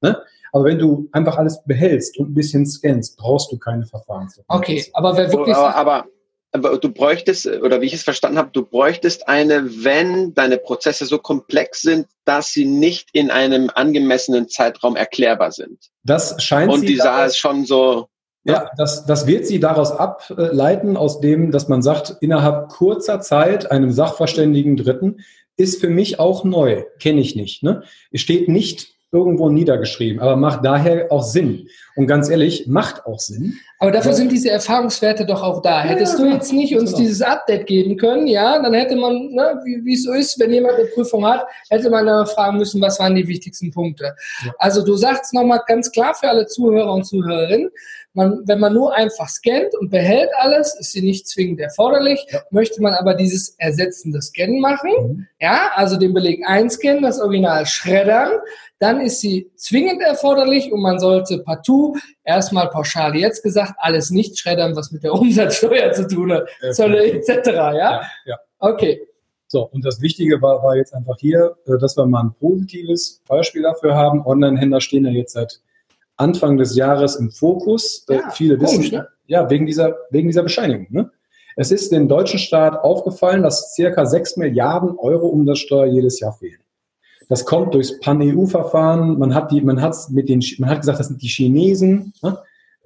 Ne? 0.00 0.20
Aber 0.50 0.64
wenn 0.64 0.80
du 0.80 1.08
einfach 1.12 1.36
alles 1.36 1.62
behältst 1.64 2.18
und 2.18 2.30
ein 2.30 2.34
bisschen 2.34 2.66
scannst, 2.66 3.16
brauchst 3.16 3.52
du 3.52 3.58
keine 3.58 3.86
Verfahrensdokumentation. 3.86 4.78
Okay, 4.80 4.90
aber 4.92 5.16
wer 5.16 5.32
wirklich... 5.32 5.54
aber, 5.54 5.76
aber 5.76 6.06
aber 6.50 6.78
du 6.78 6.88
bräuchtest, 6.88 7.46
oder 7.46 7.80
wie 7.80 7.86
ich 7.86 7.94
es 7.94 8.04
verstanden 8.04 8.38
habe, 8.38 8.50
du 8.52 8.64
bräuchtest 8.64 9.26
eine, 9.28 9.84
wenn 9.84 10.34
deine 10.34 10.56
Prozesse 10.56 11.04
so 11.04 11.18
komplex 11.18 11.82
sind, 11.82 12.06
dass 12.24 12.52
sie 12.52 12.64
nicht 12.64 13.08
in 13.12 13.30
einem 13.32 13.70
angemessenen 13.74 14.48
Zeitraum 14.48 14.94
erklärbar 14.94 15.50
sind. 15.50 15.90
Das 16.04 16.40
scheint 16.42 16.72
Und 16.72 16.82
die 16.82 16.96
sah 16.96 17.24
es 17.24 17.36
schon 17.36 17.64
so. 17.64 18.08
Ja, 18.44 18.70
das, 18.76 19.06
das 19.06 19.26
wird 19.26 19.46
sie 19.46 19.58
daraus 19.58 19.90
ableiten, 19.90 20.96
aus 20.96 21.20
dem, 21.20 21.50
dass 21.50 21.68
man 21.68 21.80
sagt, 21.80 22.16
innerhalb 22.20 22.68
kurzer 22.68 23.20
Zeit 23.20 23.70
einem 23.70 23.90
sachverständigen 23.90 24.76
Dritten 24.76 25.20
ist 25.56 25.80
für 25.80 25.88
mich 25.88 26.18
auch 26.20 26.44
neu, 26.44 26.84
kenne 26.98 27.20
ich 27.20 27.36
nicht. 27.36 27.62
Ne? 27.62 27.84
Es 28.10 28.20
steht 28.20 28.48
nicht 28.48 28.93
irgendwo 29.14 29.48
niedergeschrieben, 29.48 30.20
aber 30.20 30.36
macht 30.36 30.64
daher 30.64 31.10
auch 31.10 31.22
Sinn. 31.22 31.68
Und 31.96 32.08
ganz 32.08 32.28
ehrlich, 32.28 32.66
macht 32.66 33.06
auch 33.06 33.20
Sinn. 33.20 33.54
Aber 33.78 33.92
dafür 33.92 34.12
sind 34.12 34.32
diese 34.32 34.50
Erfahrungswerte 34.50 35.24
doch 35.24 35.42
auch 35.42 35.62
da. 35.62 35.82
Hättest 35.82 36.18
ja, 36.18 36.24
du 36.24 36.30
jetzt 36.32 36.52
nicht 36.52 36.74
uns 36.76 36.90
genau. 36.90 36.98
dieses 36.98 37.22
Update 37.22 37.66
geben 37.66 37.96
können, 37.96 38.26
ja, 38.26 38.60
dann 38.60 38.74
hätte 38.74 38.96
man, 38.96 39.30
ne, 39.30 39.60
wie, 39.64 39.94
es 39.94 40.02
so 40.02 40.12
ist, 40.12 40.38
wenn 40.40 40.52
jemand 40.52 40.74
eine 40.74 40.86
Prüfung 40.86 41.24
hat, 41.24 41.46
hätte 41.70 41.90
man 41.90 42.04
dann 42.06 42.26
fragen 42.26 42.58
müssen, 42.58 42.80
was 42.80 42.98
waren 42.98 43.14
die 43.14 43.28
wichtigsten 43.28 43.70
Punkte. 43.70 44.16
Ja. 44.44 44.52
Also 44.58 44.84
du 44.84 44.96
sagst 44.96 45.32
nochmal 45.32 45.60
ganz 45.66 45.92
klar 45.92 46.14
für 46.14 46.28
alle 46.28 46.46
Zuhörer 46.46 46.92
und 46.92 47.04
Zuhörerinnen, 47.04 47.70
man, 48.14 48.42
wenn 48.46 48.60
man 48.60 48.72
nur 48.72 48.94
einfach 48.94 49.28
scannt 49.28 49.74
und 49.78 49.90
behält 49.90 50.30
alles, 50.38 50.74
ist 50.78 50.92
sie 50.92 51.02
nicht 51.02 51.26
zwingend 51.26 51.60
erforderlich. 51.60 52.24
Ja. 52.30 52.40
Möchte 52.50 52.80
man 52.80 52.94
aber 52.94 53.14
dieses 53.14 53.56
ersetzende 53.58 54.22
Scannen 54.22 54.60
machen, 54.60 54.90
mhm. 54.90 55.26
ja, 55.40 55.72
also 55.74 55.96
den 55.96 56.14
Beleg 56.14 56.42
einscannen, 56.46 57.02
das 57.02 57.20
Original 57.20 57.66
schreddern, 57.66 58.30
dann 58.84 59.00
ist 59.00 59.20
sie 59.20 59.50
zwingend 59.56 60.02
erforderlich 60.02 60.70
und 60.70 60.82
man 60.82 60.98
sollte 60.98 61.38
partout 61.38 61.96
erstmal 62.22 62.68
pauschal 62.68 63.16
jetzt 63.16 63.42
gesagt 63.42 63.72
alles 63.78 64.10
nicht 64.10 64.38
schreddern, 64.38 64.76
was 64.76 64.92
mit 64.92 65.02
der 65.02 65.14
Umsatzsteuer 65.14 65.90
zu 65.92 66.06
tun 66.06 66.30
hat, 66.32 66.46
äh, 66.60 66.70
Zölle 66.70 67.12
etc. 67.12 67.46
Ja? 67.46 67.72
ja? 67.72 68.02
Ja, 68.26 68.38
Okay. 68.58 69.00
So, 69.46 69.68
und 69.72 69.84
das 69.84 70.00
Wichtige 70.02 70.42
war, 70.42 70.62
war 70.62 70.76
jetzt 70.76 70.94
einfach 70.94 71.16
hier, 71.18 71.56
äh, 71.66 71.78
dass 71.78 71.96
wir 71.96 72.04
mal 72.04 72.24
ein 72.24 72.34
positives 72.38 73.22
Beispiel 73.26 73.62
dafür 73.62 73.94
haben. 73.94 74.26
Online-Händler 74.26 74.82
stehen 74.82 75.06
ja 75.06 75.12
jetzt 75.12 75.32
seit 75.32 75.60
Anfang 76.16 76.58
des 76.58 76.76
Jahres 76.76 77.16
im 77.16 77.30
Fokus. 77.30 78.04
Äh, 78.10 78.16
ja, 78.16 78.30
Viele 78.30 78.60
wissen, 78.60 78.76
komisch, 78.76 78.92
ne? 78.92 79.08
ja, 79.26 79.48
wegen 79.48 79.64
dieser, 79.64 79.96
wegen 80.10 80.28
dieser 80.28 80.42
Bescheinigung. 80.42 80.88
Ne? 80.90 81.10
Es 81.56 81.70
ist 81.70 81.90
dem 81.90 82.08
deutschen 82.08 82.38
Staat 82.38 82.82
aufgefallen, 82.82 83.42
dass 83.42 83.74
circa 83.74 84.04
6 84.04 84.36
Milliarden 84.36 84.98
Euro 84.98 85.28
Umsatzsteuer 85.28 85.86
jedes 85.86 86.20
Jahr 86.20 86.32
fehlen. 86.32 86.63
Das 87.28 87.44
kommt 87.44 87.74
durchs 87.74 87.98
Pan-EU-Verfahren. 88.00 89.18
Man 89.18 89.34
hat 89.34 89.50
die, 89.50 89.60
man 89.60 89.80
hat 89.80 89.96
mit 90.10 90.28
den, 90.28 90.42
man 90.58 90.70
hat 90.70 90.80
gesagt, 90.80 91.00
das 91.00 91.08
sind 91.08 91.22
die 91.22 91.28
Chinesen, 91.28 92.12
ne? 92.22 92.38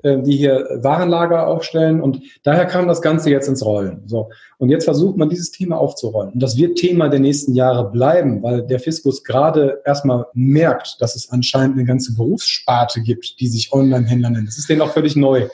Äh, 0.04 0.22
die 0.22 0.36
hier 0.36 0.64
Warenlager 0.80 1.48
aufstellen 1.48 2.00
und 2.00 2.20
daher 2.44 2.66
kam 2.66 2.86
das 2.86 3.02
Ganze 3.02 3.30
jetzt 3.30 3.48
ins 3.48 3.64
Rollen. 3.64 4.02
So. 4.06 4.30
Und 4.58 4.68
jetzt 4.68 4.84
versucht 4.84 5.16
man 5.16 5.28
dieses 5.28 5.50
Thema 5.50 5.76
aufzurollen. 5.76 6.34
Und 6.34 6.40
das 6.40 6.56
wird 6.56 6.78
Thema 6.78 7.08
der 7.08 7.18
nächsten 7.18 7.52
Jahre 7.52 7.90
bleiben, 7.90 8.40
weil 8.40 8.62
der 8.62 8.78
Fiskus 8.78 9.24
gerade 9.24 9.82
erstmal 9.84 10.26
merkt, 10.34 11.02
dass 11.02 11.16
es 11.16 11.30
anscheinend 11.30 11.76
eine 11.76 11.84
ganze 11.84 12.14
Berufssparte 12.14 13.02
gibt, 13.02 13.40
die 13.40 13.48
sich 13.48 13.72
Online-Händler 13.72 14.30
nennt. 14.30 14.46
Das 14.46 14.56
ist 14.56 14.68
denen 14.68 14.82
auch 14.82 14.92
völlig 14.92 15.16
neu. 15.16 15.48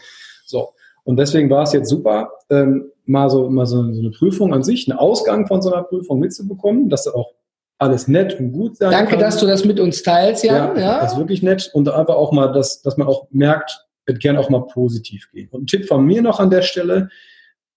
So. 0.45 0.75
Und 1.05 1.17
deswegen 1.17 1.49
war 1.49 1.63
es 1.63 1.73
jetzt 1.73 1.89
super, 1.89 2.31
ähm, 2.51 2.91
mal 3.07 3.31
so, 3.31 3.49
mal 3.49 3.65
so, 3.65 3.77
so 3.95 4.01
eine 4.01 4.11
Prüfung 4.11 4.53
an 4.53 4.63
sich, 4.63 4.91
einen 4.91 4.99
Ausgang 4.99 5.47
von 5.47 5.63
so 5.63 5.73
einer 5.73 5.85
Prüfung 5.85 6.19
mitzubekommen, 6.19 6.91
dass 6.91 7.09
auch 7.09 7.31
alles 7.79 8.09
nett 8.09 8.39
und 8.39 8.53
gut 8.53 8.77
sein 8.77 8.91
Danke, 8.91 9.13
kann. 9.13 9.21
dass 9.21 9.39
du 9.39 9.47
das 9.47 9.65
mit 9.65 9.81
uns 9.81 10.03
teilst, 10.03 10.45
Jan. 10.45 10.77
Ja, 10.77 10.83
ja, 10.83 11.01
das 11.01 11.13
ist 11.13 11.19
wirklich 11.19 11.43
nett 11.43 11.71
und 11.75 11.89
aber 11.89 12.17
auch 12.17 12.33
mal, 12.33 12.53
dass, 12.53 12.83
dass 12.83 12.97
man 12.97 13.09
auch 13.09 13.27
merkt, 13.31 13.85
wird 14.07 14.21
gern 14.21 14.37
auch 14.37 14.51
mal 14.51 14.67
positiv 14.67 15.31
gehen. 15.33 15.49
Und 15.51 15.65
ein 15.65 15.67
Tipp 15.67 15.87
von 15.87 16.05
mir 16.05 16.23
noch 16.23 16.41
an 16.41 16.51
der 16.51 16.63
Stelle, 16.63 17.09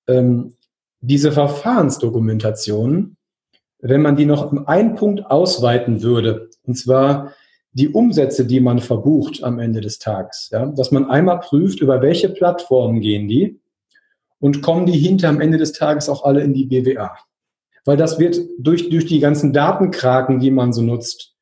ähm, 0.07 0.53
diese 0.99 1.31
Verfahrensdokumentation, 1.31 3.17
wenn 3.79 4.01
man 4.01 4.15
die 4.15 4.25
noch 4.25 4.51
um 4.51 4.67
einen 4.67 4.95
Punkt 4.95 5.25
ausweiten 5.29 6.01
würde, 6.01 6.49
und 6.63 6.75
zwar 6.75 7.33
die 7.73 7.89
Umsätze, 7.89 8.45
die 8.45 8.59
man 8.59 8.79
verbucht 8.79 9.43
am 9.43 9.59
Ende 9.59 9.81
des 9.81 9.99
Tages, 9.99 10.49
ja, 10.51 10.65
dass 10.65 10.91
man 10.91 11.09
einmal 11.09 11.39
prüft, 11.39 11.79
über 11.79 12.01
welche 12.01 12.29
Plattformen 12.29 13.01
gehen 13.01 13.27
die 13.27 13.59
und 14.39 14.61
kommen 14.61 14.85
die 14.85 14.97
hinter 14.97 15.29
am 15.29 15.41
Ende 15.41 15.57
des 15.57 15.73
Tages 15.73 16.09
auch 16.09 16.23
alle 16.23 16.41
in 16.41 16.53
die 16.53 16.65
BWA. 16.65 17.15
Weil 17.87 17.97
das 17.97 18.19
wird 18.19 18.37
durch, 18.59 18.89
durch 18.89 19.07
die 19.07 19.19
ganzen 19.19 19.53
Datenkraken, 19.53 20.39
die 20.39 20.51
man 20.51 20.73
so 20.73 20.81
nutzt, 20.81 21.33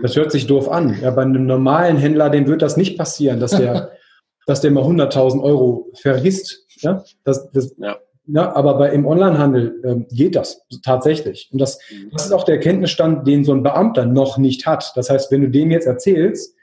das 0.00 0.16
hört 0.16 0.32
sich 0.32 0.46
doof 0.46 0.68
an. 0.68 0.96
Ja, 1.02 1.10
bei 1.10 1.22
einem 1.22 1.46
normalen 1.46 1.96
Händler, 1.96 2.30
dem 2.30 2.46
wird 2.46 2.62
das 2.62 2.76
nicht 2.76 2.96
passieren, 2.96 3.38
dass 3.38 3.52
der 3.52 3.92
dass 4.46 4.60
der 4.60 4.70
mal 4.70 4.84
100.000 4.84 5.42
Euro 5.42 5.90
vergisst. 6.00 6.66
Ja, 6.80 7.04
das, 7.24 7.50
das, 7.52 7.74
ja. 7.78 7.96
ja 8.26 8.54
aber 8.54 8.76
bei, 8.78 8.90
im 8.90 9.06
Onlinehandel 9.06 9.80
ähm, 9.84 10.06
geht 10.10 10.34
das 10.34 10.62
tatsächlich. 10.82 11.48
Und 11.52 11.60
das, 11.60 11.78
das 12.12 12.26
ist 12.26 12.32
auch 12.32 12.44
der 12.44 12.58
Kenntnisstand, 12.58 13.26
den 13.26 13.44
so 13.44 13.52
ein 13.52 13.62
Beamter 13.62 14.06
noch 14.06 14.38
nicht 14.38 14.66
hat. 14.66 14.92
Das 14.96 15.10
heißt, 15.10 15.30
wenn 15.30 15.42
du 15.42 15.50
dem 15.50 15.70
jetzt 15.70 15.86
erzählst, 15.86 16.56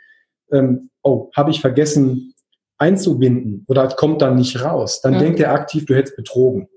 ähm, 0.51 0.89
oh, 1.03 1.29
habe 1.35 1.51
ich 1.51 1.61
vergessen 1.61 2.33
einzubinden 2.77 3.65
oder 3.67 3.87
kommt 3.89 4.21
dann 4.21 4.35
nicht 4.35 4.63
raus, 4.63 5.01
dann 5.01 5.13
ja. 5.13 5.19
denkt 5.19 5.39
er 5.39 5.51
aktiv, 5.51 5.85
du 5.85 5.95
hättest 5.95 6.15
betrogen. 6.15 6.69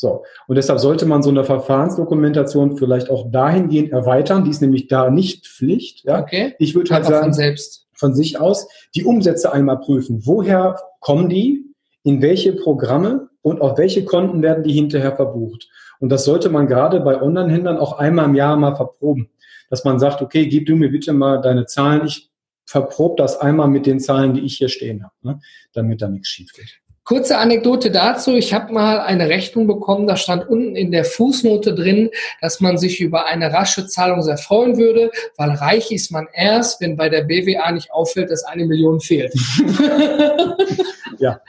So. 0.00 0.22
Und 0.46 0.54
deshalb 0.54 0.78
sollte 0.78 1.06
man 1.06 1.24
so 1.24 1.30
eine 1.30 1.42
Verfahrensdokumentation 1.42 2.76
vielleicht 2.76 3.10
auch 3.10 3.32
dahingehend 3.32 3.90
erweitern. 3.90 4.44
Die 4.44 4.50
ist 4.50 4.62
nämlich 4.62 4.86
da 4.86 5.10
nicht 5.10 5.48
Pflicht. 5.48 6.04
Ja? 6.04 6.20
Okay. 6.20 6.54
Ich 6.60 6.76
würde 6.76 6.94
halt 6.94 7.04
sagen, 7.04 7.32
selbst 7.32 7.88
von 7.94 8.14
sich 8.14 8.40
aus 8.40 8.68
die 8.94 9.04
Umsätze 9.04 9.52
einmal 9.52 9.80
prüfen. 9.80 10.24
Woher 10.24 10.76
kommen 11.00 11.28
die? 11.28 11.64
In 12.04 12.22
welche 12.22 12.52
Programme 12.52 13.28
und 13.42 13.60
auf 13.60 13.76
welche 13.76 14.04
Konten 14.04 14.40
werden 14.40 14.62
die 14.62 14.72
hinterher 14.72 15.16
verbucht? 15.16 15.68
Und 15.98 16.10
das 16.10 16.24
sollte 16.24 16.48
man 16.48 16.68
gerade 16.68 17.00
bei 17.00 17.20
Online-Händlern 17.20 17.76
auch 17.76 17.98
einmal 17.98 18.26
im 18.26 18.36
Jahr 18.36 18.56
mal 18.56 18.76
verproben. 18.76 19.30
Dass 19.68 19.84
man 19.84 19.98
sagt, 19.98 20.22
okay, 20.22 20.46
gib 20.46 20.66
du 20.66 20.76
mir 20.76 20.90
bitte 20.90 21.12
mal 21.12 21.40
deine 21.40 21.66
Zahlen. 21.66 22.06
Ich 22.06 22.30
verprobe 22.64 23.16
das 23.16 23.40
einmal 23.40 23.66
mit 23.66 23.84
den 23.84 23.98
Zahlen, 23.98 24.32
die 24.32 24.42
ich 24.42 24.58
hier 24.58 24.68
stehen 24.68 25.02
habe, 25.02 25.14
ne? 25.22 25.40
damit 25.72 26.00
da 26.00 26.08
nichts 26.08 26.28
schief 26.28 26.52
geht. 26.52 26.80
Kurze 27.08 27.38
Anekdote 27.38 27.90
dazu. 27.90 28.34
Ich 28.34 28.52
habe 28.52 28.70
mal 28.70 29.00
eine 29.00 29.30
Rechnung 29.30 29.66
bekommen, 29.66 30.06
da 30.06 30.14
stand 30.14 30.46
unten 30.46 30.76
in 30.76 30.92
der 30.92 31.06
Fußnote 31.06 31.74
drin, 31.74 32.10
dass 32.42 32.60
man 32.60 32.76
sich 32.76 33.00
über 33.00 33.24
eine 33.24 33.50
rasche 33.50 33.86
Zahlung 33.86 34.20
sehr 34.20 34.36
freuen 34.36 34.76
würde, 34.76 35.10
weil 35.38 35.52
reich 35.52 35.90
ist 35.90 36.12
man 36.12 36.26
erst, 36.34 36.82
wenn 36.82 36.98
bei 36.98 37.08
der 37.08 37.22
BWA 37.22 37.72
nicht 37.72 37.90
auffällt, 37.92 38.30
dass 38.30 38.44
eine 38.44 38.66
Million 38.66 39.00
fehlt. 39.00 39.32
ja. 41.18 41.40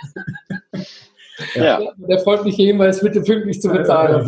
ja. 1.55 1.91
Der 2.07 2.19
freundliche 2.19 2.63
Hinweis, 2.63 3.01
bitte 3.01 3.19
pünktlich 3.19 3.61
zu 3.61 3.67
bezahlen. 3.67 4.25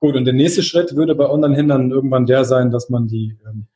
Gut, 0.00 0.16
und 0.16 0.24
der 0.24 0.34
nächste 0.34 0.64
Schritt 0.64 0.96
würde 0.96 1.14
bei 1.14 1.30
Online-Händlern 1.30 1.92
irgendwann 1.92 2.26
der 2.26 2.44
sein, 2.44 2.72
dass 2.72 2.88
man 2.88 3.06
die 3.06 3.38
ähm, 3.46 3.68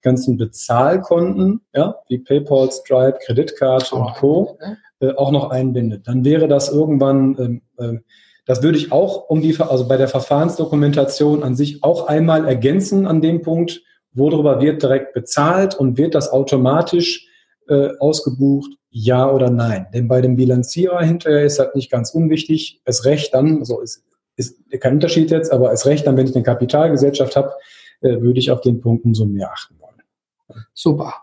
ganzen 0.00 0.38
Bezahlkonten, 0.38 1.60
ja, 1.74 1.96
wie 2.08 2.20
PayPal, 2.20 2.70
Stripe, 2.72 3.18
Kreditkarte 3.26 3.94
und 3.94 4.14
Co., 4.14 4.58
äh, 5.02 5.16
auch 5.16 5.32
noch 5.32 5.50
einbindet. 5.50 6.06
Dann 6.06 6.24
wäre 6.24 6.46
das 6.46 6.68
irgendwann, 6.68 7.36
ähm, 7.38 7.62
äh, 7.76 7.98
das 8.46 8.62
würde 8.62 8.78
ich 8.78 8.92
auch 8.92 9.28
um 9.28 9.42
die, 9.42 9.58
also 9.60 9.88
bei 9.88 9.96
der 9.96 10.06
Verfahrensdokumentation 10.06 11.42
an 11.42 11.56
sich 11.56 11.82
auch 11.82 12.06
einmal 12.06 12.46
ergänzen 12.46 13.06
an 13.06 13.20
dem 13.20 13.42
Punkt, 13.42 13.82
worüber 14.12 14.60
wird 14.60 14.80
direkt 14.80 15.12
bezahlt 15.12 15.74
und 15.74 15.98
wird 15.98 16.14
das 16.14 16.30
automatisch 16.30 17.26
äh, 17.68 17.90
ausgebucht, 17.98 18.70
ja 18.90 19.28
oder 19.28 19.50
nein. 19.50 19.86
Denn 19.92 20.06
bei 20.06 20.20
dem 20.20 20.36
Bilanzierer 20.36 21.02
hinterher 21.02 21.44
ist 21.44 21.58
das 21.58 21.74
nicht 21.74 21.90
ganz 21.90 22.10
unwichtig. 22.10 22.80
Es 22.84 23.04
recht 23.04 23.34
dann, 23.34 23.58
also 23.58 23.80
ist, 23.80 24.04
ist 24.36 24.56
kein 24.80 24.94
Unterschied 24.94 25.32
jetzt, 25.32 25.50
aber 25.50 25.72
es 25.72 25.84
recht 25.84 26.06
dann, 26.06 26.16
wenn 26.16 26.28
ich 26.28 26.34
eine 26.34 26.44
Kapitalgesellschaft 26.44 27.34
habe, 27.34 27.54
äh, 28.02 28.20
würde 28.20 28.38
ich 28.38 28.52
auf 28.52 28.60
den 28.60 28.80
Punkt 28.80 29.04
umso 29.04 29.24
mehr 29.24 29.50
achten 29.50 29.80
wollen. 29.80 30.62
Super. 30.74 31.14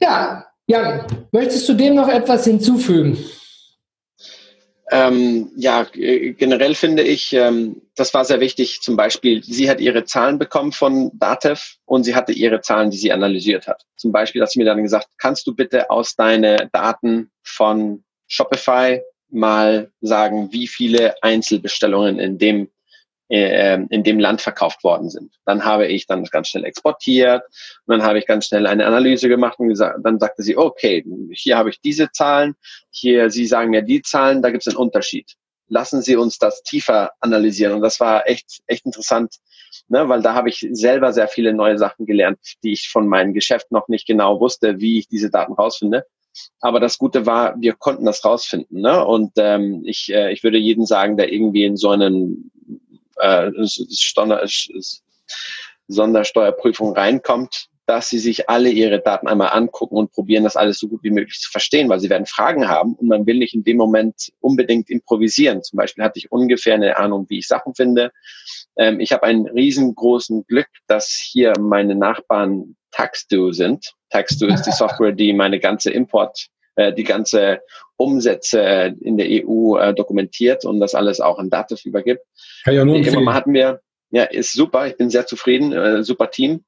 Ja, 0.00 0.46
Jan, 0.68 1.06
möchtest 1.30 1.68
du 1.68 1.74
dem 1.74 1.94
noch 1.94 2.08
etwas 2.08 2.44
hinzufügen? 2.44 3.18
Ähm, 4.90 5.50
ja, 5.56 5.84
generell 5.92 6.74
finde 6.74 7.02
ich, 7.02 7.32
ähm, 7.32 7.82
das 7.96 8.14
war 8.14 8.24
sehr 8.24 8.40
wichtig. 8.40 8.80
Zum 8.82 8.96
Beispiel, 8.96 9.42
sie 9.42 9.68
hat 9.68 9.80
ihre 9.80 10.04
Zahlen 10.04 10.38
bekommen 10.38 10.70
von 10.70 11.10
Datev 11.14 11.76
und 11.84 12.04
sie 12.04 12.14
hatte 12.14 12.32
ihre 12.32 12.60
Zahlen, 12.60 12.90
die 12.90 12.96
sie 12.96 13.12
analysiert 13.12 13.66
hat. 13.66 13.82
Zum 13.96 14.12
Beispiel 14.12 14.42
hat 14.42 14.50
sie 14.50 14.60
mir 14.60 14.64
dann 14.64 14.82
gesagt, 14.82 15.08
kannst 15.18 15.46
du 15.46 15.54
bitte 15.54 15.90
aus 15.90 16.14
deine 16.14 16.68
Daten 16.72 17.30
von 17.42 18.04
Shopify 18.28 19.02
mal 19.28 19.90
sagen, 20.00 20.52
wie 20.52 20.68
viele 20.68 21.20
Einzelbestellungen 21.20 22.20
in 22.20 22.38
dem 22.38 22.70
in 23.28 24.04
dem 24.04 24.20
Land 24.20 24.40
verkauft 24.40 24.84
worden 24.84 25.10
sind. 25.10 25.34
Dann 25.44 25.64
habe 25.64 25.86
ich 25.88 26.06
dann 26.06 26.22
ganz 26.24 26.48
schnell 26.48 26.64
exportiert 26.64 27.42
und 27.86 27.98
dann 27.98 28.06
habe 28.06 28.20
ich 28.20 28.26
ganz 28.26 28.46
schnell 28.46 28.66
eine 28.68 28.86
Analyse 28.86 29.28
gemacht 29.28 29.58
und 29.58 29.68
gesagt, 29.68 29.98
dann 30.04 30.20
sagte 30.20 30.42
sie, 30.42 30.56
okay, 30.56 31.04
hier 31.32 31.58
habe 31.58 31.70
ich 31.70 31.80
diese 31.80 32.10
Zahlen, 32.12 32.54
hier, 32.90 33.30
Sie 33.30 33.46
sagen 33.46 33.70
mir 33.70 33.82
die 33.82 34.02
Zahlen, 34.02 34.42
da 34.42 34.50
gibt 34.50 34.64
es 34.64 34.68
einen 34.72 34.76
Unterschied. 34.76 35.32
Lassen 35.68 36.02
Sie 36.02 36.14
uns 36.14 36.38
das 36.38 36.62
tiefer 36.62 37.10
analysieren. 37.18 37.74
Und 37.74 37.82
das 37.82 37.98
war 37.98 38.28
echt, 38.28 38.60
echt 38.68 38.86
interessant, 38.86 39.34
ne, 39.88 40.08
weil 40.08 40.22
da 40.22 40.34
habe 40.34 40.48
ich 40.48 40.66
selber 40.70 41.12
sehr 41.12 41.26
viele 41.26 41.52
neue 41.52 41.78
Sachen 41.78 42.06
gelernt, 42.06 42.38
die 42.62 42.72
ich 42.72 42.88
von 42.88 43.08
meinem 43.08 43.34
Geschäft 43.34 43.72
noch 43.72 43.88
nicht 43.88 44.06
genau 44.06 44.40
wusste, 44.40 44.78
wie 44.78 45.00
ich 45.00 45.08
diese 45.08 45.30
Daten 45.30 45.54
rausfinde. 45.54 46.04
Aber 46.60 46.80
das 46.80 46.98
Gute 46.98 47.26
war, 47.26 47.54
wir 47.58 47.72
konnten 47.72 48.04
das 48.04 48.24
rausfinden. 48.24 48.82
Ne? 48.82 49.04
Und 49.04 49.32
ähm, 49.36 49.82
ich, 49.84 50.12
äh, 50.12 50.32
ich 50.32 50.44
würde 50.44 50.58
jedem 50.58 50.84
sagen, 50.84 51.16
der 51.16 51.32
irgendwie 51.32 51.64
in 51.64 51.76
so 51.76 51.90
einen 51.90 52.50
äh, 53.18 53.50
Sondersteuerprüfung 55.88 56.94
reinkommt, 56.94 57.68
dass 57.86 58.08
sie 58.08 58.18
sich 58.18 58.48
alle 58.50 58.68
ihre 58.68 59.00
Daten 59.00 59.28
einmal 59.28 59.50
angucken 59.50 59.96
und 59.96 60.12
probieren, 60.12 60.44
das 60.44 60.56
alles 60.56 60.78
so 60.78 60.88
gut 60.88 61.02
wie 61.04 61.10
möglich 61.10 61.38
zu 61.38 61.50
verstehen, 61.50 61.88
weil 61.88 62.00
sie 62.00 62.10
werden 62.10 62.26
Fragen 62.26 62.68
haben 62.68 62.94
und 62.94 63.06
man 63.06 63.26
will 63.26 63.38
nicht 63.38 63.54
in 63.54 63.62
dem 63.62 63.76
Moment 63.76 64.32
unbedingt 64.40 64.90
improvisieren. 64.90 65.62
Zum 65.62 65.76
Beispiel 65.76 66.02
hatte 66.02 66.18
ich 66.18 66.32
ungefähr 66.32 66.74
eine 66.74 66.96
Ahnung, 66.98 67.26
wie 67.28 67.38
ich 67.38 67.46
Sachen 67.46 67.74
finde. 67.74 68.10
Ähm, 68.76 68.98
ich 68.98 69.12
habe 69.12 69.22
einen 69.22 69.46
riesengroßen 69.46 70.46
Glück, 70.46 70.68
dass 70.88 71.08
hier 71.08 71.52
meine 71.60 71.94
Nachbarn 71.94 72.76
Taxdo 72.90 73.52
sind. 73.52 73.92
Taxdo 74.10 74.46
ist 74.46 74.62
die 74.62 74.72
Software, 74.76 75.12
die 75.12 75.32
meine 75.32 75.60
ganze 75.60 75.90
Import, 75.90 76.48
äh, 76.74 76.92
die 76.92 77.04
ganze 77.04 77.60
Umsätze 77.96 78.94
in 79.00 79.16
der 79.16 79.26
EU 79.30 79.76
äh, 79.78 79.94
dokumentiert 79.94 80.64
und 80.64 80.80
das 80.80 80.94
alles 80.94 81.20
auch 81.20 81.38
in 81.38 81.50
Dativ 81.50 81.84
übergibt. 81.84 82.22
Kann 82.64 82.74
auch 82.78 82.84
nur 82.84 82.96
empfehlen. 82.96 83.32
hatten 83.32 83.52
wir, 83.52 83.80
ja, 84.10 84.24
ist 84.24 84.52
super, 84.52 84.86
ich 84.86 84.96
bin 84.96 85.10
sehr 85.10 85.26
zufrieden, 85.26 85.72
äh, 85.72 86.02
super 86.02 86.30
Team. 86.30 86.64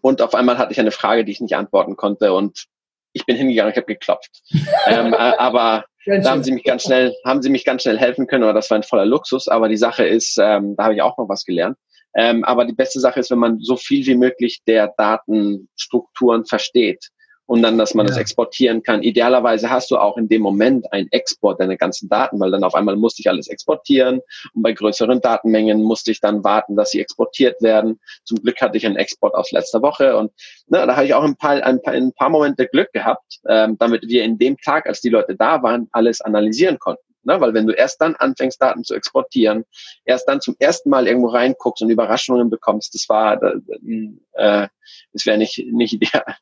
Und 0.00 0.22
auf 0.22 0.34
einmal 0.34 0.58
hatte 0.58 0.72
ich 0.72 0.80
eine 0.80 0.90
Frage, 0.90 1.24
die 1.24 1.32
ich 1.32 1.40
nicht 1.40 1.56
antworten 1.56 1.96
konnte 1.96 2.32
und 2.32 2.66
ich 3.12 3.26
bin 3.26 3.36
hingegangen, 3.36 3.72
ich 3.72 3.76
habe 3.76 3.86
geklopft. 3.86 4.42
ähm, 4.86 5.12
äh, 5.12 5.16
aber 5.16 5.84
da 6.06 6.30
haben 6.30 6.42
sie 6.42 6.52
mich 6.52 6.64
ganz 6.64 6.84
schnell, 6.84 7.14
haben 7.24 7.42
sie 7.42 7.50
mich 7.50 7.64
ganz 7.64 7.82
schnell 7.82 7.98
helfen 7.98 8.26
können, 8.26 8.44
oder 8.44 8.54
das 8.54 8.70
war 8.70 8.78
ein 8.78 8.82
voller 8.82 9.04
Luxus. 9.04 9.48
Aber 9.48 9.68
die 9.68 9.76
Sache 9.76 10.04
ist, 10.04 10.38
ähm, 10.40 10.74
da 10.76 10.84
habe 10.84 10.94
ich 10.94 11.02
auch 11.02 11.16
noch 11.18 11.28
was 11.28 11.44
gelernt. 11.44 11.76
Ähm, 12.14 12.44
aber 12.44 12.64
die 12.64 12.72
beste 12.72 13.00
Sache 13.00 13.20
ist, 13.20 13.30
wenn 13.30 13.38
man 13.38 13.60
so 13.60 13.76
viel 13.76 14.04
wie 14.06 14.16
möglich 14.16 14.62
der 14.66 14.92
Datenstrukturen 14.96 16.44
versteht 16.44 17.08
und 17.46 17.62
dann, 17.62 17.78
dass 17.78 17.94
man 17.94 18.06
ja. 18.06 18.10
das 18.10 18.18
exportieren 18.18 18.82
kann. 18.82 19.02
Idealerweise 19.02 19.70
hast 19.70 19.90
du 19.90 19.96
auch 19.96 20.16
in 20.16 20.28
dem 20.28 20.42
Moment 20.42 20.90
einen 20.92 21.08
Export 21.10 21.60
deiner 21.60 21.76
ganzen 21.76 22.08
Daten, 22.08 22.38
weil 22.40 22.50
dann 22.50 22.64
auf 22.64 22.74
einmal 22.74 22.96
musste 22.96 23.20
ich 23.20 23.28
alles 23.28 23.48
exportieren 23.48 24.20
und 24.54 24.62
bei 24.62 24.72
größeren 24.72 25.20
Datenmengen 25.20 25.82
musste 25.82 26.10
ich 26.10 26.20
dann 26.20 26.44
warten, 26.44 26.76
dass 26.76 26.90
sie 26.90 27.00
exportiert 27.00 27.60
werden. 27.62 28.00
Zum 28.24 28.38
Glück 28.38 28.60
hatte 28.60 28.76
ich 28.76 28.86
einen 28.86 28.96
Export 28.96 29.34
aus 29.34 29.52
letzter 29.52 29.82
Woche 29.82 30.16
und 30.16 30.32
na, 30.68 30.86
da 30.86 30.96
habe 30.96 31.06
ich 31.06 31.14
auch 31.14 31.24
ein 31.24 31.36
paar, 31.36 31.62
ein 31.62 31.82
paar, 31.82 31.94
ein 31.94 32.12
paar 32.12 32.30
Momente 32.30 32.66
Glück 32.66 32.92
gehabt, 32.92 33.40
ähm, 33.48 33.76
damit 33.78 34.02
wir 34.08 34.24
in 34.24 34.38
dem 34.38 34.56
Tag, 34.58 34.86
als 34.86 35.00
die 35.00 35.10
Leute 35.10 35.36
da 35.36 35.62
waren, 35.62 35.88
alles 35.92 36.20
analysieren 36.20 36.78
konnten. 36.78 37.11
Ne? 37.24 37.40
Weil 37.40 37.54
wenn 37.54 37.66
du 37.66 37.72
erst 37.72 38.00
dann 38.00 38.14
anfängst, 38.16 38.60
Daten 38.60 38.84
zu 38.84 38.94
exportieren, 38.94 39.64
erst 40.04 40.28
dann 40.28 40.40
zum 40.40 40.56
ersten 40.58 40.90
Mal 40.90 41.06
irgendwo 41.06 41.28
reinguckst 41.28 41.82
und 41.82 41.90
Überraschungen 41.90 42.50
bekommst, 42.50 42.94
das 42.94 43.08
war, 43.08 43.42
äh, 43.42 44.68
das 45.12 45.26
wäre 45.26 45.38
nicht, 45.38 45.64
nicht 45.72 45.94
ideal. 45.94 46.36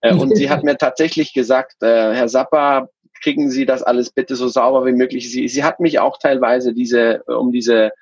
Äh, 0.00 0.14
und 0.14 0.36
sie 0.36 0.50
hat 0.50 0.64
mir 0.64 0.76
tatsächlich 0.76 1.32
gesagt, 1.32 1.82
äh, 1.82 2.14
Herr 2.14 2.28
Sapper, 2.28 2.88
kriegen 3.22 3.50
Sie 3.50 3.66
das 3.66 3.82
alles 3.82 4.10
bitte 4.10 4.34
so 4.34 4.48
sauber 4.48 4.86
wie 4.86 4.92
möglich. 4.92 5.30
Sie, 5.30 5.46
sie 5.46 5.62
hat 5.62 5.78
mich 5.78 5.98
auch 5.98 6.18
teilweise 6.18 6.72
diese, 6.72 7.22
um 7.24 7.52
diese 7.52 7.92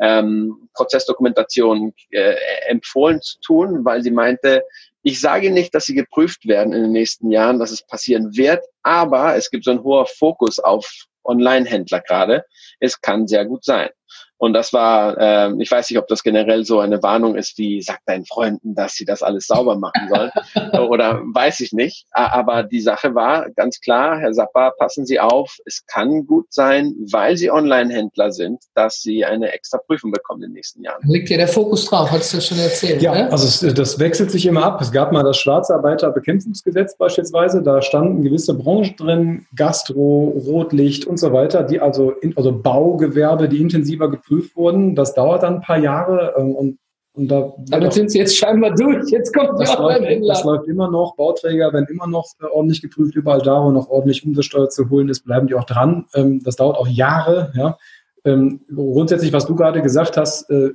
ähm, 0.00 0.68
Prozessdokumentation 0.74 1.92
äh, 2.10 2.34
empfohlen 2.68 3.20
zu 3.20 3.40
tun, 3.40 3.84
weil 3.84 4.02
sie 4.02 4.10
meinte, 4.10 4.62
ich 5.02 5.20
sage 5.20 5.50
nicht, 5.50 5.74
dass 5.74 5.86
sie 5.86 5.94
geprüft 5.94 6.46
werden 6.46 6.72
in 6.72 6.82
den 6.82 6.92
nächsten 6.92 7.30
Jahren, 7.30 7.58
dass 7.58 7.70
es 7.70 7.86
passieren 7.86 8.36
wird, 8.36 8.64
aber 8.82 9.36
es 9.36 9.50
gibt 9.50 9.64
so 9.64 9.70
ein 9.70 9.82
hoher 9.82 10.06
Fokus 10.06 10.58
auf 10.58 10.88
Online-Händler 11.28 12.00
gerade. 12.00 12.44
Es 12.80 13.00
kann 13.00 13.26
sehr 13.26 13.44
gut 13.46 13.64
sein. 13.64 13.90
Und 14.38 14.52
das 14.52 14.72
war, 14.72 15.18
äh, 15.18 15.52
ich 15.58 15.70
weiß 15.70 15.90
nicht, 15.90 15.98
ob 15.98 16.06
das 16.06 16.22
generell 16.22 16.64
so 16.64 16.78
eine 16.78 17.02
Warnung 17.02 17.34
ist, 17.34 17.58
wie 17.58 17.82
sag 17.82 17.98
deinen 18.06 18.24
Freunden, 18.24 18.74
dass 18.74 18.94
sie 18.94 19.04
das 19.04 19.22
alles 19.22 19.46
sauber 19.48 19.76
machen 19.76 20.08
sollen. 20.08 20.30
oder 20.88 21.20
weiß 21.34 21.60
ich 21.60 21.72
nicht. 21.72 22.06
Aber 22.12 22.62
die 22.62 22.80
Sache 22.80 23.16
war 23.16 23.50
ganz 23.50 23.80
klar, 23.80 24.18
Herr 24.20 24.32
Sappa, 24.32 24.70
passen 24.78 25.04
Sie 25.06 25.18
auf, 25.18 25.56
es 25.66 25.84
kann 25.86 26.24
gut 26.26 26.46
sein, 26.50 26.94
weil 27.10 27.36
Sie 27.36 27.50
Online-Händler 27.50 28.30
sind, 28.30 28.62
dass 28.74 29.02
Sie 29.02 29.24
eine 29.24 29.52
extra 29.52 29.78
Prüfung 29.78 30.12
bekommen 30.12 30.44
in 30.44 30.50
den 30.50 30.54
nächsten 30.54 30.82
Jahren. 30.84 31.02
Liegt 31.08 31.30
ja 31.30 31.36
der 31.36 31.48
Fokus 31.48 31.86
drauf, 31.86 32.10
hast 32.10 32.32
du 32.32 32.36
ja 32.36 32.40
schon 32.40 32.58
erzählt. 32.60 33.02
Ja, 33.02 33.14
ne? 33.14 33.32
also 33.32 33.46
es, 33.66 33.74
das 33.74 33.98
wechselt 33.98 34.30
sich 34.30 34.46
immer 34.46 34.62
ab. 34.62 34.80
Es 34.80 34.92
gab 34.92 35.10
mal 35.10 35.24
das 35.24 35.38
Schwarzarbeiterbekämpfungsgesetz 35.38 36.96
beispielsweise, 36.96 37.62
da 37.62 37.82
standen 37.82 38.22
gewisse 38.22 38.54
Branchen 38.54 38.94
drin, 38.96 39.46
Gastro, 39.56 40.32
Rotlicht 40.46 41.06
und 41.06 41.18
so 41.18 41.32
weiter, 41.32 41.64
die 41.64 41.80
also, 41.80 42.12
in, 42.12 42.36
also 42.36 42.52
Baugewerbe, 42.52 43.48
die 43.48 43.60
intensiver 43.60 44.08
geprüft 44.08 44.27
geprüft 44.28 44.56
wurden. 44.56 44.94
Das 44.94 45.14
dauert 45.14 45.42
dann 45.42 45.56
ein 45.56 45.60
paar 45.60 45.78
Jahre 45.78 46.34
ähm, 46.36 46.54
und 46.54 46.78
und 47.18 47.26
da 47.26 47.52
Damit 47.68 47.94
sind 47.94 48.12
sie 48.12 48.18
jetzt 48.18 48.36
scheinbar 48.36 48.72
durch. 48.76 49.10
Jetzt 49.10 49.34
kommt 49.34 49.60
das, 49.60 49.76
läuft, 49.76 50.28
das 50.28 50.44
läuft 50.44 50.68
immer 50.68 50.88
noch. 50.88 51.16
Bauträger 51.16 51.72
werden 51.72 51.88
immer 51.90 52.06
noch 52.06 52.28
äh, 52.40 52.44
ordentlich 52.44 52.80
geprüft. 52.80 53.16
Überall 53.16 53.40
da, 53.40 53.60
wo 53.64 53.72
noch 53.72 53.88
ordentlich 53.88 54.24
Umsatzsteuer 54.24 54.68
zu 54.68 54.88
holen 54.88 55.08
ist, 55.08 55.24
bleiben 55.24 55.48
die 55.48 55.54
auch 55.54 55.64
dran. 55.64 56.06
Ähm, 56.14 56.40
das 56.44 56.54
dauert 56.54 56.76
auch 56.76 56.86
Jahre. 56.86 57.52
Ja. 57.56 57.76
Ähm, 58.24 58.60
grundsätzlich, 58.72 59.32
was 59.32 59.46
du 59.46 59.56
gerade 59.56 59.82
gesagt 59.82 60.16
hast, 60.16 60.48
äh, 60.48 60.70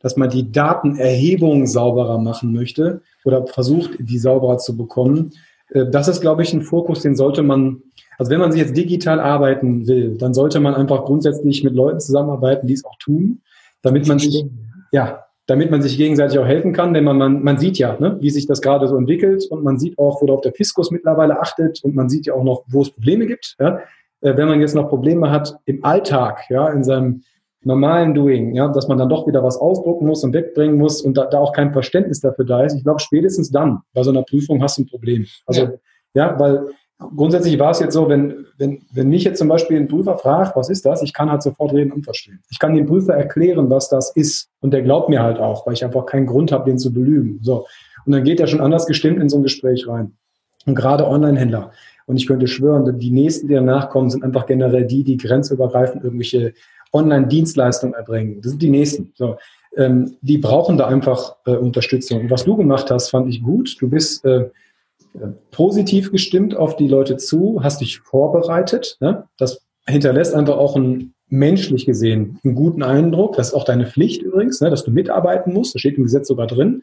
dass 0.00 0.16
man 0.16 0.30
die 0.30 0.52
Datenerhebung 0.52 1.66
sauberer 1.66 2.18
machen 2.18 2.52
möchte 2.52 3.02
oder 3.24 3.44
versucht, 3.46 3.90
die 3.98 4.18
sauberer 4.18 4.58
zu 4.58 4.76
bekommen. 4.76 5.32
Äh, 5.70 5.86
das 5.86 6.06
ist, 6.06 6.20
glaube 6.20 6.44
ich, 6.44 6.52
ein 6.52 6.62
Fokus, 6.62 7.02
den 7.02 7.16
sollte 7.16 7.42
man 7.42 7.82
also 8.22 8.30
wenn 8.30 8.38
man 8.38 8.52
sich 8.52 8.60
jetzt 8.60 8.76
digital 8.76 9.18
arbeiten 9.18 9.88
will, 9.88 10.16
dann 10.16 10.32
sollte 10.32 10.60
man 10.60 10.76
einfach 10.76 11.04
grundsätzlich 11.04 11.64
mit 11.64 11.74
Leuten 11.74 11.98
zusammenarbeiten, 11.98 12.68
die 12.68 12.74
es 12.74 12.84
auch 12.84 12.96
tun, 13.00 13.40
damit 13.82 14.06
man 14.06 14.20
sich, 14.20 14.44
ja, 14.92 15.24
damit 15.46 15.72
man 15.72 15.82
sich 15.82 15.96
gegenseitig 15.96 16.38
auch 16.38 16.46
helfen 16.46 16.72
kann, 16.72 16.94
denn 16.94 17.02
man, 17.02 17.18
man, 17.18 17.42
man 17.42 17.58
sieht 17.58 17.78
ja, 17.78 17.98
ne, 17.98 18.18
wie 18.20 18.30
sich 18.30 18.46
das 18.46 18.62
gerade 18.62 18.86
so 18.86 18.96
entwickelt 18.96 19.44
und 19.50 19.64
man 19.64 19.76
sieht 19.76 19.98
auch, 19.98 20.22
worauf 20.22 20.40
der 20.42 20.52
Fiskus 20.52 20.92
mittlerweile 20.92 21.40
achtet 21.40 21.82
und 21.82 21.96
man 21.96 22.08
sieht 22.08 22.26
ja 22.26 22.34
auch 22.34 22.44
noch, 22.44 22.62
wo 22.68 22.82
es 22.82 22.90
Probleme 22.90 23.26
gibt. 23.26 23.56
Ja. 23.58 23.80
Äh, 24.20 24.36
wenn 24.36 24.46
man 24.46 24.60
jetzt 24.60 24.76
noch 24.76 24.88
Probleme 24.88 25.32
hat 25.32 25.56
im 25.64 25.84
Alltag, 25.84 26.44
ja, 26.48 26.68
in 26.68 26.84
seinem 26.84 27.22
normalen 27.64 28.14
Doing, 28.14 28.54
ja, 28.54 28.68
dass 28.68 28.86
man 28.86 28.98
dann 28.98 29.08
doch 29.08 29.26
wieder 29.26 29.42
was 29.42 29.56
ausdrucken 29.56 30.06
muss 30.06 30.22
und 30.22 30.32
wegbringen 30.32 30.76
muss 30.76 31.02
und 31.02 31.16
da, 31.16 31.24
da 31.24 31.40
auch 31.40 31.52
kein 31.52 31.72
Verständnis 31.72 32.20
dafür 32.20 32.44
da 32.44 32.62
ist. 32.62 32.76
Ich 32.76 32.84
glaube, 32.84 33.00
spätestens 33.00 33.50
dann 33.50 33.80
bei 33.92 34.04
so 34.04 34.10
einer 34.10 34.22
Prüfung 34.22 34.62
hast 34.62 34.78
du 34.78 34.82
ein 34.82 34.86
Problem. 34.86 35.26
Also, 35.44 35.62
ja, 35.62 35.72
ja 36.14 36.38
weil 36.38 36.68
grundsätzlich 37.16 37.58
war 37.58 37.70
es 37.70 37.80
jetzt 37.80 37.94
so, 37.94 38.08
wenn, 38.08 38.46
wenn, 38.58 38.82
wenn 38.92 39.08
mich 39.08 39.24
jetzt 39.24 39.38
zum 39.38 39.48
Beispiel 39.48 39.78
ein 39.78 39.88
Prüfer 39.88 40.18
fragt, 40.18 40.56
was 40.56 40.68
ist 40.68 40.84
das, 40.84 41.02
ich 41.02 41.12
kann 41.12 41.30
halt 41.30 41.42
sofort 41.42 41.72
reden 41.72 41.92
und 41.92 42.04
verstehen. 42.04 42.40
Ich 42.50 42.58
kann 42.58 42.74
dem 42.74 42.86
Prüfer 42.86 43.14
erklären, 43.14 43.70
was 43.70 43.88
das 43.88 44.10
ist. 44.14 44.48
Und 44.60 44.72
der 44.72 44.82
glaubt 44.82 45.08
mir 45.08 45.22
halt 45.22 45.38
auch, 45.38 45.66
weil 45.66 45.74
ich 45.74 45.84
einfach 45.84 46.06
keinen 46.06 46.26
Grund 46.26 46.52
habe, 46.52 46.68
den 46.68 46.78
zu 46.78 46.92
belügen. 46.92 47.40
So. 47.42 47.66
Und 48.04 48.12
dann 48.12 48.24
geht 48.24 48.40
er 48.40 48.46
schon 48.46 48.60
anders 48.60 48.86
gestimmt 48.86 49.20
in 49.20 49.28
so 49.28 49.38
ein 49.38 49.42
Gespräch 49.42 49.86
rein. 49.86 50.12
Und 50.66 50.74
gerade 50.74 51.06
Online-Händler. 51.06 51.72
Und 52.06 52.16
ich 52.16 52.26
könnte 52.26 52.46
schwören, 52.46 52.98
die 52.98 53.10
nächsten, 53.10 53.48
die 53.48 53.54
danach 53.54 53.90
kommen, 53.90 54.10
sind 54.10 54.24
einfach 54.24 54.46
generell 54.46 54.86
die, 54.86 55.04
die 55.04 55.16
grenzübergreifend 55.16 56.04
irgendwelche 56.04 56.54
Online-Dienstleistungen 56.92 57.94
erbringen. 57.94 58.40
Das 58.42 58.50
sind 58.50 58.62
die 58.62 58.70
nächsten. 58.70 59.12
So. 59.14 59.36
Ähm, 59.76 60.16
die 60.20 60.38
brauchen 60.38 60.76
da 60.76 60.86
einfach 60.86 61.36
äh, 61.46 61.52
Unterstützung. 61.52 62.22
Und 62.22 62.30
was 62.30 62.44
du 62.44 62.56
gemacht 62.56 62.90
hast, 62.90 63.10
fand 63.10 63.28
ich 63.28 63.42
gut. 63.42 63.76
Du 63.80 63.88
bist 63.88 64.24
äh, 64.24 64.50
positiv 65.50 66.10
gestimmt 66.10 66.56
auf 66.56 66.76
die 66.76 66.88
Leute 66.88 67.16
zu, 67.16 67.60
hast 67.62 67.80
dich 67.80 68.00
vorbereitet. 68.00 68.96
Ne? 69.00 69.24
Das 69.36 69.62
hinterlässt 69.86 70.34
einfach 70.34 70.56
auch 70.56 70.76
einen 70.76 71.14
menschlich 71.28 71.86
gesehen 71.86 72.38
einen 72.44 72.54
guten 72.54 72.82
Eindruck. 72.82 73.36
Das 73.36 73.48
ist 73.48 73.54
auch 73.54 73.64
deine 73.64 73.86
Pflicht 73.86 74.22
übrigens, 74.22 74.60
ne? 74.60 74.70
dass 74.70 74.84
du 74.84 74.90
mitarbeiten 74.90 75.52
musst. 75.52 75.74
Das 75.74 75.80
steht 75.80 75.96
im 75.96 76.04
Gesetz 76.04 76.28
sogar 76.28 76.46
drin. 76.46 76.82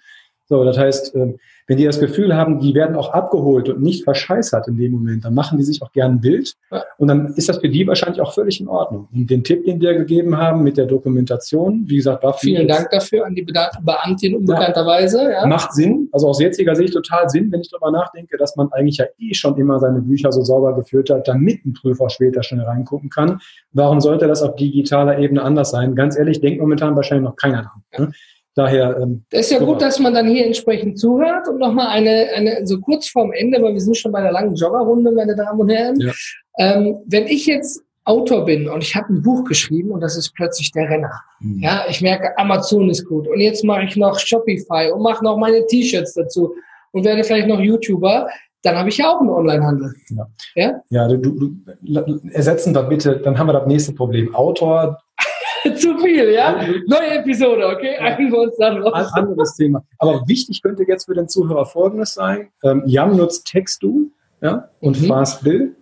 So, 0.50 0.64
das 0.64 0.78
heißt, 0.80 1.16
ähm, 1.16 1.38
wenn 1.68 1.78
die 1.78 1.86
das 1.86 2.00
Gefühl 2.00 2.36
haben, 2.36 2.60
die 2.60 2.74
werden 2.74 2.96
auch 2.96 3.14
abgeholt 3.14 3.70
und 3.70 3.82
nicht 3.84 4.04
verscheißert 4.04 4.68
in 4.68 4.78
dem 4.78 4.94
Moment, 4.94 5.24
dann 5.24 5.36
machen 5.36 5.60
die 5.60 5.64
sich 5.64 5.84
auch 5.84 5.92
gern 5.92 6.14
ein 6.14 6.20
Bild. 6.20 6.56
Und 6.98 7.08
dann 7.08 7.28
ist 7.36 7.48
das 7.48 7.60
für 7.60 7.70
die 7.70 7.86
wahrscheinlich 7.86 8.20
auch 8.20 8.34
völlig 8.34 8.60
in 8.60 8.68
Ordnung. 8.68 9.08
Und 9.14 9.30
den 9.30 9.44
Tipp, 9.44 9.64
den 9.66 9.80
wir 9.80 9.94
gegeben 9.94 10.36
haben 10.36 10.64
mit 10.64 10.78
der 10.78 10.88
Dokumentation, 10.88 11.84
wie 11.86 11.98
gesagt, 11.98 12.24
war 12.24 12.34
Vielen 12.34 12.68
Dank 12.68 12.90
dafür 12.90 13.28
an 13.28 13.36
die 13.36 13.44
Beamtin 13.44 14.36
unbekannterweise. 14.36 15.22
Ja. 15.22 15.30
Ja. 15.42 15.46
Macht 15.46 15.74
Sinn. 15.74 16.10
Also 16.12 16.28
aus 16.30 16.42
jetziger 16.42 16.76
Sicht 16.76 16.94
total 16.94 17.30
Sinn, 17.30 17.52
wenn 17.52 17.62
ich 17.62 17.70
darüber 17.70 17.92
nachdenke, 17.92 18.38
dass 18.38 18.56
man 18.56 18.72
eigentlich 18.72 18.98
ja 18.98 19.06
eh 19.20 19.36
schon 19.36 19.56
immer 19.58 19.80
seine 19.80 20.02
Bücher 20.02 20.32
so 20.32 20.44
sauber 20.44 20.74
geführt 20.74 21.12
hat, 21.12 21.28
damit 21.28 21.64
ein 21.66 21.74
Prüfer 21.74 22.10
später 22.10 22.42
schnell 22.42 22.66
reingucken 22.66 23.12
kann. 23.12 23.40
Warum 23.74 24.02
sollte 24.02 24.28
das 24.28 24.42
auf 24.42 24.56
digitaler 24.56 25.20
Ebene 25.20 25.44
anders 25.44 25.70
sein? 25.70 25.94
Ganz 25.94 26.18
ehrlich, 26.18 26.42
denkt 26.42 26.60
momentan 26.60 26.96
wahrscheinlich 26.96 27.30
noch 27.30 27.36
keiner 27.36 27.62
dran. 27.62 28.08
Ne? 28.08 28.12
Daher. 28.60 28.98
Ähm, 29.00 29.24
das 29.30 29.46
ist 29.46 29.52
ja 29.52 29.60
gut, 29.60 29.82
dass 29.82 30.00
man 30.00 30.14
dann 30.14 30.28
hier 30.28 30.46
entsprechend 30.46 31.00
zuhört 31.00 31.48
und 31.48 31.60
nochmal 31.60 31.88
eine, 31.88 32.28
eine, 32.36 32.68
so 32.68 32.80
kurz 32.82 33.08
vorm 33.08 33.32
Ende, 33.32 33.62
weil 33.62 33.74
wir 33.74 33.80
sind 33.80 33.96
schon 33.96 34.12
bei 34.12 34.22
der 34.22 34.34
langen 34.34 34.54
Joggerrunde, 34.54 35.14
meine 35.14 35.34
Damen 35.34 35.62
und 35.62 35.70
Herren. 35.70 35.98
Ja. 36.02 36.12
Ähm, 36.58 36.98
wenn 37.06 37.28
ich 37.28 37.46
jetzt 37.46 37.82
Autor 38.04 38.44
bin 38.44 38.68
und 38.68 38.84
ich 38.84 38.96
habe 38.96 39.14
ein 39.14 39.22
Buch 39.22 39.46
geschrieben 39.46 39.92
und 39.92 40.02
das 40.02 40.18
ist 40.18 40.34
plötzlich 40.34 40.74
der 40.74 40.90
Renner. 40.90 41.22
Mhm. 41.40 41.60
Ja, 41.60 41.86
ich 41.88 42.02
merke, 42.02 42.38
Amazon 42.38 42.90
ist 42.90 43.06
gut 43.06 43.30
und 43.30 43.40
jetzt 43.40 43.64
mache 43.64 43.84
ich 43.84 43.96
noch 43.96 44.20
Shopify 44.20 44.92
und 44.92 45.04
mache 45.04 45.24
noch 45.24 45.38
meine 45.38 45.66
T-Shirts 45.66 46.16
dazu 46.16 46.54
und 46.92 47.06
werde 47.06 47.24
vielleicht 47.24 47.48
noch 47.48 47.62
YouTuber. 47.62 48.28
Dann 48.64 48.76
habe 48.76 48.90
ich 48.90 48.98
ja 48.98 49.10
auch 49.10 49.22
einen 49.22 49.30
Onlinehandel. 49.30 49.94
Ja, 50.10 50.28
ja? 50.56 50.82
ja 50.90 51.08
du, 51.08 51.18
du, 51.18 52.20
ersetzen 52.34 52.76
wir 52.76 52.84
bitte, 52.84 53.18
dann 53.20 53.38
haben 53.40 53.48
wir 53.48 53.54
das 53.54 53.68
nächste 53.68 53.94
Problem. 53.94 54.36
Autor, 54.36 54.98
Zu 55.76 55.98
viel, 56.00 56.32
ja? 56.32 56.62
Neue 56.88 57.20
Episode, 57.20 57.68
okay? 57.68 57.98
Einigen 57.98 58.32
wir 58.32 58.40
uns 58.40 58.58
dann 58.58 58.82
raus. 58.82 59.12
Ein 59.14 59.24
anderes 59.24 59.56
Thema. 59.56 59.84
Aber 59.98 60.24
wichtig 60.28 60.62
könnte 60.62 60.84
jetzt 60.88 61.06
für 61.06 61.16
den 61.16 61.28
Zuhörer 61.28 61.66
Folgendes 61.66 62.14
sein. 62.14 62.50
Ähm, 62.64 62.84
Jan 62.86 63.16
nutzt 63.16 63.48
Textu 63.48 64.12
ja, 64.42 64.70
und 64.80 65.02
mhm. 65.02 65.06
Fastbill. 65.06 65.76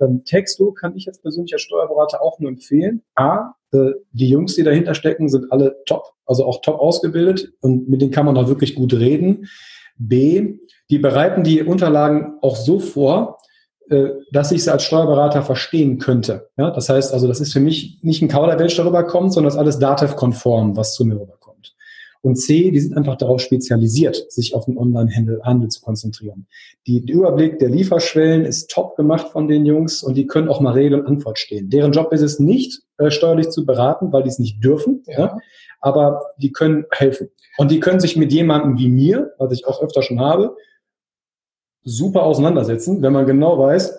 Ähm, 0.00 0.24
Textu 0.24 0.72
kann 0.72 0.96
ich 0.96 1.04
jetzt 1.04 1.22
persönlich 1.22 1.52
als 1.52 1.62
Steuerberater 1.62 2.22
auch 2.22 2.38
nur 2.40 2.50
empfehlen. 2.50 3.02
A, 3.14 3.54
äh, 3.72 3.92
die 4.12 4.28
Jungs, 4.28 4.56
die 4.56 4.64
dahinter 4.64 4.94
stecken, 4.94 5.28
sind 5.28 5.50
alle 5.52 5.76
top, 5.86 6.12
also 6.26 6.44
auch 6.44 6.60
top 6.62 6.78
ausgebildet 6.80 7.52
und 7.60 7.88
mit 7.88 8.02
denen 8.02 8.10
kann 8.10 8.26
man 8.26 8.36
auch 8.36 8.48
wirklich 8.48 8.74
gut 8.74 8.94
reden. 8.94 9.48
B, 9.96 10.58
die 10.90 10.98
bereiten 10.98 11.44
die 11.44 11.62
Unterlagen 11.62 12.38
auch 12.42 12.56
so 12.56 12.80
vor, 12.80 13.38
äh, 13.92 14.14
dass 14.32 14.52
ich 14.52 14.64
sie 14.64 14.72
als 14.72 14.84
Steuerberater 14.84 15.42
verstehen 15.42 15.98
könnte. 15.98 16.48
Ja, 16.56 16.70
das 16.70 16.88
heißt 16.88 17.12
also, 17.12 17.28
das 17.28 17.40
ist 17.40 17.52
für 17.52 17.60
mich 17.60 17.98
nicht 18.02 18.22
ein 18.22 18.28
Kauderwelsch 18.28 18.76
darüber 18.76 19.04
kommt, 19.04 19.32
sondern 19.32 19.48
das 19.48 19.54
ist 19.54 19.60
alles 19.60 19.78
DATEV-konform, 19.78 20.76
was 20.76 20.94
zu 20.94 21.04
mir 21.04 21.14
rüberkommt. 21.14 21.74
Und 22.22 22.36
C, 22.36 22.70
die 22.70 22.80
sind 22.80 22.96
einfach 22.96 23.16
darauf 23.16 23.40
spezialisiert, 23.40 24.30
sich 24.30 24.54
auf 24.54 24.66
den 24.66 24.78
Online-Handel 24.78 25.68
zu 25.68 25.80
konzentrieren. 25.82 26.46
Die, 26.86 27.04
der 27.04 27.16
Überblick 27.16 27.58
der 27.58 27.68
Lieferschwellen 27.68 28.44
ist 28.44 28.70
top 28.70 28.96
gemacht 28.96 29.28
von 29.28 29.48
den 29.48 29.66
Jungs 29.66 30.02
und 30.02 30.16
die 30.16 30.26
können 30.26 30.48
auch 30.48 30.60
mal 30.60 30.72
Rede 30.72 30.96
und 31.00 31.06
Antwort 31.06 31.38
stehen. 31.38 31.68
Deren 31.68 31.92
Job 31.92 32.12
ist 32.12 32.22
es 32.22 32.38
nicht, 32.38 32.80
äh, 32.98 33.10
steuerlich 33.10 33.50
zu 33.50 33.66
beraten, 33.66 34.12
weil 34.12 34.22
die 34.22 34.28
es 34.28 34.38
nicht 34.38 34.62
dürfen, 34.62 35.02
ja. 35.06 35.18
ja. 35.18 35.38
aber 35.80 36.22
die 36.38 36.52
können 36.52 36.84
helfen. 36.92 37.28
Und 37.58 37.70
die 37.72 37.80
können 37.80 38.00
sich 38.00 38.16
mit 38.16 38.32
jemandem 38.32 38.78
wie 38.78 38.88
mir, 38.88 39.32
was 39.38 39.52
ich 39.52 39.66
auch 39.66 39.82
öfter 39.82 40.02
schon 40.02 40.20
habe, 40.20 40.56
super 41.84 42.22
auseinandersetzen, 42.22 43.02
wenn 43.02 43.12
man 43.12 43.26
genau 43.26 43.58
weiß, 43.58 43.98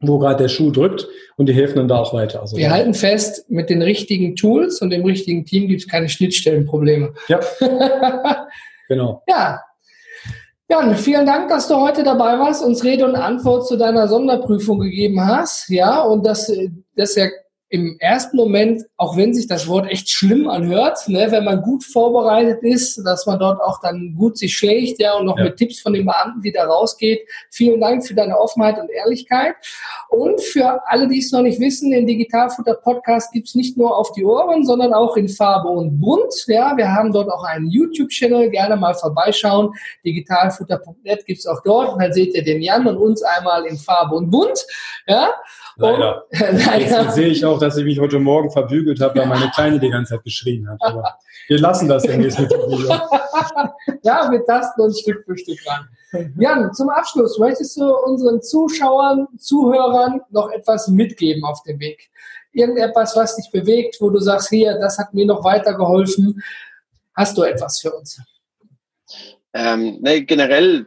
wo 0.00 0.18
gerade 0.18 0.44
der 0.44 0.48
Schuh 0.48 0.70
drückt 0.70 1.06
und 1.36 1.46
die 1.46 1.54
helfen 1.54 1.76
dann 1.76 1.88
da 1.88 1.98
auch 1.98 2.12
weiter. 2.14 2.40
Also 2.40 2.56
Wir 2.56 2.70
halten 2.70 2.94
fest, 2.94 3.50
mit 3.50 3.70
den 3.70 3.82
richtigen 3.82 4.36
Tools 4.36 4.80
und 4.80 4.90
dem 4.90 5.04
richtigen 5.04 5.44
Team 5.44 5.68
gibt 5.68 5.82
es 5.82 5.88
keine 5.88 6.08
Schnittstellenprobleme. 6.08 7.14
Ja. 7.28 7.40
genau. 8.88 9.22
Ja. 9.28 9.60
Jan, 10.68 10.96
vielen 10.96 11.26
Dank, 11.26 11.50
dass 11.50 11.68
du 11.68 11.76
heute 11.76 12.02
dabei 12.02 12.38
warst, 12.38 12.64
uns 12.64 12.84
Rede 12.84 13.04
und 13.04 13.16
Antwort 13.16 13.66
zu 13.66 13.76
deiner 13.76 14.08
Sonderprüfung 14.08 14.80
gegeben 14.80 15.24
hast. 15.24 15.68
Ja, 15.68 16.02
und 16.02 16.24
dass 16.24 16.50
das 16.96 17.14
ja 17.16 17.28
im 17.74 17.96
ersten 17.98 18.36
Moment, 18.36 18.84
auch 18.96 19.16
wenn 19.16 19.34
sich 19.34 19.48
das 19.48 19.66
Wort 19.66 19.90
echt 19.90 20.08
schlimm 20.08 20.48
anhört, 20.48 21.08
ne, 21.08 21.26
wenn 21.30 21.42
man 21.42 21.60
gut 21.60 21.82
vorbereitet 21.82 22.62
ist, 22.62 23.04
dass 23.04 23.26
man 23.26 23.40
dort 23.40 23.60
auch 23.60 23.80
dann 23.80 24.14
gut 24.16 24.38
sich 24.38 24.56
schlägt, 24.56 25.00
ja, 25.00 25.14
und 25.14 25.26
noch 25.26 25.36
ja. 25.38 25.46
mit 25.46 25.56
Tipps 25.56 25.80
von 25.80 25.92
den 25.92 26.06
Beamten, 26.06 26.40
die 26.40 26.52
da 26.52 26.66
rausgeht. 26.66 27.26
Vielen 27.50 27.80
Dank 27.80 28.06
für 28.06 28.14
deine 28.14 28.38
Offenheit 28.38 28.78
und 28.78 28.88
Ehrlichkeit. 28.90 29.56
Und 30.08 30.40
für 30.40 30.82
alle, 30.86 31.08
die 31.08 31.18
es 31.18 31.32
noch 31.32 31.42
nicht 31.42 31.58
wissen, 31.58 31.90
den 31.90 32.06
Digitalfutter 32.06 32.74
Podcast 32.74 33.32
gibt's 33.32 33.56
nicht 33.56 33.76
nur 33.76 33.96
auf 33.96 34.12
die 34.12 34.24
Ohren, 34.24 34.64
sondern 34.64 34.94
auch 34.94 35.16
in 35.16 35.28
Farbe 35.28 35.68
und 35.68 35.98
Bunt. 35.98 36.32
Ja, 36.46 36.76
wir 36.76 36.92
haben 36.92 37.12
dort 37.12 37.28
auch 37.28 37.42
einen 37.42 37.66
YouTube-Channel, 37.66 38.50
gerne 38.50 38.76
mal 38.76 38.94
vorbeischauen. 38.94 39.72
Digitalfutter.net 40.04 41.26
gibt's 41.26 41.44
auch 41.48 41.60
dort. 41.64 41.92
Und 41.92 42.00
dann 42.00 42.12
seht 42.12 42.36
ihr 42.36 42.44
den 42.44 42.62
Jan 42.62 42.86
und 42.86 42.98
uns 42.98 43.20
einmal 43.24 43.66
in 43.66 43.76
Farbe 43.76 44.14
und 44.14 44.30
Bunt. 44.30 44.64
Ja. 45.08 45.30
Leider. 45.76 46.24
Und, 46.30 46.40
leider. 46.66 47.02
Jetzt, 47.02 47.14
sehe 47.14 47.28
ich 47.28 47.44
auch, 47.44 47.58
dass 47.58 47.76
ich 47.76 47.84
mich 47.84 47.98
heute 47.98 48.18
Morgen 48.18 48.50
verbügelt 48.50 49.00
habe, 49.00 49.18
weil 49.18 49.26
meine 49.26 49.50
Kleine 49.50 49.78
die 49.78 49.90
ganze 49.90 50.14
Zeit 50.14 50.24
geschrien 50.24 50.68
hat. 50.68 50.78
Aber 50.80 51.18
wir 51.48 51.58
lassen 51.58 51.88
das 51.88 52.04
demnächst 52.04 52.38
mit 52.38 52.50
dem 52.50 52.60
Video. 52.60 52.88
ja, 54.02 54.30
wir 54.30 54.44
tasten 54.44 54.80
uns 54.80 55.00
Stück 55.00 55.24
für 55.24 55.36
Stück 55.36 55.58
ran. 55.66 55.88
Jan, 56.38 56.72
zum 56.72 56.90
Abschluss, 56.90 57.38
möchtest 57.38 57.76
du 57.76 57.92
unseren 58.04 58.40
Zuschauern, 58.40 59.26
Zuhörern 59.38 60.20
noch 60.30 60.50
etwas 60.50 60.88
mitgeben 60.88 61.44
auf 61.44 61.62
dem 61.64 61.80
Weg? 61.80 62.10
Irgendetwas, 62.52 63.16
was 63.16 63.34
dich 63.34 63.50
bewegt, 63.50 63.96
wo 64.00 64.10
du 64.10 64.20
sagst, 64.20 64.48
hier, 64.48 64.78
das 64.78 64.98
hat 64.98 65.12
mir 65.12 65.26
noch 65.26 65.42
weitergeholfen. 65.42 66.40
Hast 67.14 67.36
du 67.36 67.42
etwas 67.42 67.80
für 67.80 67.92
uns? 67.92 68.20
Ähm, 69.56 69.98
ne, 70.00 70.22
generell, 70.22 70.86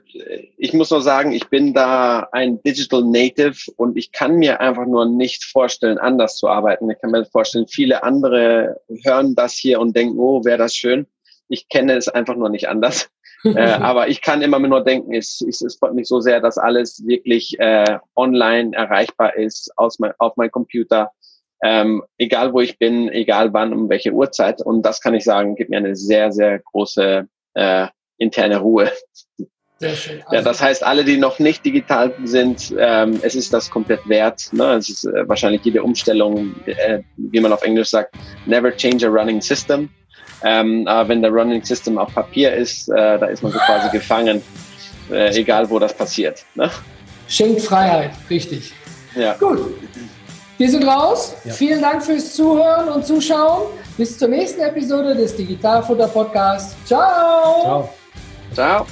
ich 0.57 0.74
muss 0.74 0.91
nur 0.91 1.01
sagen, 1.01 1.32
ich 1.32 1.47
bin 1.47 1.74
da 1.74 2.28
ein 2.34 2.61
Digital 2.63 3.01
Native 3.01 3.72
und 3.78 3.97
ich 3.97 4.11
kann 4.11 4.36
mir 4.36 4.59
einfach 4.59 4.86
nur 4.86 5.05
nicht 5.05 5.45
vorstellen, 5.45 5.97
anders 5.97 6.36
zu 6.36 6.49
arbeiten. 6.49 6.89
Ich 6.89 6.99
kann 6.99 7.11
mir 7.11 7.24
vorstellen, 7.24 7.68
viele 7.70 8.03
andere 8.03 8.82
hören 9.05 9.36
das 9.36 9.53
hier 9.53 9.80
und 9.80 9.95
denken, 9.95 10.20
oh, 10.20 10.43
wäre 10.43 10.57
das 10.57 10.76
schön. 10.76 11.07
Ich 11.47 11.70
kenne 11.70 11.93
es 11.93 12.09
einfach 12.09 12.36
nur 12.36 12.49
nicht 12.49 12.68
anders. 12.68 13.09
äh, 13.45 13.57
aber 13.57 14.09
ich 14.09 14.22
kann 14.22 14.41
immer 14.41 14.59
nur 14.59 14.84
denken, 14.84 15.13
es, 15.13 15.39
es, 15.47 15.61
es 15.61 15.78
freut 15.78 15.93
mich 15.93 16.09
so 16.09 16.20
sehr, 16.20 16.41
dass 16.41 16.57
alles 16.57 17.05
wirklich 17.07 17.57
äh, 17.59 17.99
online 18.18 18.76
erreichbar 18.76 19.38
ist 19.38 19.72
aus 19.78 19.97
mein, 19.99 20.11
auf 20.18 20.36
meinem 20.36 20.51
Computer. 20.51 21.11
Ähm, 21.63 22.03
egal 22.18 22.51
wo 22.51 22.59
ich 22.59 22.78
bin, 22.78 23.07
egal 23.07 23.53
wann, 23.53 23.72
um 23.72 23.88
welche 23.88 24.11
Uhrzeit. 24.11 24.61
Und 24.61 24.82
das 24.82 24.99
kann 24.99 25.13
ich 25.13 25.24
sagen, 25.24 25.55
gibt 25.55 25.70
mir 25.70 25.78
eine 25.78 25.95
sehr, 25.95 26.34
sehr 26.34 26.59
große 26.59 27.30
äh, 27.53 27.88
interne 28.18 28.57
Ruhe. 28.57 28.91
Sehr 29.80 29.95
schön. 29.95 30.22
Also 30.24 30.36
ja, 30.36 30.41
das 30.41 30.61
heißt, 30.61 30.84
alle, 30.84 31.03
die 31.03 31.18
noch 31.18 31.38
nicht 31.38 31.63
digital 31.63 32.11
sind, 32.24 32.74
ähm, 32.80 33.20
es 33.22 33.36
ist 33.36 33.53
das 33.53 33.70
komplett 33.70 34.07
wert. 34.09 34.49
Ne? 34.51 34.74
Es 34.74 34.89
ist 34.89 35.05
äh, 35.05 35.28
wahrscheinlich 35.30 35.63
jede 35.63 35.84
Umstellung, 35.84 36.55
äh, 36.65 37.01
wie 37.18 37.39
man 37.39 37.53
auf 37.53 37.61
Englisch 37.61 37.89
sagt, 37.89 38.15
never 38.47 38.76
change 38.76 39.05
a 39.05 39.09
running 39.09 39.39
system. 39.39 39.89
Ähm, 40.43 40.88
aber 40.88 41.09
wenn 41.09 41.22
der 41.22 41.32
Running 41.32 41.63
System 41.63 41.97
auf 41.97 42.13
Papier 42.13 42.53
ist, 42.53 42.89
äh, 42.89 43.18
da 43.18 43.26
ist 43.26 43.41
man 43.41 43.51
so 43.51 43.59
quasi 43.59 43.89
gefangen, 43.89 44.41
äh, 45.11 45.36
egal 45.36 45.70
wo 45.70 45.80
das 45.80 45.93
passiert. 45.93 46.43
Ne? 46.55 46.70
Schenkt 47.28 47.61
Freiheit, 47.61 48.11
richtig. 48.30 48.72
Ja. 49.15 49.34
Gut. 49.34 49.59
Wir 50.57 50.70
sind 50.70 50.84
raus. 50.84 51.36
Ja. 51.43 51.53
Vielen 51.53 51.82
Dank 51.82 52.03
fürs 52.03 52.34
Zuhören 52.34 52.89
und 52.89 53.05
Zuschauen. 53.05 53.68
Bis 53.97 54.18
zur 54.18 54.28
nächsten 54.28 54.61
Episode 54.61 55.15
des 55.15 55.36
Digitalfutter 55.36 56.07
Podcasts. 56.07 56.76
Ciao. 56.86 57.61
Ciao. 57.61 57.89
早。 58.54 58.86